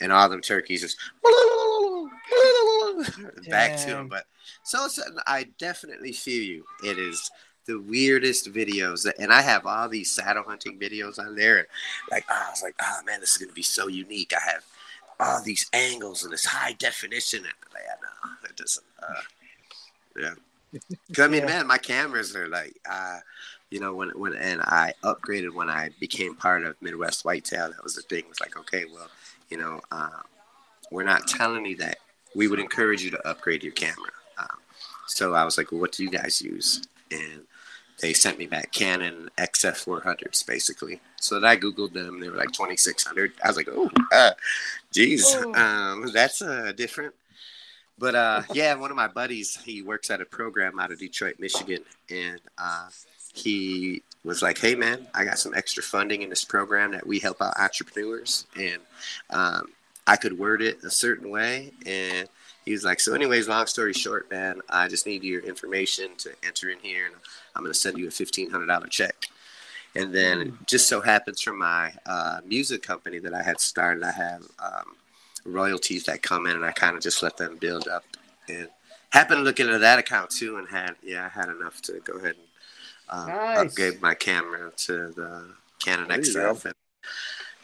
and 0.00 0.12
all 0.12 0.28
them 0.28 0.40
turkeys 0.40 0.82
just 0.82 0.96
back 3.48 3.76
to 3.78 3.86
them. 3.86 4.08
But 4.08 4.24
so 4.64 4.86
I 5.26 5.48
definitely 5.58 6.12
feel 6.12 6.42
you. 6.42 6.64
It 6.84 6.98
is 6.98 7.30
the 7.66 7.80
weirdest 7.80 8.52
videos, 8.52 9.10
and 9.18 9.32
I 9.32 9.42
have 9.42 9.66
all 9.66 9.88
these 9.88 10.10
saddle 10.10 10.44
hunting 10.44 10.78
videos 10.78 11.18
on 11.18 11.36
there. 11.36 11.58
And 11.58 11.66
like, 12.10 12.24
oh, 12.28 12.42
I 12.46 12.50
was 12.50 12.62
like, 12.62 12.74
oh 12.80 13.00
man, 13.06 13.20
this 13.20 13.32
is 13.32 13.38
gonna 13.38 13.52
be 13.52 13.62
so 13.62 13.88
unique. 13.88 14.32
I 14.36 14.50
have 14.50 14.64
all 15.22 15.42
these 15.42 15.68
angles 15.72 16.24
and 16.24 16.32
this 16.32 16.44
high 16.44 16.72
definition, 16.74 17.38
and 17.44 17.54
like, 17.72 17.84
no, 18.02 18.48
it 18.48 18.56
doesn't. 18.56 18.84
Uh, 19.02 19.14
yeah, 20.18 20.34
'Cause, 21.14 21.24
I 21.24 21.28
mean, 21.28 21.40
Yeah. 21.40 21.46
man, 21.46 21.66
my 21.66 21.78
cameras 21.78 22.34
are 22.36 22.48
like, 22.48 22.76
uh, 22.88 23.18
you 23.70 23.80
know, 23.80 23.94
when 23.94 24.10
when 24.10 24.34
and 24.34 24.60
I 24.62 24.92
upgraded 25.02 25.54
when 25.54 25.70
I 25.70 25.90
became 26.00 26.34
part 26.34 26.64
of 26.64 26.80
Midwest 26.82 27.24
Whitetail. 27.24 27.70
That 27.70 27.82
was 27.82 27.94
the 27.94 28.02
thing. 28.02 28.20
It 28.20 28.28
Was 28.28 28.40
like, 28.40 28.56
okay, 28.58 28.84
well, 28.92 29.08
you 29.50 29.56
know, 29.56 29.80
uh, 29.90 30.20
we're 30.90 31.04
not 31.04 31.26
telling 31.26 31.64
you 31.66 31.76
that. 31.78 31.98
We 32.34 32.48
would 32.48 32.58
encourage 32.60 33.02
you 33.02 33.10
to 33.10 33.28
upgrade 33.28 33.62
your 33.62 33.72
camera. 33.72 34.10
Um, 34.38 34.58
so 35.06 35.34
I 35.34 35.44
was 35.44 35.56
like, 35.58 35.70
well, 35.70 35.80
what 35.82 35.92
do 35.92 36.02
you 36.02 36.10
guys 36.10 36.40
use? 36.40 36.82
And 37.10 37.42
they 38.02 38.12
sent 38.12 38.36
me 38.36 38.46
back 38.46 38.72
Canon 38.72 39.30
XF400s, 39.38 40.44
basically. 40.44 41.00
So 41.20 41.38
that 41.38 41.46
I 41.46 41.56
Googled 41.56 41.92
them. 41.92 42.18
They 42.20 42.28
were 42.28 42.36
like 42.36 42.50
2600 42.50 43.32
I 43.42 43.48
was 43.48 43.56
like, 43.56 43.68
oh, 43.70 43.88
uh, 44.12 44.32
geez, 44.90 45.34
um, 45.54 46.10
that's 46.12 46.42
uh, 46.42 46.72
different. 46.76 47.14
But 47.98 48.16
uh, 48.16 48.42
yeah, 48.52 48.74
one 48.74 48.90
of 48.90 48.96
my 48.96 49.06
buddies, 49.06 49.56
he 49.56 49.82
works 49.82 50.10
at 50.10 50.20
a 50.20 50.24
program 50.24 50.80
out 50.80 50.90
of 50.90 50.98
Detroit, 50.98 51.36
Michigan. 51.38 51.84
And 52.10 52.40
uh, 52.58 52.88
he 53.32 54.02
was 54.24 54.42
like, 54.42 54.58
hey, 54.58 54.74
man, 54.74 55.06
I 55.14 55.24
got 55.24 55.38
some 55.38 55.54
extra 55.54 55.82
funding 55.82 56.22
in 56.22 56.28
this 56.28 56.44
program 56.44 56.90
that 56.92 57.06
we 57.06 57.20
help 57.20 57.40
out 57.40 57.56
entrepreneurs. 57.56 58.46
And 58.58 58.80
um, 59.30 59.68
I 60.08 60.16
could 60.16 60.36
word 60.36 60.60
it 60.60 60.82
a 60.82 60.90
certain 60.90 61.30
way. 61.30 61.72
And 61.86 62.28
he 62.64 62.72
was 62.72 62.84
like, 62.84 63.00
so, 63.00 63.14
anyways, 63.14 63.48
long 63.48 63.66
story 63.66 63.92
short, 63.92 64.30
man, 64.30 64.60
I 64.68 64.88
just 64.88 65.06
need 65.06 65.24
your 65.24 65.40
information 65.42 66.10
to 66.18 66.30
enter 66.44 66.70
in 66.70 66.78
here, 66.78 67.06
and 67.06 67.14
I'm 67.56 67.62
going 67.62 67.72
to 67.72 67.78
send 67.78 67.98
you 67.98 68.06
a 68.06 68.10
$1,500 68.10 68.90
check. 68.90 69.26
And 69.94 70.14
then 70.14 70.40
it 70.40 70.52
just 70.66 70.88
so 70.88 71.00
happens 71.00 71.40
from 71.40 71.58
my 71.58 71.92
uh, 72.06 72.40
music 72.46 72.82
company 72.82 73.18
that 73.18 73.34
I 73.34 73.42
had 73.42 73.60
started, 73.60 74.04
I 74.04 74.12
have 74.12 74.42
um, 74.58 74.96
royalties 75.44 76.04
that 76.04 76.22
come 76.22 76.46
in, 76.46 76.56
and 76.56 76.64
I 76.64 76.70
kind 76.70 76.96
of 76.96 77.02
just 77.02 77.22
let 77.22 77.36
them 77.36 77.56
build 77.56 77.88
up. 77.88 78.04
And 78.48 78.68
happened 79.10 79.38
to 79.38 79.42
look 79.42 79.60
into 79.60 79.78
that 79.78 79.98
account 79.98 80.30
too, 80.30 80.56
and 80.56 80.68
had 80.68 80.94
yeah, 81.02 81.26
I 81.26 81.28
had 81.28 81.48
enough 81.48 81.82
to 81.82 82.00
go 82.04 82.14
ahead 82.14 82.36
and 82.36 83.20
um, 83.20 83.26
Nice. 83.28 83.58
upgrade 83.58 84.00
my 84.00 84.14
camera 84.14 84.72
to 84.76 85.08
the 85.08 85.50
Canon 85.84 86.08
XF. 86.08 86.64
And, 86.64 86.74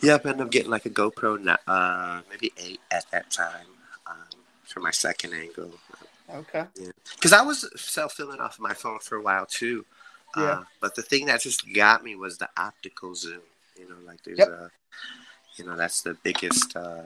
yep, 0.02 0.26
ended 0.26 0.42
up 0.42 0.50
getting 0.50 0.70
like 0.70 0.84
a 0.84 0.90
GoPro, 0.90 1.56
uh, 1.66 2.20
maybe 2.28 2.52
eight 2.58 2.80
at 2.90 3.10
that 3.12 3.30
time 3.30 3.66
for 4.68 4.80
my 4.80 4.90
second 4.90 5.32
angle. 5.34 5.72
Okay. 6.32 6.64
Because 7.14 7.32
I 7.32 7.42
was 7.42 7.68
self 7.80 8.12
filming 8.12 8.40
off 8.40 8.54
of 8.54 8.60
my 8.60 8.74
phone 8.74 8.98
for 9.00 9.16
a 9.16 9.22
while 9.22 9.46
too. 9.46 9.84
Yeah. 10.36 10.42
Uh, 10.42 10.64
but 10.80 10.94
the 10.94 11.02
thing 11.02 11.26
that 11.26 11.40
just 11.40 11.72
got 11.72 12.04
me 12.04 12.14
was 12.14 12.36
the 12.38 12.48
optical 12.56 13.14
zoom. 13.14 13.40
You 13.78 13.88
know, 13.88 13.96
like 14.06 14.22
there's 14.24 14.38
Yep. 14.38 14.48
a, 14.48 14.70
you 15.56 15.64
know, 15.64 15.76
that's 15.76 16.02
the 16.02 16.14
biggest 16.22 16.76
uh, 16.76 17.02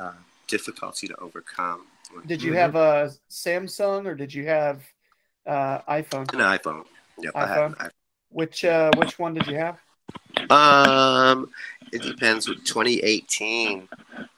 uh, 0.00 0.12
difficulty 0.48 1.06
to 1.08 1.16
overcome. 1.16 1.86
Did 2.26 2.42
you 2.42 2.54
have 2.54 2.76
a 2.76 3.12
Samsung 3.30 4.06
or 4.06 4.14
did 4.14 4.32
you 4.32 4.46
have 4.46 4.82
uh, 5.46 5.80
iPhone? 5.82 6.32
an 6.32 6.40
iPhone? 6.58 6.84
Yep, 7.18 7.32
I 7.34 7.46
have 7.46 7.80
an 7.80 7.90
Which 8.30 8.64
uh, 8.64 8.90
which 8.96 9.18
one 9.18 9.34
did 9.34 9.46
you 9.46 9.56
have? 9.56 9.78
Um, 10.50 11.50
it 11.92 12.02
depends. 12.02 12.48
With 12.48 12.64
2018, 12.64 13.88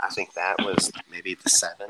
I 0.00 0.08
think 0.10 0.32
that 0.34 0.56
was 0.58 0.90
maybe 1.10 1.34
the 1.34 1.50
seven. 1.50 1.86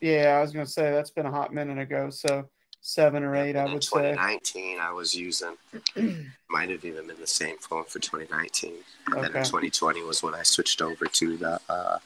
Yeah, 0.00 0.36
I 0.38 0.40
was 0.40 0.52
gonna 0.52 0.66
say 0.66 0.90
that's 0.90 1.10
been 1.10 1.26
a 1.26 1.30
hot 1.30 1.52
minute 1.52 1.78
ago. 1.78 2.10
So 2.10 2.48
seven 2.80 3.22
or 3.24 3.34
eight, 3.36 3.56
I 3.56 3.66
would 3.66 3.82
say. 3.82 4.12
2019, 4.12 4.78
I 4.80 4.92
was 4.92 5.14
using. 5.14 5.56
might 6.50 6.70
have 6.70 6.84
even 6.84 7.06
been 7.06 7.20
the 7.20 7.26
same 7.26 7.56
phone 7.58 7.84
for 7.84 7.98
2019. 7.98 8.72
And 9.08 9.16
then 9.16 9.24
in 9.24 9.30
Okay. 9.30 9.42
2020 9.42 10.02
was 10.04 10.22
when 10.22 10.34
I 10.34 10.42
switched 10.42 10.80
over 10.80 11.04
to 11.06 11.36
the 11.36 11.60
uh, 11.68 11.98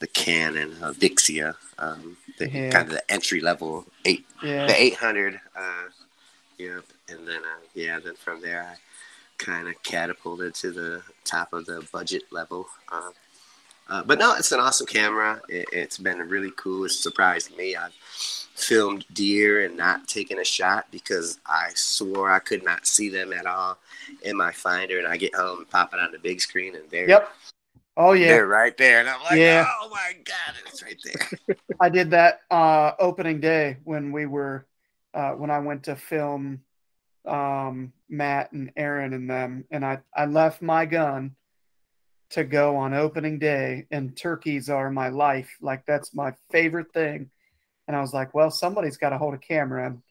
the 0.00 0.06
Canon 0.08 0.74
uh, 0.82 0.92
Vixia, 0.92 1.54
um, 1.78 2.16
the 2.38 2.48
Yeah. 2.48 2.70
kind 2.70 2.88
of 2.88 2.94
the 2.94 3.12
entry 3.12 3.40
level 3.40 3.86
eight, 4.04 4.26
Yeah. 4.42 4.66
the 4.66 4.82
800. 4.82 5.40
Uh, 5.56 5.84
yep, 6.58 6.84
and 7.08 7.26
then 7.28 7.42
uh, 7.44 7.60
yeah, 7.74 7.98
then 8.00 8.14
from 8.16 8.40
there 8.40 8.62
I 8.62 8.76
kind 9.38 9.68
of 9.68 9.80
catapulted 9.82 10.54
to 10.56 10.70
the 10.72 11.02
top 11.24 11.52
of 11.52 11.66
the 11.66 11.86
budget 11.92 12.24
level. 12.32 12.66
Uh, 12.90 13.10
uh, 13.88 14.02
but 14.04 14.18
no, 14.18 14.34
it's 14.34 14.52
an 14.52 14.60
awesome 14.60 14.86
camera. 14.86 15.40
It, 15.48 15.66
it's 15.72 15.98
been 15.98 16.18
really 16.18 16.52
cool. 16.56 16.84
It's 16.84 17.02
surprised 17.02 17.56
me. 17.56 17.76
I've 17.76 17.92
filmed 17.92 19.04
deer 19.12 19.64
and 19.64 19.76
not 19.76 20.06
taken 20.08 20.38
a 20.38 20.44
shot 20.44 20.86
because 20.90 21.40
I 21.46 21.70
swore 21.74 22.30
I 22.30 22.38
could 22.38 22.64
not 22.64 22.86
see 22.86 23.08
them 23.08 23.32
at 23.32 23.46
all 23.46 23.78
in 24.22 24.36
my 24.36 24.52
finder. 24.52 24.98
And 24.98 25.06
I 25.06 25.16
get 25.16 25.34
home 25.34 25.58
and 25.58 25.70
pop 25.70 25.92
it 25.92 26.00
on 26.00 26.12
the 26.12 26.18
big 26.18 26.40
screen, 26.40 26.74
and 26.76 26.84
they're 26.90 27.08
Yep. 27.08 27.28
Oh 27.96 28.12
yeah. 28.12 28.28
they're 28.28 28.46
right 28.46 28.76
there. 28.76 29.00
And 29.00 29.08
I'm 29.08 29.22
like, 29.22 29.38
Yeah. 29.38 29.66
oh 29.82 29.88
my 29.88 30.14
god, 30.24 30.54
it's 30.66 30.82
right 30.82 31.00
there. 31.04 31.56
I 31.80 31.88
did 31.88 32.10
that 32.10 32.40
uh, 32.50 32.92
opening 32.98 33.40
day 33.40 33.76
when 33.84 34.12
we 34.12 34.26
were 34.26 34.66
uh, 35.12 35.32
when 35.32 35.50
I 35.50 35.60
went 35.60 35.84
to 35.84 35.94
film 35.94 36.60
um, 37.24 37.92
Matt 38.08 38.52
and 38.52 38.72
Aaron 38.76 39.12
and 39.12 39.30
them, 39.30 39.64
and 39.70 39.84
I 39.84 40.00
I 40.14 40.26
left 40.26 40.60
my 40.62 40.86
gun 40.86 41.36
to 42.34 42.44
go 42.44 42.76
on 42.76 42.94
opening 42.94 43.38
day, 43.38 43.86
and 43.90 44.16
turkeys 44.16 44.68
are 44.68 44.90
my 44.90 45.08
life. 45.08 45.56
Like 45.60 45.84
that's 45.86 46.14
my 46.14 46.34
favorite 46.50 46.92
thing. 46.92 47.30
And 47.86 47.96
I 47.96 48.00
was 48.00 48.14
like, 48.14 48.34
well, 48.34 48.50
somebody's 48.50 48.96
got 48.96 49.10
to 49.10 49.18
hold 49.18 49.34
a 49.34 49.38
camera, 49.38 49.86
and 49.86 50.02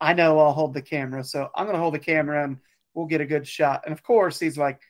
I 0.00 0.14
know 0.14 0.38
I'll 0.38 0.52
hold 0.52 0.74
the 0.74 0.82
camera, 0.82 1.24
so 1.24 1.50
I'm 1.54 1.66
gonna 1.66 1.78
hold 1.78 1.94
the 1.94 1.98
camera, 1.98 2.44
and 2.44 2.58
we'll 2.94 3.06
get 3.06 3.20
a 3.20 3.26
good 3.26 3.46
shot. 3.46 3.82
And 3.84 3.92
of 3.92 4.02
course, 4.02 4.38
he's 4.40 4.58
like 4.58 4.80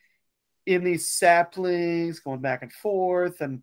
in 0.65 0.83
these 0.83 1.11
saplings, 1.11 2.19
going 2.19 2.41
back 2.41 2.63
and 2.63 2.73
forth, 2.73 3.41
and 3.41 3.61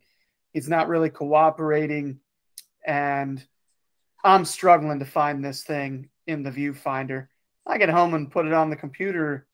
he's 0.52 0.68
not 0.68 0.88
really 0.88 1.10
cooperating 1.10 2.20
and 2.84 3.44
I'm 4.24 4.44
struggling 4.44 5.00
to 5.00 5.04
find 5.04 5.44
this 5.44 5.62
thing 5.62 6.08
in 6.26 6.42
the 6.42 6.50
viewfinder. 6.50 7.28
I 7.66 7.78
get 7.78 7.88
home 7.88 8.14
and 8.14 8.30
put 8.30 8.46
it 8.46 8.52
on 8.52 8.70
the 8.70 8.76
computer, 8.76 9.46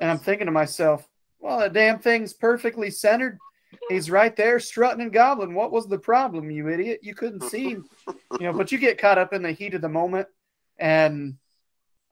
and 0.00 0.10
I'm 0.10 0.18
thinking 0.18 0.46
to 0.46 0.52
myself, 0.52 1.08
well, 1.40 1.60
the 1.60 1.68
damn 1.68 1.98
thing's 1.98 2.32
perfectly 2.32 2.90
centered. 2.90 3.38
He's 3.88 4.10
right 4.10 4.34
there 4.34 4.58
strutting 4.58 5.02
and 5.02 5.12
gobbling. 5.12 5.54
What 5.54 5.72
was 5.72 5.86
the 5.86 5.98
problem, 5.98 6.50
you 6.50 6.68
idiot? 6.68 7.00
You 7.02 7.14
couldn't 7.14 7.44
see, 7.44 7.70
him. 7.70 7.88
you 8.08 8.46
know, 8.46 8.52
but 8.52 8.72
you 8.72 8.78
get 8.78 8.98
caught 8.98 9.18
up 9.18 9.32
in 9.32 9.42
the 9.42 9.52
heat 9.52 9.74
of 9.74 9.80
the 9.80 9.88
moment. 9.88 10.28
And 10.78 11.36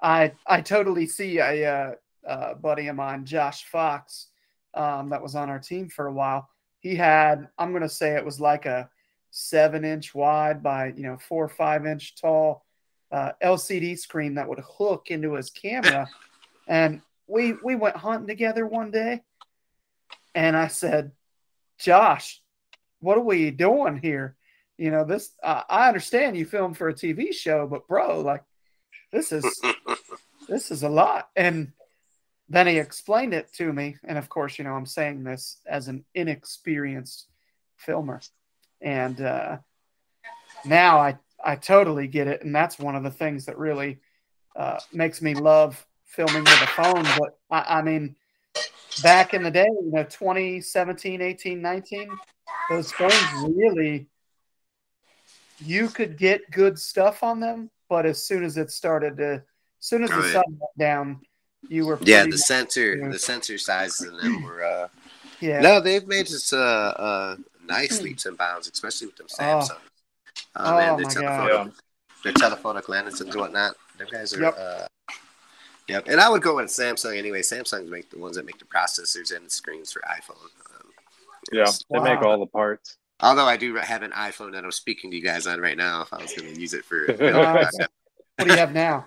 I 0.01 0.33
I 0.47 0.61
totally 0.61 1.07
see 1.07 1.39
a 1.39 1.67
uh, 1.67 1.95
uh, 2.27 2.55
buddy 2.55 2.89
of 2.89 2.97
mine, 2.97 3.25
Josh 3.25 3.65
Fox, 3.65 4.29
um, 4.75 5.11
that 5.11 5.23
was 5.23 5.35
on 5.35 5.51
our 5.51 5.59
team 5.59 5.89
for 5.89 6.07
a 6.07 6.13
while. 6.13 6.49
He 6.81 6.95
had, 6.95 7.49
I'm 7.59 7.71
going 7.71 7.83
to 7.83 7.89
say 7.89 8.15
it 8.15 8.25
was 8.25 8.41
like 8.41 8.67
a 8.67 8.91
seven 9.31 9.85
inch 9.85 10.15
wide 10.15 10.63
by 10.63 10.93
you 10.97 11.03
know 11.03 11.19
four 11.19 11.45
or 11.45 11.49
five 11.49 11.87
inch 11.87 12.15
tall 12.15 12.65
uh, 13.11 13.33
LCD 13.43 13.99
screen 13.99 14.35
that 14.35 14.49
would 14.49 14.61
hook 14.61 15.07
into 15.11 15.35
his 15.35 15.51
camera. 15.51 16.09
and 16.69 17.01
we 17.27 17.55
we 17.63 17.75
went 17.75 17.97
hunting 17.97 18.27
together 18.27 18.67
one 18.67 18.91
day, 18.91 19.23
and 20.35 20.57
I 20.57 20.69
said, 20.69 21.13
"Josh, 21.79 22.43
what 23.01 23.19
are 23.19 23.23
we 23.23 23.51
doing 23.51 23.99
here? 23.99 24.37
You 24.77 24.91
know 24.91 25.05
this. 25.05 25.35
Uh, 25.43 25.63
I 25.69 25.89
understand 25.89 26.37
you 26.37 26.45
filmed 26.45 26.77
for 26.77 26.89
a 26.89 26.95
TV 26.95 27.33
show, 27.33 27.67
but 27.67 27.89
bro, 27.89 28.21
like 28.21 28.43
this 29.13 29.33
is 29.33 29.45
this 30.49 30.71
is 30.71 30.83
a 30.83 30.89
lot." 30.89 31.29
And 31.37 31.73
then 32.49 32.67
he 32.67 32.79
explained 32.79 33.33
it 33.33 33.53
to 33.55 33.73
me, 33.73 33.97
and 34.05 34.19
of 34.19 34.29
course, 34.29 34.59
you 34.59 34.65
know, 34.65 34.75
I'm 34.75 34.87
saying 34.87 35.25
this 35.25 35.59
as 35.67 35.89
an 35.89 36.05
inexperienced 36.15 37.29
filmer, 37.77 38.21
and 38.81 39.21
uh, 39.21 39.59
now 40.65 40.99
I 40.99 41.19
I 41.43 41.57
totally 41.57 42.07
get 42.07 42.27
it, 42.27 42.43
and 42.43 42.55
that's 42.55 42.79
one 42.79 42.97
of 42.97 43.03
the 43.03 43.11
things 43.11 43.47
that 43.47 43.59
really 43.59 44.01
uh, 44.57 44.81
makes 44.93 45.23
me 45.23 45.35
love 45.35 45.87
filming 46.15 46.45
with 46.45 46.63
a 46.63 46.67
phone. 46.69 47.05
But 47.19 47.39
I, 47.51 47.79
I 47.79 47.83
mean, 47.83 48.15
back 49.03 49.35
in 49.35 49.43
the 49.43 49.51
day, 49.51 49.67
you 49.69 49.91
know, 49.93 50.05
2017, 50.05 51.21
18, 51.21 51.61
19, 51.61 52.09
those 52.71 52.93
phones 52.93 53.15
really 53.49 54.07
you 55.65 55.89
could 55.89 56.17
get 56.19 56.51
good 56.51 56.79
stuff 56.79 57.23
on 57.23 57.41
them, 57.41 57.71
but 57.89 58.07
as 58.07 58.23
soon 58.23 58.43
as 58.45 58.57
it 58.57 58.71
started 58.71 59.17
to, 59.19 59.33
as 59.35 59.41
soon 59.81 60.03
as 60.05 60.11
the 60.11 60.17
Oh, 60.17 60.27
yeah. 60.27 60.33
sun 60.33 60.45
went 60.49 60.79
down, 60.79 61.21
you 61.69 61.87
were 61.87 61.99
Yeah, 62.03 62.25
the 62.25 62.31
much- 62.31 62.41
sensor, 62.41 62.97
yeah. 62.97 63.09
the 63.09 63.19
sensor 63.19 63.57
sizes 63.59 64.07
in 64.09 64.17
them 64.17 64.43
were. 64.43 64.65
Uh, 64.65 64.89
yeah. 65.41 65.61
No, 65.61 65.81
they've 65.81 66.07
made 66.07 66.27
this 66.27 66.53
uh, 66.53 66.57
uh, 66.59 67.37
nice 67.65 68.01
leaps 68.03 68.27
and 68.27 68.37
bounds, 68.37 68.69
especially 68.69 69.07
with 69.09 69.17
them 69.17 69.27
Samsung. 69.29 69.79
Oh. 70.57 70.77
Man, 70.77 70.91
Oh, 70.91 70.97
their 70.97 71.07
my 71.07 71.13
telephonic, 71.13 71.53
God. 71.53 71.73
their 72.25 72.33
telephonic 72.33 72.89
lenses 72.89 73.21
and 73.21 73.35
whatnot. 73.35 73.77
Them 73.99 74.09
guys 74.11 74.35
are. 74.35 74.41
Yep. 74.43 74.55
Uh, 74.59 74.87
yep, 75.89 76.07
and 76.09 76.21
I 76.21 76.29
would 76.29 76.43
go 76.43 76.57
with 76.57 76.67
Samsung 76.67 77.17
anyway. 77.17 77.41
Samsung 77.43 77.89
make 77.89 78.11
the 78.11 78.19
ones 78.19 78.37
that 78.37 78.47
make 78.47 78.59
the 78.59 78.65
processors 78.65 79.35
and 79.35 79.47
the 79.47 79.51
screens 79.51 79.93
for 79.93 80.01
iPhone. 80.03 80.43
Um, 80.75 80.91
Yeah, 81.53 81.65
they 81.91 82.01
make 82.01 82.23
all 82.23 82.39
the 82.39 82.47
parts. 82.47 82.97
although 83.21 83.47
I 83.47 83.57
do 83.57 83.75
have 83.77 84.03
an 84.03 84.11
iPhone 84.13 84.53
that 84.53 84.65
I'm 84.65 84.73
speaking 84.73 85.11
to 85.11 85.17
you 85.17 85.23
guys 85.23 85.47
on 85.47 85.61
right 85.61 85.77
now. 85.77 86.03
If 86.03 86.13
I 86.13 86.19
was 86.23 86.33
going 86.35 86.53
to 86.55 86.61
use 86.61 86.75
it 86.75 86.85
for 86.85 87.07
Nice. 87.21 87.71
What 88.37 88.47
do 88.49 88.51
you 88.53 88.57
have 88.59 88.73
now? 88.75 89.07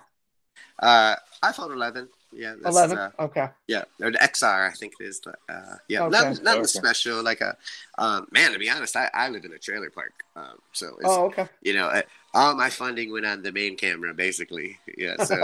uh, 0.80 1.16
iPhone 1.42 1.72
11. 1.72 2.08
Yeah, 2.32 2.54
that's, 2.60 2.76
11? 2.76 2.98
Uh, 2.98 3.10
Okay. 3.20 3.48
Yeah, 3.66 3.84
or 4.00 4.10
the 4.10 4.18
XR, 4.22 4.70
I 4.70 4.72
think 4.72 4.94
it 4.98 5.04
is. 5.04 5.20
Uh, 5.26 5.76
yeah, 5.88 6.02
Okay. 6.02 6.32
not 6.42 6.58
Okay. 6.58 6.64
special. 6.64 7.22
Like 7.22 7.42
a 7.42 7.54
um, 7.98 8.26
man, 8.30 8.52
to 8.52 8.58
be 8.58 8.70
honest, 8.70 8.96
I, 8.96 9.10
I 9.12 9.28
live 9.28 9.44
in 9.44 9.52
a 9.52 9.58
trailer 9.58 9.90
park, 9.90 10.12
um, 10.36 10.58
so 10.72 10.96
it's, 11.00 11.04
Oh, 11.04 11.26
okay. 11.26 11.46
you 11.62 11.74
know, 11.74 11.86
uh, 11.86 12.02
all 12.32 12.54
my 12.54 12.70
funding 12.70 13.12
went 13.12 13.26
on 13.26 13.42
the 13.42 13.52
main 13.52 13.76
camera, 13.76 14.14
basically. 14.14 14.78
Yeah, 14.96 15.16
so 15.18 15.36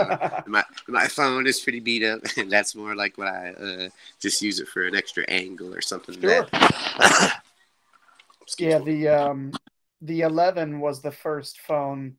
my 0.47 0.63
my 0.87 1.07
phone 1.07 1.45
is 1.45 1.59
pretty 1.59 1.79
beat 1.79 2.03
up, 2.03 2.21
and 2.37 2.51
that's 2.51 2.75
more 2.75 2.95
like 2.95 3.17
what 3.17 3.27
I 3.27 3.51
uh, 3.51 3.89
just 4.19 4.41
use 4.41 4.59
it 4.59 4.67
for 4.67 4.87
an 4.87 4.95
extra 4.95 5.23
angle 5.27 5.73
or 5.73 5.81
something. 5.81 6.19
Sure. 6.19 6.47
That, 6.97 7.41
yeah, 8.59 8.79
me. 8.79 9.03
the 9.03 9.07
um 9.09 9.51
the 10.01 10.21
11 10.21 10.79
was 10.79 11.01
the 11.01 11.11
first 11.11 11.59
phone 11.59 12.15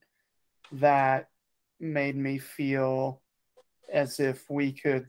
that 0.73 1.29
made 1.79 2.17
me 2.17 2.39
feel 2.39 3.21
as 3.93 4.21
if 4.21 4.49
we 4.51 4.73
could 4.73 5.09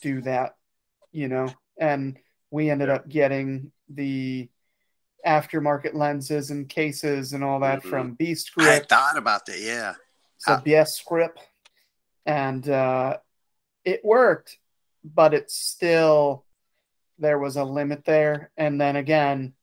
do 0.00 0.20
that, 0.22 0.56
you 1.12 1.28
know. 1.28 1.48
And 1.78 2.18
we 2.50 2.70
ended 2.70 2.90
up 2.90 3.08
getting 3.08 3.72
the 3.88 4.48
aftermarket 5.26 5.94
lenses 5.94 6.50
and 6.50 6.68
cases 6.68 7.32
and 7.32 7.44
all 7.44 7.60
that 7.60 7.82
Mhm. 7.82 7.88
from 7.90 8.14
Beast 8.14 8.52
Grip. 8.54 8.82
I 8.82 8.86
thought 8.86 9.16
about 9.16 9.46
that. 9.46 9.60
Yeah, 9.60 9.94
So 10.38 10.56
Beast 10.58 11.04
Grip, 11.06 11.38
and 12.26 12.68
uh, 12.68 13.18
it 13.84 14.04
worked, 14.04 14.58
but 15.04 15.32
it's 15.34 15.54
still 15.54 16.44
there 17.18 17.38
was 17.38 17.56
a 17.56 17.64
limit 17.64 18.04
there. 18.04 18.50
And 18.56 18.80
then 18.80 18.96
again, 18.96 19.54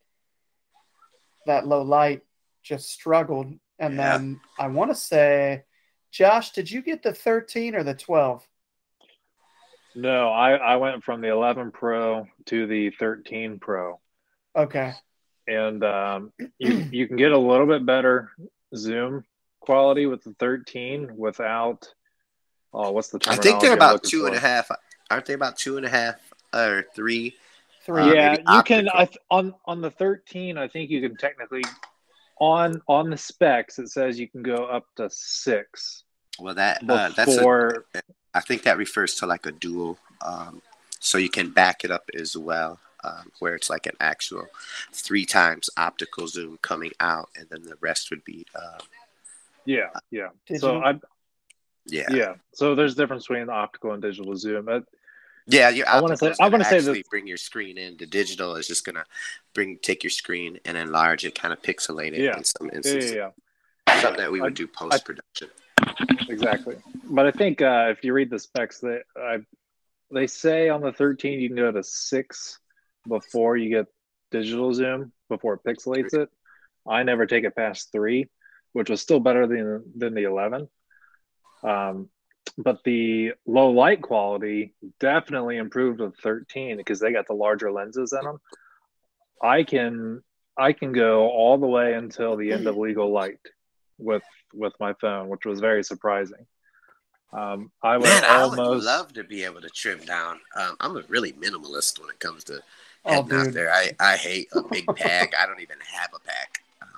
that 1.46 1.68
low 1.68 1.82
light 1.82 2.22
just 2.64 2.90
struggled. 2.90 3.48
And 3.80 3.96
Yeah. 3.96 4.18
then 4.18 4.42
I 4.58 4.68
want 4.68 4.92
to 4.92 4.96
say, 4.96 5.64
Josh, 6.12 6.51
did 6.51 6.70
you 6.72 6.82
get 6.82 7.03
the 7.03 7.14
13 7.14 7.76
or 7.76 7.84
the 7.84 7.93
12? 7.93 8.47
No, 9.95 10.30
I, 10.30 10.51
I 10.53 10.76
went 10.78 11.03
from 11.03 11.22
the 11.22 11.30
11 11.30 11.72
Pro 11.72 12.28
to 12.45 12.68
the 12.68 12.91
13 12.91 13.60
Pro, 13.60 13.99
Okay. 14.55 14.93
and 15.47 15.84
um, 15.84 16.32
you 16.60 16.88
you 16.91 17.07
can 17.07 17.18
get 17.18 17.32
a 17.32 17.38
little 17.38 17.66
bit 17.66 17.86
better 17.86 18.32
zoom 18.76 19.26
quality 19.60 20.05
with 20.05 20.24
the 20.24 20.34
13 20.39 21.18
without. 21.18 21.91
Oh, 22.72 22.91
what's 22.91 23.10
the 23.10 23.20
I 23.28 23.36
think 23.36 23.62
they're 23.62 23.74
about 23.74 23.93
looking 24.03 24.10
two 24.12 24.26
and 24.28 24.36
a 24.36 24.39
half. 24.39 24.70
Aren't 25.10 25.26
they 25.26 25.34
about 25.34 25.57
two 25.57 25.78
and 25.78 25.86
a 25.86 25.89
half 25.89 26.16
or 26.53 26.86
three? 26.95 27.36
Three. 27.84 28.03
Uh, 28.03 28.14
yeah, 28.14 28.30
maybe 28.30 28.43
you 28.47 28.64
can. 28.64 28.89
I 28.93 29.05
th- 29.05 29.18
on 29.32 29.55
on 29.66 29.82
the 29.82 29.89
13, 29.89 30.57
I 30.60 30.68
think 30.68 30.91
you 30.91 31.01
can 31.01 31.18
technically 31.18 31.64
on 32.40 32.82
on 32.88 33.10
the 33.10 33.18
specs 33.18 33.80
it 33.80 33.90
says 33.90 34.20
you 34.20 34.28
can 34.28 34.42
go 34.42 34.66
up 34.66 34.86
to 34.96 35.10
six 35.10 36.04
Well, 36.40 36.56
that 36.56 36.90
uh, 36.90 37.10
that's 37.10 37.36
a. 37.38 37.74
I 38.34 38.40
think 38.42 38.64
that 38.64 38.78
refers 38.78 39.16
to 39.16 39.26
like 39.26 39.46
a 39.46 39.52
dual, 39.52 39.98
um, 40.26 40.62
so 41.00 41.18
you 41.18 41.30
can 41.30 41.50
back 41.50 41.84
it 41.84 41.92
up 41.92 42.10
as 42.18 42.38
well, 42.38 42.80
um, 43.04 43.32
where 43.40 43.56
it's 43.56 43.70
like 43.70 43.88
an 43.88 43.96
actual 44.00 44.46
three 44.94 45.26
times 45.26 45.70
optical 45.78 46.28
zoom 46.28 46.60
coming 46.62 46.92
out, 47.00 47.30
and 47.36 47.48
then 47.50 47.64
the 47.64 47.76
rest 47.82 48.12
would 48.12 48.24
be, 48.24 48.46
uh, 48.56 48.78
yeah, 49.66 49.90
yeah. 50.12 50.30
So 50.58 50.82
I 50.82 51.00
yeah, 51.86 52.08
yeah. 52.12 52.34
So 52.54 52.76
there's 52.76 52.94
a 52.94 52.98
difference 52.98 53.28
between 53.28 53.50
optical 53.50 53.94
and 53.94 54.02
digital 54.02 54.36
zoom. 54.36 54.66
But 54.66 54.86
yeah. 55.50 55.70
Your 55.70 55.88
I 55.88 56.00
wanna 56.02 56.18
say- 56.18 56.34
I 56.39 56.47
wanna 56.50 56.64
say 56.64 56.78
actually 56.78 57.00
that- 57.00 57.10
bring 57.10 57.28
your 57.28 57.38
screen 57.38 57.78
in. 57.78 57.97
The 57.97 58.06
digital 58.06 58.56
is 58.56 58.68
just 58.68 58.86
gonna 58.86 59.06
bring 59.54 59.78
take 59.80 60.04
your 60.04 60.12
screen 60.12 60.60
and 60.66 60.78
enlarge 60.78 61.26
it, 61.26 61.36
kind 61.36 61.52
of 61.54 61.62
pixelate 61.62 62.14
it 62.14 62.20
Yeah. 62.22 62.38
in 62.38 62.43
some 62.43 62.70
instances. 62.72 63.12
yeah, 63.12 63.32
yeah. 63.88 64.02
Something 64.02 64.22
that 64.22 64.32
we 64.32 64.39
would 64.41 64.52
I- 64.54 64.56
do 64.56 64.68
post 64.68 65.04
production. 65.06 65.50
exactly. 66.30 66.78
But 67.06 67.26
I 67.26 67.32
think 67.32 67.62
uh, 67.62 67.88
if 67.89 68.04
you 68.04 68.14
read 68.14 68.30
the 68.30 68.39
specs, 68.39 68.80
they 68.80 69.00
I, 69.16 69.39
they 70.12 70.28
say 70.28 70.70
on 70.70 70.82
the 70.82 70.91
13 70.91 71.39
you 71.39 71.50
can 71.50 71.58
go 71.58 71.72
to 71.72 71.84
six 71.84 72.60
before 73.08 73.58
you 73.58 73.70
get 73.70 73.88
digital 74.32 74.74
zoom 74.74 75.12
before 75.30 75.56
it 75.56 75.64
pixelates 75.64 76.14
it. 76.14 76.30
I 76.88 77.04
never 77.04 77.26
take 77.26 77.43
it 77.43 77.56
past 77.56 77.91
three, 77.91 78.30
which 78.74 78.89
was 78.89 79.02
still 79.02 79.20
better 79.20 79.47
than 79.47 79.84
than 79.95 80.14
the 80.14 80.24
11. 80.24 80.68
Um, 81.64 82.10
but 82.58 82.84
the 82.84 83.34
low 83.45 83.70
light 83.72 84.02
quality 84.02 84.74
definitely 85.00 85.58
improved 85.58 86.00
with 86.00 86.18
13 86.18 86.78
because 86.78 87.00
they 87.00 87.12
got 87.12 87.28
the 87.28 87.34
larger 87.34 87.72
lenses 87.72 88.14
in 88.14 88.24
them. 88.24 88.38
I 89.41 89.64
can 89.64 90.22
I 90.58 90.74
can 90.74 90.91
go 90.91 91.30
all 91.30 91.58
the 91.58 91.68
way 91.68 91.93
until 91.93 92.36
the 92.36 92.52
end 92.52 92.68
of 92.68 92.76
legal 92.76 93.12
light 93.12 93.39
with 93.97 94.24
with 94.54 94.74
my 94.80 94.93
phone, 94.93 95.30
which 95.30 95.45
was 95.45 95.60
very 95.60 95.84
surprising. 95.84 96.45
Um, 97.32 97.72
I 97.84 97.97
went 97.97 98.10
Man, 98.10 98.24
I 98.26 98.45
would 98.45 98.84
love 98.84 99.14
to 99.14 99.24
be 99.24 99.43
able 99.43 99.62
to 99.62 99.70
trim 99.70 100.00
down. 100.00 100.39
Um, 100.56 100.76
I'm 100.80 100.97
a 100.97 101.04
really 101.08 101.34
minimalist 101.34 102.00
when 102.02 102.10
it 102.10 102.20
comes 102.20 102.43
to 102.45 102.62
Oh, 103.06 103.26
out 103.32 103.54
there. 103.54 103.72
I, 103.72 103.91
I 104.00 104.18
hate 104.18 104.50
a 104.52 104.62
big 104.62 104.93
pack. 104.95 105.34
I 105.38 105.45
don't 105.45 105.62
even 105.62 105.78
have 105.80 106.10
a 106.14 106.20
pack. 106.20 106.64
Um, 106.82 106.89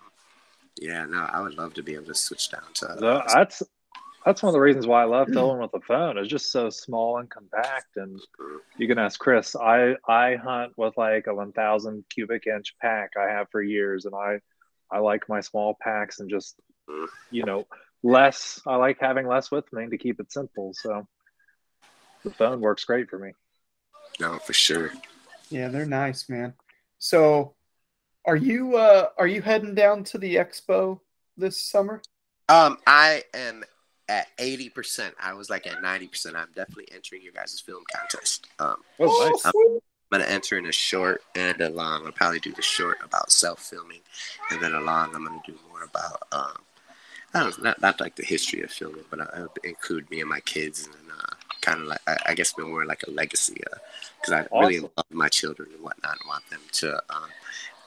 yeah, 0.80 1.06
no, 1.06 1.20
I 1.32 1.42
would 1.42 1.54
love 1.58 1.74
to 1.76 1.84
be 1.84 1.94
able 1.94 2.06
to 2.06 2.16
switch 2.16 2.50
down 2.50 2.64
to. 2.76 2.86
the- 2.98 3.24
that's 3.28 3.62
that's 4.26 4.44
one 4.44 4.50
of 4.50 4.54
the 4.54 4.60
reasons 4.60 4.86
why 4.86 5.02
I 5.02 5.06
love 5.06 5.30
filming 5.34 5.62
with 5.62 5.72
the 5.72 5.82
phone. 5.82 6.18
It's 6.18 6.30
just 6.30 6.52
so 6.52 6.70
small 6.70 7.18
and 7.18 7.30
compact, 7.30 7.98
and 7.98 8.20
you 8.78 8.88
can 8.88 9.00
ask 9.00 9.20
Chris. 9.20 9.56
I 9.56 9.96
I 10.08 10.36
hunt 10.36 10.74
with 10.78 10.96
like 10.98 11.28
a 11.28 11.34
1,000 11.34 12.06
cubic 12.10 12.46
inch 12.48 12.76
pack 12.80 13.12
I 13.20 13.32
have 13.32 13.48
for 13.52 13.62
years, 13.62 14.06
and 14.06 14.14
I 14.16 14.40
I 14.92 15.00
like 15.00 15.28
my 15.28 15.42
small 15.42 15.76
packs 15.82 16.20
and 16.20 16.30
just 16.30 16.60
you 17.32 17.44
know 17.44 17.66
less. 18.04 18.62
I 18.68 18.76
like 18.76 18.98
having 19.00 19.28
less 19.28 19.50
with 19.50 19.72
me 19.74 19.88
to 19.90 19.98
keep 19.98 20.20
it 20.20 20.32
simple. 20.32 20.74
So 20.74 21.08
the 22.24 22.32
phone 22.32 22.62
works 22.62 22.86
great 22.86 23.10
for 23.10 23.18
me. 23.18 23.32
no, 24.20 24.38
for 24.40 24.54
sure. 24.54 24.92
Yeah, 25.50 25.70
they're 25.70 25.86
nice, 25.86 26.30
man. 26.30 26.54
So, 27.00 27.56
are 28.26 28.36
you 28.36 28.78
uh 28.78 29.10
are 29.18 29.28
you 29.28 29.42
heading 29.42 29.74
down 29.74 30.04
to 30.06 30.18
the 30.20 30.36
expo 30.36 31.00
this 31.38 31.64
summer? 31.64 32.02
Um, 32.48 32.78
I 32.86 33.24
am 33.34 33.64
at 34.12 34.28
eighty 34.38 34.70
percent. 34.70 35.16
I 35.20 35.34
was 35.34 35.50
like 35.50 35.66
at 35.66 35.82
ninety 35.82 36.08
percent. 36.08 36.36
I'm 36.36 36.52
definitely 36.54 36.90
entering 36.94 37.24
your 37.24 37.32
guys' 37.32 37.60
film 37.60 37.84
contest. 37.96 38.48
Um, 38.60 38.76
Oh, 39.00 39.30
nice. 39.32 39.46
I'm 39.46 39.80
gonna 40.12 40.26
enter 40.26 40.58
in 40.58 40.66
a 40.66 40.72
short 40.74 41.24
and 41.36 41.60
a 41.62 41.70
long. 41.70 42.06
I'll 42.06 42.12
probably 42.12 42.42
do 42.42 42.52
the 42.52 42.62
short 42.62 42.98
about 43.02 43.32
self 43.32 43.60
filming, 43.60 44.02
and 44.50 44.62
then 44.62 44.74
a 44.74 44.82
long 44.82 45.16
I'm 45.16 45.26
gonna 45.26 45.42
do 45.46 45.56
more 45.70 45.84
about 45.84 46.24
um, 46.34 46.58
I 47.34 47.40
don't 47.40 47.58
know, 47.58 47.64
not 47.64 47.82
not 47.82 48.02
like 48.02 48.16
the 48.18 48.26
history 48.26 48.62
of 48.62 48.72
filming, 48.72 49.06
but 49.10 49.22
I, 49.22 49.44
I 49.44 49.46
include 49.64 50.12
me 50.12 50.20
and 50.20 50.30
my 50.30 50.42
kids, 50.42 50.86
and 50.86 51.12
uh, 51.18 51.34
kind 51.62 51.80
of 51.82 51.88
like 51.88 52.02
I, 52.06 52.18
I 52.28 52.34
guess 52.34 52.58
more 52.58 52.86
like 52.86 53.04
a 53.08 53.12
legacy, 53.12 53.62
because 54.20 54.34
I 54.34 54.48
really 54.60 54.82
love 54.82 55.06
my 55.12 55.30
children 55.30 55.70
and 55.74 55.82
whatnot, 55.82 56.18
and 56.20 56.28
want 56.28 56.50
them 56.50 56.62
to 56.80 56.96
um, 57.10 57.30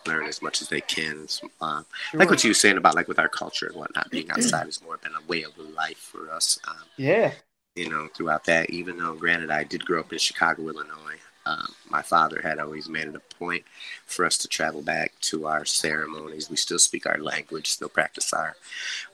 learn 0.06 0.26
as 0.26 0.42
much 0.42 0.62
as 0.62 0.68
they 0.68 0.80
can. 0.80 1.26
Um, 1.60 1.86
Sure. 2.10 2.20
like 2.20 2.30
what 2.30 2.44
you 2.44 2.50
were 2.50 2.54
saying 2.54 2.76
about 2.76 2.94
like 2.94 3.08
with 3.08 3.18
our 3.18 3.28
culture 3.28 3.66
and 3.66 3.76
whatnot, 3.76 4.10
being 4.10 4.30
outside 4.30 4.66
has 4.66 4.82
more 4.82 4.98
been 4.98 5.12
a 5.14 5.26
way 5.26 5.42
of 5.42 5.56
life 5.58 5.98
for 5.98 6.30
us. 6.30 6.58
Um, 6.68 6.84
Yeah. 6.96 7.32
you 7.74 7.88
know, 7.88 8.08
throughout 8.14 8.44
that, 8.44 8.70
even 8.70 8.98
though 8.98 9.14
granted 9.14 9.50
I 9.50 9.64
did 9.64 9.84
grow 9.84 10.00
up 10.00 10.12
in 10.12 10.18
Chicago, 10.18 10.68
Illinois, 10.68 11.18
um, 11.46 11.74
my 11.90 12.02
father 12.02 12.40
had 12.42 12.58
always 12.58 12.88
made 12.88 13.08
it 13.08 13.16
a 13.16 13.34
point 13.34 13.64
for 14.06 14.24
us 14.24 14.38
to 14.38 14.48
travel 14.48 14.80
back 14.82 15.12
to 15.22 15.46
our 15.46 15.64
ceremonies. 15.64 16.48
We 16.48 16.56
still 16.56 16.78
speak 16.78 17.06
our 17.06 17.18
language, 17.18 17.70
still 17.70 17.88
practice 17.88 18.32
our 18.32 18.56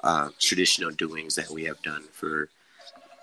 uh, 0.02 0.30
traditional 0.38 0.90
doings 0.90 1.34
that 1.34 1.50
we 1.50 1.64
have 1.64 1.82
done 1.82 2.04
for, 2.12 2.48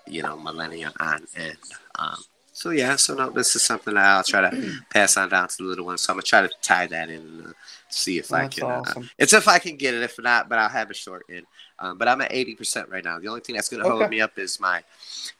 you 0.06 0.22
know, 0.22 0.36
millennia 0.38 0.92
on 1.00 1.26
end. 1.36 1.56
Um, 1.94 2.22
so 2.58 2.70
yeah, 2.70 2.96
so 2.96 3.14
no, 3.14 3.30
this 3.30 3.54
is 3.54 3.62
something 3.62 3.94
that 3.94 4.04
I'll 4.04 4.24
try 4.24 4.50
to 4.50 4.52
pass 4.90 5.16
on 5.16 5.28
down 5.28 5.46
to 5.48 5.56
the 5.58 5.62
little 5.62 5.86
ones. 5.86 6.00
So 6.02 6.12
I'm 6.12 6.16
gonna 6.16 6.22
try 6.22 6.42
to 6.42 6.50
tie 6.60 6.86
that 6.88 7.08
in 7.08 7.20
and 7.20 7.46
uh, 7.46 7.52
see 7.88 8.18
if 8.18 8.32
I 8.32 8.42
That's 8.42 8.54
can. 8.56 8.64
Uh, 8.70 8.94
it's 9.16 9.32
if 9.32 9.46
I 9.46 9.58
can 9.60 9.76
get 9.76 9.94
it. 9.94 10.02
If 10.02 10.18
not, 10.18 10.48
but 10.48 10.58
I'll 10.58 10.68
have 10.68 10.90
a 10.90 10.94
short 10.94 11.24
end. 11.30 11.46
Um, 11.78 11.98
but 11.98 12.08
I'm 12.08 12.20
at 12.20 12.32
80% 12.32 12.90
right 12.90 13.04
now. 13.04 13.20
The 13.20 13.28
only 13.28 13.40
thing 13.40 13.54
that's 13.54 13.68
going 13.68 13.82
to 13.82 13.88
hold 13.88 14.08
me 14.08 14.20
up 14.20 14.38
is 14.38 14.58
my 14.58 14.82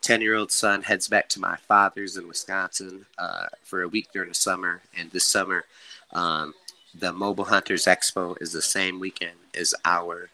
10 0.01 0.21
year 0.21 0.37
old 0.37 0.53
son 0.53 0.83
heads 0.83 1.09
back 1.09 1.29
to 1.31 1.41
my 1.41 1.57
father's 1.57 2.17
in 2.17 2.29
Wisconsin 2.29 3.07
uh, 3.19 3.47
for 3.65 3.83
a 3.83 3.89
week 3.89 4.13
during 4.13 4.29
the 4.29 4.35
summer. 4.35 4.81
And 4.97 5.11
this 5.11 5.25
summer, 5.25 5.65
um, 6.13 6.55
the 6.95 7.13
Mobile 7.13 7.47
Hunters 7.47 7.87
Expo 7.87 8.41
is 8.41 8.53
the 8.53 8.63
same 8.63 9.01
weekend 9.01 9.37
as 9.55 9.75
our 9.85 10.31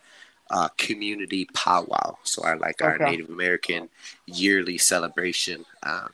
uh, 0.50 0.68
community 0.76 1.46
powwow. 1.54 2.18
So 2.24 2.42
I 2.44 2.54
like 2.54 2.82
our 2.82 2.96
Okay. 2.96 3.04
Native 3.06 3.30
American 3.30 3.88
yearly 4.26 4.76
celebration. 4.78 5.64
Um, 5.82 6.10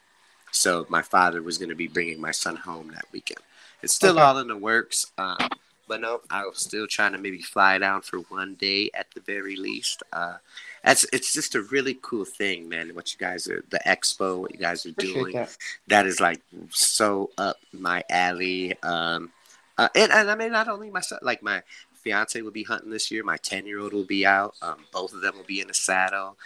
so 0.50 0.86
my 0.88 1.02
father 1.02 1.42
was 1.42 1.58
going 1.58 1.68
to 1.70 1.74
be 1.74 1.88
bringing 1.88 2.20
my 2.20 2.32
son 2.32 2.56
home 2.56 2.90
that 2.94 3.04
weekend. 3.12 3.40
It's 3.82 3.94
still 3.94 4.18
Okay. 4.18 4.20
all 4.20 4.38
in 4.38 4.48
the 4.48 4.56
works. 4.56 5.06
Um, 5.18 5.50
but 5.88 6.00
no, 6.00 6.20
I 6.30 6.44
was 6.46 6.60
still 6.60 6.86
trying 6.86 7.12
to 7.12 7.18
maybe 7.18 7.42
fly 7.42 7.78
down 7.78 8.02
for 8.02 8.18
one 8.20 8.54
day 8.54 8.90
at 8.94 9.08
the 9.14 9.20
very 9.20 9.56
least. 9.56 10.02
Uh, 10.12 10.36
that's 10.84 11.04
it's 11.12 11.32
just 11.32 11.54
a 11.56 11.62
really 11.62 11.98
cool 12.00 12.24
thing, 12.24 12.68
man. 12.68 12.94
What 12.94 13.12
you 13.12 13.18
guys 13.18 13.48
are, 13.48 13.64
the 13.70 13.80
expo, 13.86 14.40
what 14.40 14.52
you 14.52 14.58
guys 14.58 14.86
are 14.86 14.92
Appreciate 14.96 15.00
doing, 15.00 15.32
that. 15.32 15.56
that 15.88 16.06
is 16.06 16.20
like 16.20 16.40
so 16.70 17.30
up 17.38 17.56
my 17.72 18.04
alley. 18.08 18.74
Um, 18.82 19.32
uh, 19.78 19.88
and, 19.94 20.12
and 20.12 20.30
I 20.30 20.34
mean, 20.36 20.52
not 20.52 20.68
only 20.68 20.90
myself, 20.90 21.20
like 21.22 21.42
my 21.42 21.62
fiance 21.94 22.40
will 22.40 22.50
be 22.50 22.64
hunting 22.64 22.90
this 22.90 23.10
year. 23.10 23.24
My 23.24 23.36
ten 23.38 23.66
year 23.66 23.80
old 23.80 23.92
will 23.92 24.04
be 24.04 24.24
out. 24.26 24.54
Um, 24.62 24.86
both 24.92 25.12
of 25.12 25.22
them 25.22 25.36
will 25.36 25.44
be 25.44 25.60
in 25.60 25.68
the 25.68 25.74
saddle. 25.74 26.36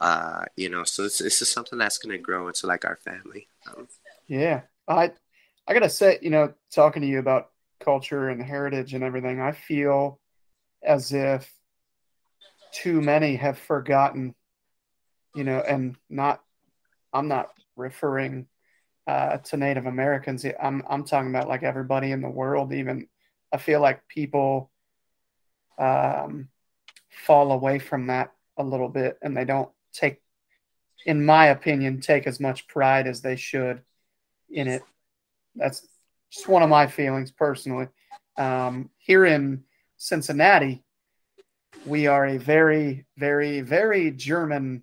Uh, 0.00 0.44
you 0.56 0.68
know, 0.68 0.84
so 0.84 1.04
it's 1.04 1.20
it's 1.20 1.38
just 1.38 1.52
something 1.52 1.78
that's 1.78 1.98
gonna 1.98 2.18
grow 2.18 2.48
into 2.48 2.66
like 2.66 2.84
our 2.84 2.96
family. 2.96 3.48
Yeah, 4.28 4.62
I 4.88 5.12
I 5.66 5.74
gotta 5.74 5.90
say, 5.90 6.18
you 6.22 6.30
know, 6.30 6.52
talking 6.70 7.02
to 7.02 7.08
you 7.08 7.18
about 7.18 7.50
culture 7.80 8.28
and 8.28 8.42
heritage 8.42 8.94
and 8.94 9.04
everything, 9.04 9.40
I 9.40 9.52
feel 9.52 10.20
as 10.82 11.12
if 11.12 11.52
too 12.72 13.00
many 13.00 13.36
have 13.36 13.58
forgotten, 13.58 14.34
you 15.34 15.44
know, 15.44 15.60
and 15.60 15.96
not. 16.08 16.42
I'm 17.12 17.28
not 17.28 17.50
referring 17.76 18.46
uh, 19.06 19.36
to 19.36 19.56
Native 19.56 19.86
Americans. 19.86 20.44
I'm 20.60 20.82
I'm 20.88 21.04
talking 21.04 21.30
about 21.30 21.48
like 21.48 21.62
everybody 21.62 22.10
in 22.10 22.20
the 22.20 22.28
world. 22.28 22.72
Even 22.72 23.06
I 23.52 23.58
feel 23.58 23.80
like 23.80 24.06
people 24.08 24.72
um, 25.78 26.48
fall 27.08 27.52
away 27.52 27.78
from 27.78 28.08
that 28.08 28.32
a 28.56 28.64
little 28.64 28.88
bit, 28.88 29.18
and 29.22 29.36
they 29.36 29.44
don't 29.44 29.70
take, 29.92 30.20
in 31.04 31.24
my 31.24 31.46
opinion, 31.46 32.00
take 32.00 32.26
as 32.26 32.40
much 32.40 32.66
pride 32.66 33.06
as 33.06 33.20
they 33.20 33.36
should 33.36 33.82
in 34.50 34.68
it. 34.68 34.82
That's 35.54 35.86
just 36.30 36.48
one 36.48 36.62
of 36.62 36.68
my 36.68 36.86
feelings 36.86 37.30
personally. 37.30 37.88
Um, 38.36 38.90
here 38.98 39.24
in 39.24 39.64
Cincinnati, 39.96 40.82
we 41.86 42.06
are 42.06 42.26
a 42.26 42.38
very, 42.38 43.06
very, 43.16 43.60
very 43.60 44.10
German 44.10 44.82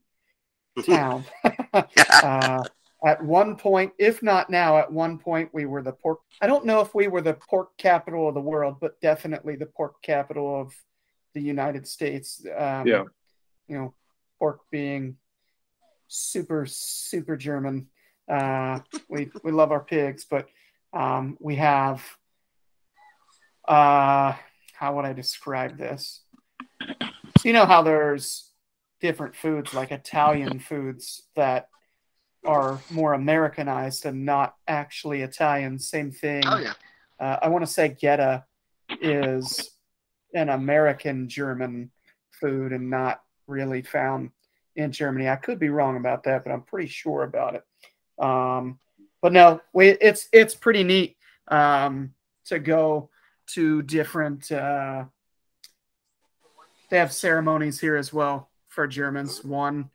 town. 0.86 1.26
uh, 1.74 2.64
at 3.04 3.24
one 3.24 3.56
point, 3.56 3.94
if 3.98 4.22
not 4.22 4.50
now, 4.50 4.78
at 4.78 4.92
one 4.92 5.18
point 5.18 5.50
we 5.54 5.66
were 5.66 5.82
the 5.82 5.92
pork. 5.92 6.20
I 6.40 6.48
don't 6.48 6.66
know 6.66 6.82
if 6.82 6.94
we 6.94 7.08
were 7.08 7.22
the 7.22 7.34
pork 7.34 7.76
capital 7.78 8.28
of 8.28 8.36
the 8.36 8.42
world, 8.42 8.78
but 8.80 9.00
definitely 9.02 9.56
the 9.56 9.66
pork 9.66 10.02
capital 10.04 10.62
of 10.62 10.74
the 11.34 11.42
United 11.42 11.88
States. 11.88 12.46
Um, 12.56 12.86
Yeah. 12.86 13.04
You 13.68 13.78
know, 13.78 13.94
pork 14.38 14.60
being 14.70 15.18
super, 16.12 16.66
super 16.68 17.38
German. 17.38 17.88
Uh, 18.30 18.80
we 19.10 19.32
we 19.44 19.52
love 19.52 19.72
our 19.72 19.80
pigs, 19.84 20.26
but 20.30 20.48
um, 20.94 21.38
we 21.40 21.56
have. 21.56 22.04
Uh, 23.68 24.34
how 24.74 24.96
would 24.96 25.06
I 25.06 25.14
describe 25.14 25.78
this? 25.78 26.22
So 26.82 27.46
you 27.46 27.54
know 27.54 27.66
how 27.66 27.82
there's 27.82 28.52
different 29.00 29.36
foods 29.36 29.74
like 29.74 29.92
Italian 29.92 30.60
foods 30.60 31.24
that 31.36 31.70
are 32.46 32.80
more 32.90 33.14
Americanized 33.14 34.06
and 34.06 34.26
not 34.26 34.56
actually 34.68 35.22
Italian. 35.22 35.80
Same 35.80 36.12
thing. 36.12 36.44
oh 36.46 36.58
yeah, 36.58 36.74
Uh, 37.20 37.38
I 37.42 37.48
want 37.50 37.66
to 37.66 37.72
say 37.72 37.90
Goetta 37.90 38.44
is 39.02 39.72
an 40.34 40.50
American 40.50 41.30
German 41.30 41.92
food 42.32 42.74
and 42.74 42.90
not 42.90 43.22
really 43.48 43.82
found 43.84 44.32
in 44.76 44.92
Germany. 44.92 45.30
I 45.30 45.36
could 45.36 45.60
be 45.60 45.70
wrong 45.70 45.98
about 45.98 46.24
that, 46.24 46.44
but 46.44 46.52
I'm 46.52 46.62
pretty 46.62 46.88
sure 46.88 47.24
about 47.24 47.56
it. 47.56 48.24
Um, 48.24 48.80
but 49.22 49.34
no, 49.34 49.62
we, 49.74 49.90
it's 49.90 50.28
it's 50.32 50.56
pretty 50.56 50.84
neat 50.84 51.18
um, 51.48 52.14
to 52.46 52.60
go 52.60 53.10
to 53.48 53.82
different. 53.82 54.52
Uh, 54.52 55.06
they 56.90 56.98
have 56.98 57.14
ceremonies 57.14 57.80
here 57.80 57.96
as 57.96 58.12
well 58.12 58.50
for 58.68 58.88
Germans. 58.88 59.44
One, 59.44 59.90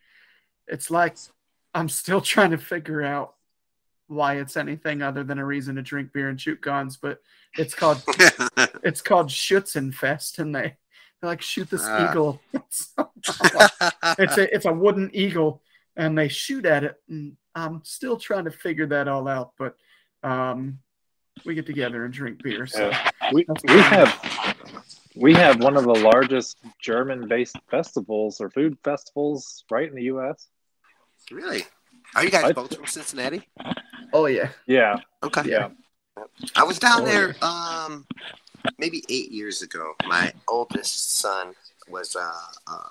it's 0.66 0.90
like 0.90 1.16
I'm 1.74 1.88
still 1.88 2.20
trying 2.22 2.52
to 2.52 2.58
figure 2.58 3.02
out 3.02 3.34
why 4.08 4.36
it's 4.36 4.56
anything 4.56 5.02
other 5.02 5.24
than 5.24 5.38
a 5.38 5.44
reason 5.44 5.74
to 5.76 5.82
drink 5.82 6.12
beer 6.12 6.28
and 6.28 6.40
shoot 6.40 6.60
guns, 6.60 6.96
but 6.96 7.20
it's 7.58 7.74
called 7.74 8.02
it's 8.84 9.00
called 9.00 9.28
Schützenfest, 9.28 10.38
and 10.38 10.54
they 10.54 10.76
they 11.20 11.28
like 11.28 11.42
shoot 11.42 11.68
this 11.70 11.82
Ah. 11.84 12.10
eagle. 12.10 12.40
it's 14.18 14.38
a 14.38 14.54
it's 14.54 14.64
a 14.66 14.72
wooden 14.72 15.10
eagle, 15.14 15.62
and 15.96 16.16
they 16.16 16.28
shoot 16.28 16.66
at 16.66 16.84
it. 16.84 16.96
And 17.08 17.36
I'm 17.54 17.82
still 17.84 18.16
trying 18.16 18.44
to 18.44 18.50
figure 18.50 18.86
that 18.86 19.08
all 19.08 19.26
out, 19.28 19.52
but 19.58 19.76
um, 20.22 20.78
we 21.44 21.54
get 21.54 21.66
together 21.66 22.04
and 22.04 22.12
drink 22.12 22.42
beer. 22.42 22.66
So 22.66 22.88
Yeah. 22.90 23.10
We, 23.32 23.46
we 23.66 23.74
have 23.80 24.56
we 25.16 25.34
have 25.34 25.62
one 25.62 25.76
of 25.76 25.84
the 25.84 25.94
largest 25.94 26.58
German-based 26.80 27.56
festivals 27.70 28.40
or 28.40 28.50
food 28.50 28.76
festivals 28.84 29.64
right 29.70 29.88
in 29.88 29.94
the 29.94 30.04
U.S. 30.04 30.48
really? 31.30 31.64
Are 32.14 32.22
you 32.24 32.30
guys 32.30 32.44
I- 32.44 32.52
both 32.52 32.76
from 32.76 32.86
Cincinnati? 32.86 33.48
oh 34.12 34.26
yeah, 34.26 34.50
Yeah, 34.66 34.96
Okay. 35.22 35.42
yeah. 35.46 35.68
I 36.54 36.64
was 36.64 36.78
down 36.78 37.02
Oh, 37.02 37.04
there 37.04 37.36
um 37.42 38.06
maybe 38.78 39.02
eight 39.08 39.30
years 39.30 39.62
ago. 39.62 39.94
My 40.06 40.32
oldest 40.48 41.18
son 41.18 41.54
was 41.88 42.16
uh, 42.16 42.32
uh 42.66 42.88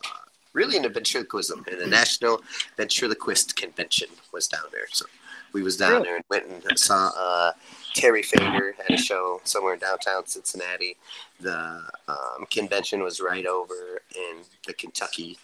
really 0.54 0.78
into 0.78 0.90
ventriloquism 0.90 1.66
and 1.70 1.82
the 1.82 1.88
National 1.88 2.42
Ventriloquist 2.78 3.56
Convention 3.58 4.08
was 4.32 4.48
down 4.48 4.66
there. 4.72 4.88
So 4.92 5.06
we 5.54 5.64
was 5.64 5.78
down 5.78 6.04
there 6.04 6.16
and 6.16 6.26
went 6.30 6.46
and 6.46 6.80
saw 6.80 7.12
uh 7.18 7.52
Terry 7.94 8.24
Fator 8.24 8.76
had 8.78 9.00
a 9.00 9.02
show 9.02 9.40
somewhere 9.46 9.74
in 9.74 9.80
downtown 9.80 10.28
Cincinnati. 10.28 10.98
The 11.40 11.82
um, 12.10 12.46
convention 12.52 13.02
was 13.02 13.22
right 13.22 13.46
over 13.46 14.02
in 14.14 14.44
the 14.68 14.74
Kentucky 14.74 15.38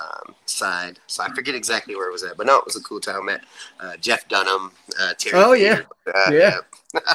um, 0.00 0.34
side. 0.46 0.98
So 1.06 1.22
I 1.22 1.28
forget 1.32 1.54
exactly 1.54 1.94
where 1.94 2.08
it 2.08 2.12
was 2.12 2.24
at, 2.24 2.36
but 2.36 2.46
no, 2.46 2.58
it 2.58 2.64
was 2.64 2.76
a 2.76 2.82
cool 2.82 3.00
time. 3.00 3.26
Met 3.26 3.42
uh, 3.78 3.96
Jeff 3.98 4.26
Dunham, 4.28 4.72
uh, 5.00 5.14
Terry. 5.14 5.42
Oh, 5.42 5.52
yeah. 5.52 5.76
Fator. 5.76 5.88
Uh, 6.14 6.30
Yeah. 6.32 6.56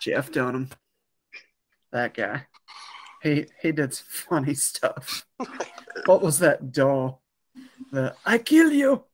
Jeff 0.00 0.30
Dunham, 0.30 0.70
that 1.92 2.14
guy. 2.14 2.46
He 3.22 3.46
he 3.62 3.72
did 3.72 3.92
some 3.94 4.06
funny 4.10 4.54
stuff. 4.54 5.26
what 6.06 6.22
was 6.22 6.38
that 6.40 6.72
doll? 6.72 7.22
The 7.92 8.14
I 8.24 8.38
kill 8.38 8.70
you, 8.72 9.04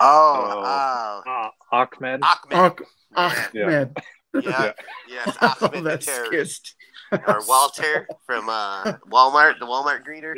Oh, 0.00 0.62
Oh. 0.64 1.22
oh. 1.26 1.30
Uh, 1.30 1.50
Achmed. 1.84 2.22
Achmed. 2.22 2.80
Achmed. 3.16 3.48
Yeah. 3.54 3.84
Achmed. 3.84 3.98
Yeah, 4.42 4.72
yes, 5.08 5.36
Oh, 5.40 5.54
Achmed 5.62 5.74
the 5.74 5.80
that's 5.82 6.06
terrorist. 6.06 6.74
Or 7.12 7.40
Walter 7.48 8.08
from 8.26 8.48
uh, 8.48 8.94
Walmart, 9.08 9.58
the 9.60 9.66
Walmart 9.66 10.04
greeter. 10.04 10.34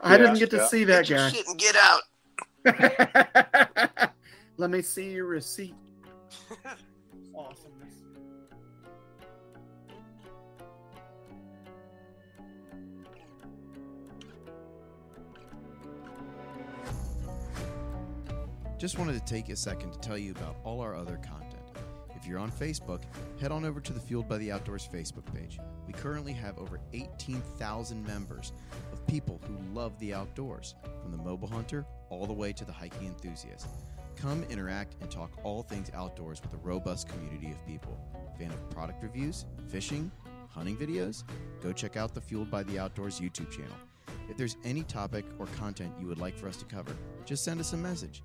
I 0.00 0.16
didn't 0.18 0.38
get 0.38 0.50
to 0.50 0.56
yeah. 0.56 0.66
see 0.66 0.84
that 0.84 1.06
Get 1.06 1.10
your 1.10 1.18
guy. 1.18 1.30
shit 1.30 1.46
and 1.46 1.58
get 1.58 1.76
out. 1.76 2.02
Let 4.56 4.70
me 4.70 4.82
see 4.82 5.10
your 5.12 5.26
receipt. 5.26 5.74
Awesomeness. 7.34 7.65
Just 18.78 18.98
wanted 18.98 19.14
to 19.14 19.24
take 19.24 19.48
a 19.48 19.56
second 19.56 19.92
to 19.92 19.98
tell 20.00 20.18
you 20.18 20.32
about 20.32 20.56
all 20.62 20.82
our 20.82 20.94
other 20.94 21.16
content. 21.16 21.62
If 22.14 22.26
you're 22.26 22.38
on 22.38 22.52
Facebook, 22.52 23.00
head 23.40 23.50
on 23.50 23.64
over 23.64 23.80
to 23.80 23.92
the 23.92 24.00
Fueled 24.00 24.28
by 24.28 24.36
the 24.36 24.52
Outdoors 24.52 24.86
Facebook 24.92 25.24
page. 25.34 25.58
We 25.86 25.94
currently 25.94 26.34
have 26.34 26.58
over 26.58 26.78
18,000 26.92 28.06
members 28.06 28.52
of 28.92 29.06
people 29.06 29.40
who 29.46 29.56
love 29.74 29.98
the 29.98 30.12
outdoors, 30.12 30.74
from 31.00 31.10
the 31.10 31.16
mobile 31.16 31.48
hunter 31.48 31.86
all 32.10 32.26
the 32.26 32.34
way 32.34 32.52
to 32.52 32.66
the 32.66 32.72
hiking 32.72 33.06
enthusiast. 33.06 33.66
Come 34.14 34.44
interact 34.50 34.96
and 35.00 35.10
talk 35.10 35.30
all 35.42 35.62
things 35.62 35.90
outdoors 35.94 36.42
with 36.42 36.52
a 36.52 36.58
robust 36.58 37.08
community 37.08 37.52
of 37.52 37.66
people. 37.66 37.98
Fan 38.38 38.50
of 38.50 38.70
product 38.70 39.02
reviews, 39.02 39.46
fishing, 39.68 40.10
hunting 40.50 40.76
videos? 40.76 41.24
Go 41.62 41.72
check 41.72 41.96
out 41.96 42.12
the 42.12 42.20
Fueled 42.20 42.50
by 42.50 42.62
the 42.62 42.78
Outdoors 42.78 43.20
YouTube 43.20 43.50
channel. 43.50 43.76
If 44.28 44.36
there's 44.36 44.58
any 44.64 44.82
topic 44.82 45.24
or 45.38 45.46
content 45.46 45.92
you 45.98 46.06
would 46.08 46.18
like 46.18 46.36
for 46.36 46.48
us 46.48 46.56
to 46.58 46.66
cover, 46.66 46.94
just 47.24 47.42
send 47.42 47.58
us 47.58 47.72
a 47.72 47.76
message. 47.76 48.22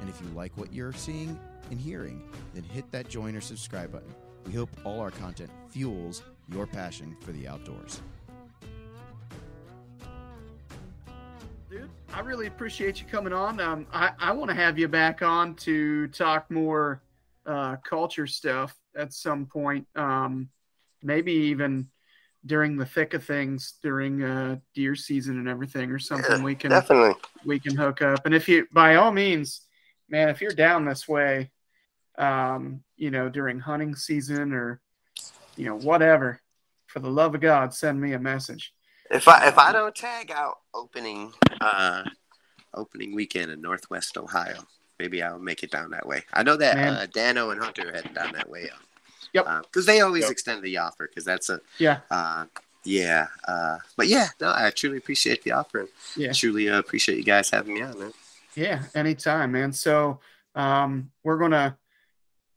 And 0.00 0.08
if 0.08 0.20
you 0.20 0.26
like 0.34 0.56
what 0.56 0.72
you're 0.72 0.92
seeing 0.92 1.38
and 1.70 1.80
hearing, 1.80 2.22
then 2.52 2.62
hit 2.64 2.90
that 2.92 3.08
join 3.08 3.34
or 3.34 3.40
subscribe 3.40 3.92
button. 3.92 4.14
We 4.46 4.52
hope 4.52 4.68
all 4.84 5.00
our 5.00 5.10
content 5.10 5.50
fuels 5.68 6.22
your 6.52 6.66
passion 6.66 7.16
for 7.20 7.32
the 7.32 7.48
outdoors. 7.48 8.02
Dude, 11.70 11.88
I 12.12 12.20
really 12.20 12.46
appreciate 12.46 13.00
you 13.00 13.06
coming 13.06 13.32
on. 13.32 13.58
Um, 13.60 13.86
I, 13.92 14.10
I 14.18 14.32
want 14.32 14.50
to 14.50 14.54
have 14.54 14.78
you 14.78 14.86
back 14.86 15.22
on 15.22 15.54
to 15.56 16.08
talk 16.08 16.50
more 16.50 17.00
uh, 17.46 17.76
culture 17.76 18.26
stuff 18.26 18.76
at 18.96 19.12
some 19.12 19.46
point. 19.46 19.86
Um, 19.96 20.50
maybe 21.02 21.32
even 21.32 21.88
during 22.46 22.76
the 22.76 22.84
thick 22.84 23.14
of 23.14 23.24
things 23.24 23.74
during 23.82 24.22
uh, 24.22 24.56
deer 24.74 24.94
season 24.94 25.38
and 25.38 25.48
everything 25.48 25.90
or 25.90 25.98
something 25.98 26.38
Yeah, 26.38 26.44
we 26.44 26.54
can 26.54 26.70
Definitely. 26.70 27.14
we 27.44 27.58
can 27.58 27.74
hook 27.74 28.02
up. 28.02 28.26
And 28.26 28.34
if 28.34 28.48
you, 28.48 28.66
by 28.72 28.96
all 28.96 29.12
means, 29.12 29.62
man, 30.14 30.28
if 30.28 30.40
you're 30.40 30.52
down 30.52 30.84
this 30.84 31.08
way, 31.08 31.50
um, 32.18 32.80
you 32.96 33.10
know, 33.10 33.28
during 33.28 33.58
hunting 33.58 33.96
season 33.96 34.52
or, 34.52 34.80
you 35.56 35.66
know, 35.66 35.76
whatever, 35.76 36.40
for 36.86 37.00
the 37.00 37.10
love 37.10 37.34
of 37.34 37.40
God, 37.40 37.74
send 37.74 38.00
me 38.00 38.12
a 38.12 38.18
message. 38.20 38.72
If 39.10 39.26
I 39.26 39.48
if 39.48 39.58
I 39.58 39.72
don't 39.72 39.94
tag 39.94 40.30
out 40.30 40.58
opening 40.72 41.32
uh 41.60 42.04
opening 42.72 43.12
weekend 43.14 43.50
in 43.50 43.60
Northwest 43.60 44.16
Ohio, 44.16 44.64
maybe 45.00 45.20
I'll 45.20 45.38
make 45.40 45.64
it 45.64 45.72
down 45.72 45.90
that 45.90 46.06
way. 46.06 46.22
I 46.32 46.44
know 46.44 46.56
that 46.56 46.76
uh, 46.78 47.06
Dano 47.12 47.50
and 47.50 47.60
Hunter 47.60 47.88
are 47.88 47.92
heading 47.92 48.14
down 48.14 48.32
that 48.32 48.48
way. 48.48 48.70
Yep. 49.32 49.46
Because 49.64 49.84
they 49.86 50.00
always 50.00 50.22
Yep. 50.22 50.30
extend 50.30 50.62
the 50.62 50.78
offer 50.78 51.08
because 51.08 51.24
that's 51.24 51.50
a 51.50 51.60
Yeah. 51.78 52.00
uh 52.10 52.46
yeah. 52.84 53.26
Uh, 53.48 53.78
but 53.96 54.06
yeah, 54.08 54.28
no, 54.40 54.52
I 54.54 54.70
truly 54.70 54.98
appreciate 54.98 55.42
the 55.42 55.52
offer. 55.52 55.80
and 55.80 55.88
Yeah. 56.16 56.32
Truly 56.32 56.68
uh, 56.68 56.78
appreciate 56.78 57.18
you 57.18 57.24
guys 57.24 57.50
having 57.50 57.74
me 57.74 57.82
on, 57.82 57.98
man. 57.98 58.12
Yeah, 58.56 58.82
anytime, 58.94 59.52
man. 59.52 59.72
So 59.72 60.20
um, 60.54 61.10
we're 61.22 61.38
gonna 61.38 61.76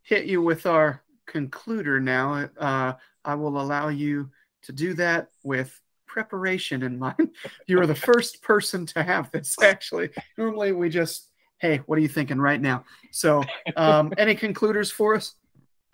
hit 0.04 0.26
you 0.26 0.42
with 0.42 0.66
our 0.66 1.02
concluder 1.28 2.02
now. 2.02 2.50
Uh, 2.58 2.94
I 3.26 3.36
will 3.36 3.60
allow 3.60 3.90
you 3.90 4.32
to 4.64 4.72
do 4.72 4.94
that 4.96 5.30
with 5.44 5.80
preparation 6.06 6.84
in 6.84 6.98
mind. 7.06 7.32
you 7.68 7.80
are 7.80 7.88
the 7.88 7.96
first 7.96 8.42
person 8.42 8.86
to 8.88 9.04
have 9.04 9.32
this. 9.32 9.56
Actually, 9.62 10.10
normally 10.38 10.72
we 10.72 10.90
just, 10.90 11.30
hey, 11.60 11.78
what 11.86 11.98
are 11.98 12.02
you 12.02 12.08
thinking 12.08 12.40
right 12.40 12.62
now? 12.62 12.86
So, 13.12 13.44
um, 13.76 14.14
any 14.18 14.36
concluders 14.36 14.92
for 14.92 15.16
us? 15.16 15.36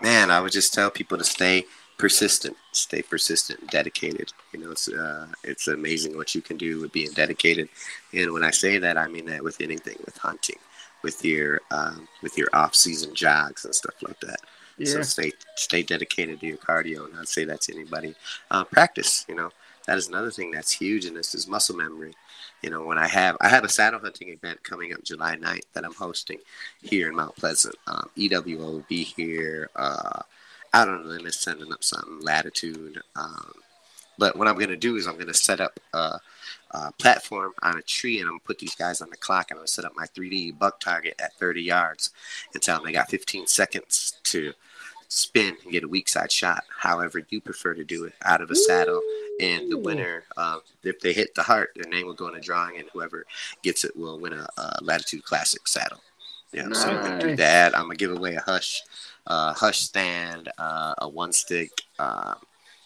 Man, 0.01 0.31
I 0.31 0.41
would 0.41 0.51
just 0.51 0.73
tell 0.73 0.91
people 0.91 1.17
to 1.17 1.23
stay 1.23 1.65
persistent, 2.03 2.57
stay 2.73 3.01
persistent 3.01 3.61
and 3.61 3.69
dedicated. 3.69 4.33
You 4.51 4.59
know, 4.59 4.71
it's 4.71 4.89
uh, 4.89 5.27
it's 5.45 5.69
amazing 5.69 6.17
what 6.17 6.35
you 6.35 6.41
can 6.41 6.57
do 6.57 6.81
with 6.81 6.91
being 6.91 7.11
dedicated. 7.13 7.69
And 8.11 8.33
when 8.33 8.43
I 8.43 8.51
say 8.51 8.77
that, 8.77 8.97
I 8.97 9.07
mean 9.07 9.25
that 9.27 9.41
with 9.41 9.61
anything, 9.61 9.95
with 10.05 10.17
hunting, 10.17 10.57
with 11.01 11.23
your 11.23 11.61
um, 11.71 12.09
with 12.21 12.37
your 12.37 12.49
off 12.51 12.75
season 12.75 13.15
jogs 13.15 13.63
and 13.63 13.73
stuff 13.73 13.95
like 14.01 14.19
that. 14.19 14.41
yeah. 14.77 14.87
So 14.87 15.01
stay 15.03 15.31
stay 15.55 15.81
dedicated 15.81 16.41
to 16.41 16.45
your 16.45 16.57
cardio, 16.57 17.05
and 17.05 17.17
I'd 17.17 17.29
say 17.29 17.45
that 17.45 17.61
to 17.61 17.73
anybody. 17.73 18.15
Uh, 18.51 18.65
practice, 18.65 19.23
you 19.29 19.35
know, 19.35 19.51
that 19.87 19.97
is 19.97 20.09
another 20.09 20.31
thing 20.31 20.51
that's 20.51 20.73
huge, 20.73 21.05
and 21.05 21.15
this 21.15 21.33
is 21.33 21.47
muscle 21.47 21.77
memory. 21.77 22.13
You 22.63 22.69
know, 22.69 22.83
when 22.83 22.97
I 22.97 23.07
have 23.07 23.37
I 23.39 23.47
have 23.47 23.63
a 23.63 23.69
saddle 23.69 24.01
hunting 24.01 24.27
event 24.27 24.61
coming 24.61 24.91
up 24.91 25.05
July 25.05 25.37
9th 25.37 25.67
that 25.71 25.85
I'm 25.85 25.93
hosting 25.93 26.39
here 26.81 27.07
in 27.07 27.15
Mount 27.15 27.37
Pleasant. 27.37 27.75
Um, 27.87 28.09
EWO 28.17 28.57
will 28.57 28.85
be 28.89 29.03
here. 29.03 29.69
Uh, 29.73 30.21
out 30.73 30.89
on 30.89 31.03
the 31.03 31.09
limb 31.09 31.25
is 31.25 31.39
sending 31.39 31.71
up 31.71 31.83
some 31.83 32.19
latitude. 32.21 33.01
Um, 33.15 33.53
but 34.17 34.35
what 34.35 34.47
I'm 34.47 34.55
going 34.55 34.69
to 34.69 34.77
do 34.77 34.95
is 34.95 35.07
I'm 35.07 35.15
going 35.15 35.27
to 35.27 35.33
set 35.33 35.59
up 35.59 35.79
a, 35.93 36.19
a 36.71 36.91
platform 36.93 37.53
on 37.61 37.77
a 37.77 37.81
tree 37.81 38.19
and 38.19 38.27
I'm 38.27 38.33
going 38.33 38.39
to 38.41 38.45
put 38.47 38.59
these 38.59 38.75
guys 38.75 39.01
on 39.01 39.09
the 39.09 39.17
clock 39.17 39.49
and 39.49 39.57
I'm 39.57 39.59
going 39.59 39.67
to 39.67 39.73
set 39.73 39.85
up 39.85 39.95
my 39.95 40.05
3D 40.05 40.57
buck 40.57 40.79
target 40.79 41.15
at 41.19 41.33
30 41.33 41.61
yards 41.61 42.11
and 42.53 42.61
tell 42.61 42.77
them 42.77 42.85
they 42.85 42.91
got 42.91 43.09
15 43.09 43.47
seconds 43.47 44.15
to 44.23 44.53
spin 45.13 45.55
and 45.63 45.71
get 45.71 45.83
a 45.83 45.87
weak 45.87 46.09
side 46.09 46.31
shot. 46.31 46.63
However, 46.79 47.21
you 47.29 47.39
prefer 47.39 47.73
to 47.75 47.83
do 47.83 48.05
it 48.05 48.13
out 48.23 48.41
of 48.41 48.51
a 48.51 48.55
saddle. 48.55 49.01
And 49.39 49.71
the 49.71 49.77
winner, 49.77 50.23
uh, 50.37 50.59
if 50.83 50.99
they 50.99 51.13
hit 51.13 51.35
the 51.35 51.43
heart, 51.43 51.71
their 51.75 51.89
name 51.89 52.05
will 52.05 52.13
go 52.13 52.27
in 52.27 52.35
a 52.35 52.39
drawing, 52.39 52.77
and 52.77 52.87
whoever 52.93 53.25
gets 53.63 53.83
it 53.83 53.95
will 53.95 54.19
win 54.19 54.33
a, 54.33 54.47
a 54.57 54.77
Latitude 54.81 55.23
Classic 55.23 55.67
saddle. 55.67 56.01
Yeah, 56.51 56.71
so 56.71 56.89
I'm 56.89 57.03
gonna 57.03 57.19
do 57.19 57.35
that. 57.37 57.75
I'm 57.75 57.85
gonna 57.85 57.95
give 57.95 58.11
away 58.11 58.35
a 58.35 58.41
hush, 58.41 58.83
uh, 59.27 59.53
hush 59.53 59.79
stand, 59.79 60.49
uh, 60.57 60.93
a 60.99 61.07
one 61.09 61.31
stick. 61.33 61.71
Um, 61.99 62.35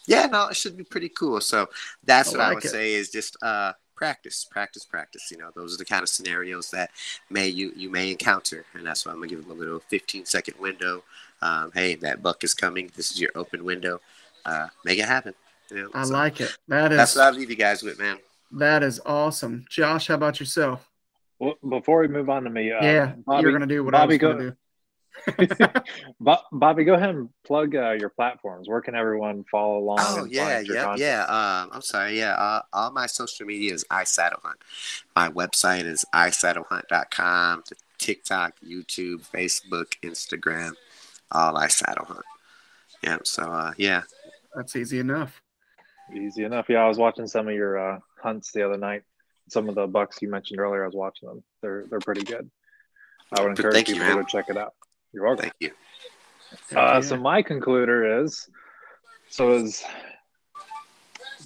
yeah, 0.06 0.26
no, 0.26 0.48
it 0.48 0.56
should 0.56 0.76
be 0.76 0.84
pretty 0.84 1.10
cool. 1.10 1.40
So 1.40 1.68
that's 2.04 2.34
I 2.34 2.38
what 2.38 2.40
I 2.40 2.54
would 2.54 2.64
it. 2.64 2.68
say 2.68 2.94
is 2.94 3.10
just 3.10 3.36
uh, 3.42 3.72
practice, 3.94 4.44
practice, 4.44 4.84
practice. 4.84 5.30
You 5.30 5.38
know, 5.38 5.50
those 5.54 5.74
are 5.74 5.78
the 5.78 5.84
kind 5.84 6.02
of 6.02 6.08
scenarios 6.08 6.70
that 6.70 6.90
may 7.30 7.48
you 7.48 7.72
you 7.76 7.90
may 7.90 8.10
encounter, 8.10 8.64
and 8.74 8.86
that's 8.86 9.04
why 9.04 9.12
I'm 9.12 9.18
gonna 9.18 9.28
give 9.28 9.42
them 9.42 9.50
a 9.50 9.54
little 9.60 9.80
15 9.88 10.24
second 10.24 10.54
window. 10.58 11.04
Um, 11.42 11.70
hey, 11.74 11.94
that 11.96 12.22
buck 12.22 12.42
is 12.44 12.54
coming. 12.54 12.90
This 12.96 13.10
is 13.12 13.20
your 13.20 13.30
open 13.34 13.64
window. 13.64 14.00
Uh, 14.44 14.68
make 14.84 14.98
it 14.98 15.04
happen. 15.04 15.34
You 15.70 15.82
know, 15.84 15.90
I 15.94 16.04
so 16.04 16.12
like 16.14 16.40
it. 16.40 16.56
That 16.68 16.88
That's 16.90 17.14
what 17.14 17.24
I'll 17.26 17.32
leave 17.34 17.50
you 17.50 17.56
guys 17.56 17.82
with, 17.82 17.98
man. 17.98 18.18
that 18.52 18.82
is 18.82 19.00
awesome. 19.04 19.66
Josh, 19.68 20.08
how 20.08 20.14
about 20.14 20.40
yourself? 20.40 20.88
Well, 21.38 21.54
before 21.68 22.00
we 22.00 22.08
move 22.08 22.30
on 22.30 22.44
to 22.44 22.50
me, 22.50 22.72
uh, 22.72 22.82
yeah, 22.82 23.12
Bobby, 23.26 23.42
you're 23.42 23.52
gonna 23.52 23.66
do 23.66 23.84
what 23.84 23.92
Bobby, 23.92 24.14
I 24.14 24.16
was 24.16 24.18
gonna 24.18 24.50
do. 24.50 24.56
Bo- 26.20 26.36
Bobby, 26.52 26.84
go 26.84 26.94
ahead 26.94 27.10
and 27.10 27.28
plug 27.44 27.74
uh, 27.74 27.92
your 27.92 28.08
platforms. 28.08 28.68
Where 28.68 28.80
can 28.80 28.94
everyone 28.94 29.44
follow 29.50 29.78
along? 29.78 29.98
Oh 30.00 30.24
yeah, 30.24 30.60
yeah, 30.60 30.82
content? 30.84 30.98
yeah. 31.00 31.22
Um, 31.24 31.70
I'm 31.72 31.82
sorry. 31.82 32.18
Yeah, 32.18 32.32
uh, 32.34 32.62
all 32.72 32.90
my 32.90 33.06
social 33.06 33.46
media 33.46 33.74
is 33.74 33.84
iSaddle 33.90 34.40
Hunt. 34.42 34.58
My 35.16 35.28
website 35.28 35.84
is 35.84 36.04
iSaddleHunt.com. 36.14 37.64
The 37.68 37.76
TikTok, 37.98 38.54
YouTube, 38.64 39.28
Facebook, 39.28 39.94
Instagram, 40.02 40.72
all 41.32 41.54
iSaddle 41.54 42.06
Hunt. 42.06 42.24
Yeah. 43.02 43.18
So 43.24 43.42
uh, 43.44 43.72
yeah, 43.76 44.02
That's 44.54 44.76
easy 44.76 44.98
enough. 45.00 45.42
Easy 46.14 46.44
enough. 46.44 46.66
Yeah, 46.68 46.84
I 46.84 46.88
was 46.88 46.98
watching 46.98 47.26
some 47.26 47.48
of 47.48 47.54
your 47.54 47.78
uh, 47.78 47.98
hunts 48.22 48.52
the 48.52 48.64
other 48.64 48.78
night. 48.78 49.02
Some 49.50 49.68
of 49.68 49.74
the 49.74 49.86
bucks 49.86 50.18
you 50.20 50.28
mentioned 50.30 50.60
earlier, 50.60 50.82
I 50.82 50.86
was 50.86 50.94
watching 50.94 51.28
them. 51.28 51.42
They're 51.62 51.84
they're 51.90 52.00
pretty 52.00 52.24
good. 52.24 52.50
I 53.36 53.42
would 53.42 53.50
encourage 53.50 53.74
thank 53.74 53.88
you, 53.88 53.94
people 53.94 54.16
man. 54.16 54.24
to 54.24 54.30
check 54.30 54.46
it 54.48 54.56
out. 54.56 54.74
You're 55.18 55.26
welcome. 55.26 55.50
thank 55.50 55.54
you. 55.58 56.78
Uh, 56.78 57.02
So 57.02 57.16
my 57.16 57.42
concluder 57.42 58.22
is, 58.22 58.48
so 59.28 59.50
as 59.50 59.82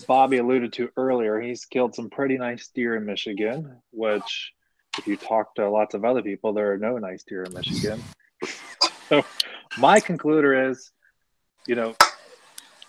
Bobby 0.07 0.37
alluded 0.37 0.75
to 0.75 0.91
earlier, 0.99 1.41
he's 1.41 1.65
killed 1.65 1.95
some 1.95 2.11
pretty 2.11 2.37
nice 2.37 2.69
deer 2.69 2.97
in 2.97 3.07
Michigan. 3.07 3.81
Which, 3.91 4.53
if 4.99 5.07
you 5.07 5.17
talk 5.17 5.55
to 5.55 5.71
lots 5.71 5.95
of 5.95 6.05
other 6.05 6.21
people, 6.21 6.53
there 6.53 6.71
are 6.71 6.77
no 6.77 6.99
nice 6.99 7.23
deer 7.23 7.45
in 7.45 7.55
Michigan. 7.55 8.03
so 9.09 9.25
my 9.79 10.01
concluder 10.01 10.71
is, 10.71 10.93
you 11.67 11.75
know, 11.75 11.97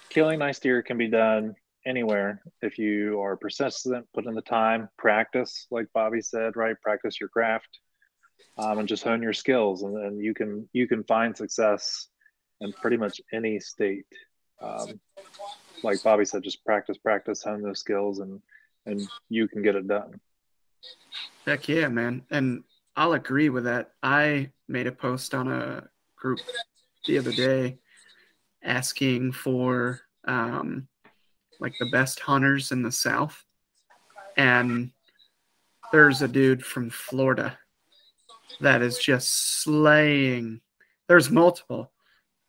killing 0.09 0.39
nice 0.39 0.59
deer 0.59 0.84
can 0.84 0.97
be 0.97 1.07
done 1.07 1.55
anywhere 1.86 2.41
if 2.61 2.77
you 2.77 3.21
are 3.21 3.38
persistent, 3.38 4.05
put 4.13 4.25
in 4.25 4.36
the 4.36 4.41
time, 4.41 4.89
practice, 4.97 5.65
like 5.71 5.88
Bobby 5.93 6.19
said, 6.19 6.57
right? 6.57 6.75
Practice 6.81 7.21
your 7.21 7.29
craft, 7.29 7.79
um, 8.57 8.79
and 8.79 8.88
just 8.88 9.03
hone 9.03 9.21
your 9.21 9.34
skills, 9.34 9.84
and, 9.84 9.97
and 9.97 10.21
you 10.21 10.34
can 10.34 10.67
you 10.73 10.88
can 10.88 11.03
find 11.03 11.36
success 11.36 12.07
in 12.61 12.71
pretty 12.73 12.97
much 12.97 13.19
any 13.34 13.59
state. 13.59 14.05
Um, 14.61 14.99
like 15.84 16.01
Bobby 16.03 16.25
said, 16.25 16.43
just 16.43 16.63
practice, 16.63 16.97
practice, 16.97 17.43
hone 17.43 17.61
those 17.61 17.79
skills, 17.79 18.19
and 18.19 18.41
and 18.86 19.01
you 19.29 19.47
can 19.47 19.61
get 19.61 19.75
it 19.75 19.88
done. 19.88 20.19
Heck 21.45 21.67
yeah, 21.67 21.88
man. 21.88 22.23
And 22.29 22.63
I'll 22.95 23.13
agree 23.13 23.49
with 23.49 23.65
that. 23.65 23.91
I 24.01 24.51
made 24.67 24.88
a 24.88 24.91
post 24.91 25.34
on 25.34 25.51
a 25.51 25.88
group 26.15 26.39
the 27.05 27.17
other 27.17 27.31
day 27.31 27.79
asking 28.63 29.31
for 29.31 30.01
um, 30.25 30.88
like 31.59 31.73
the 31.79 31.89
best 31.91 32.19
hunters 32.19 32.71
in 32.71 32.81
the 32.81 32.91
South. 32.91 33.43
And 34.38 34.91
there's 35.91 36.21
a 36.21 36.27
dude 36.27 36.65
from 36.65 36.89
Florida 36.89 37.57
that 38.61 38.81
is 38.81 38.97
just 38.97 39.61
slaying. 39.63 40.61
There's 41.07 41.29
multiple. 41.29 41.91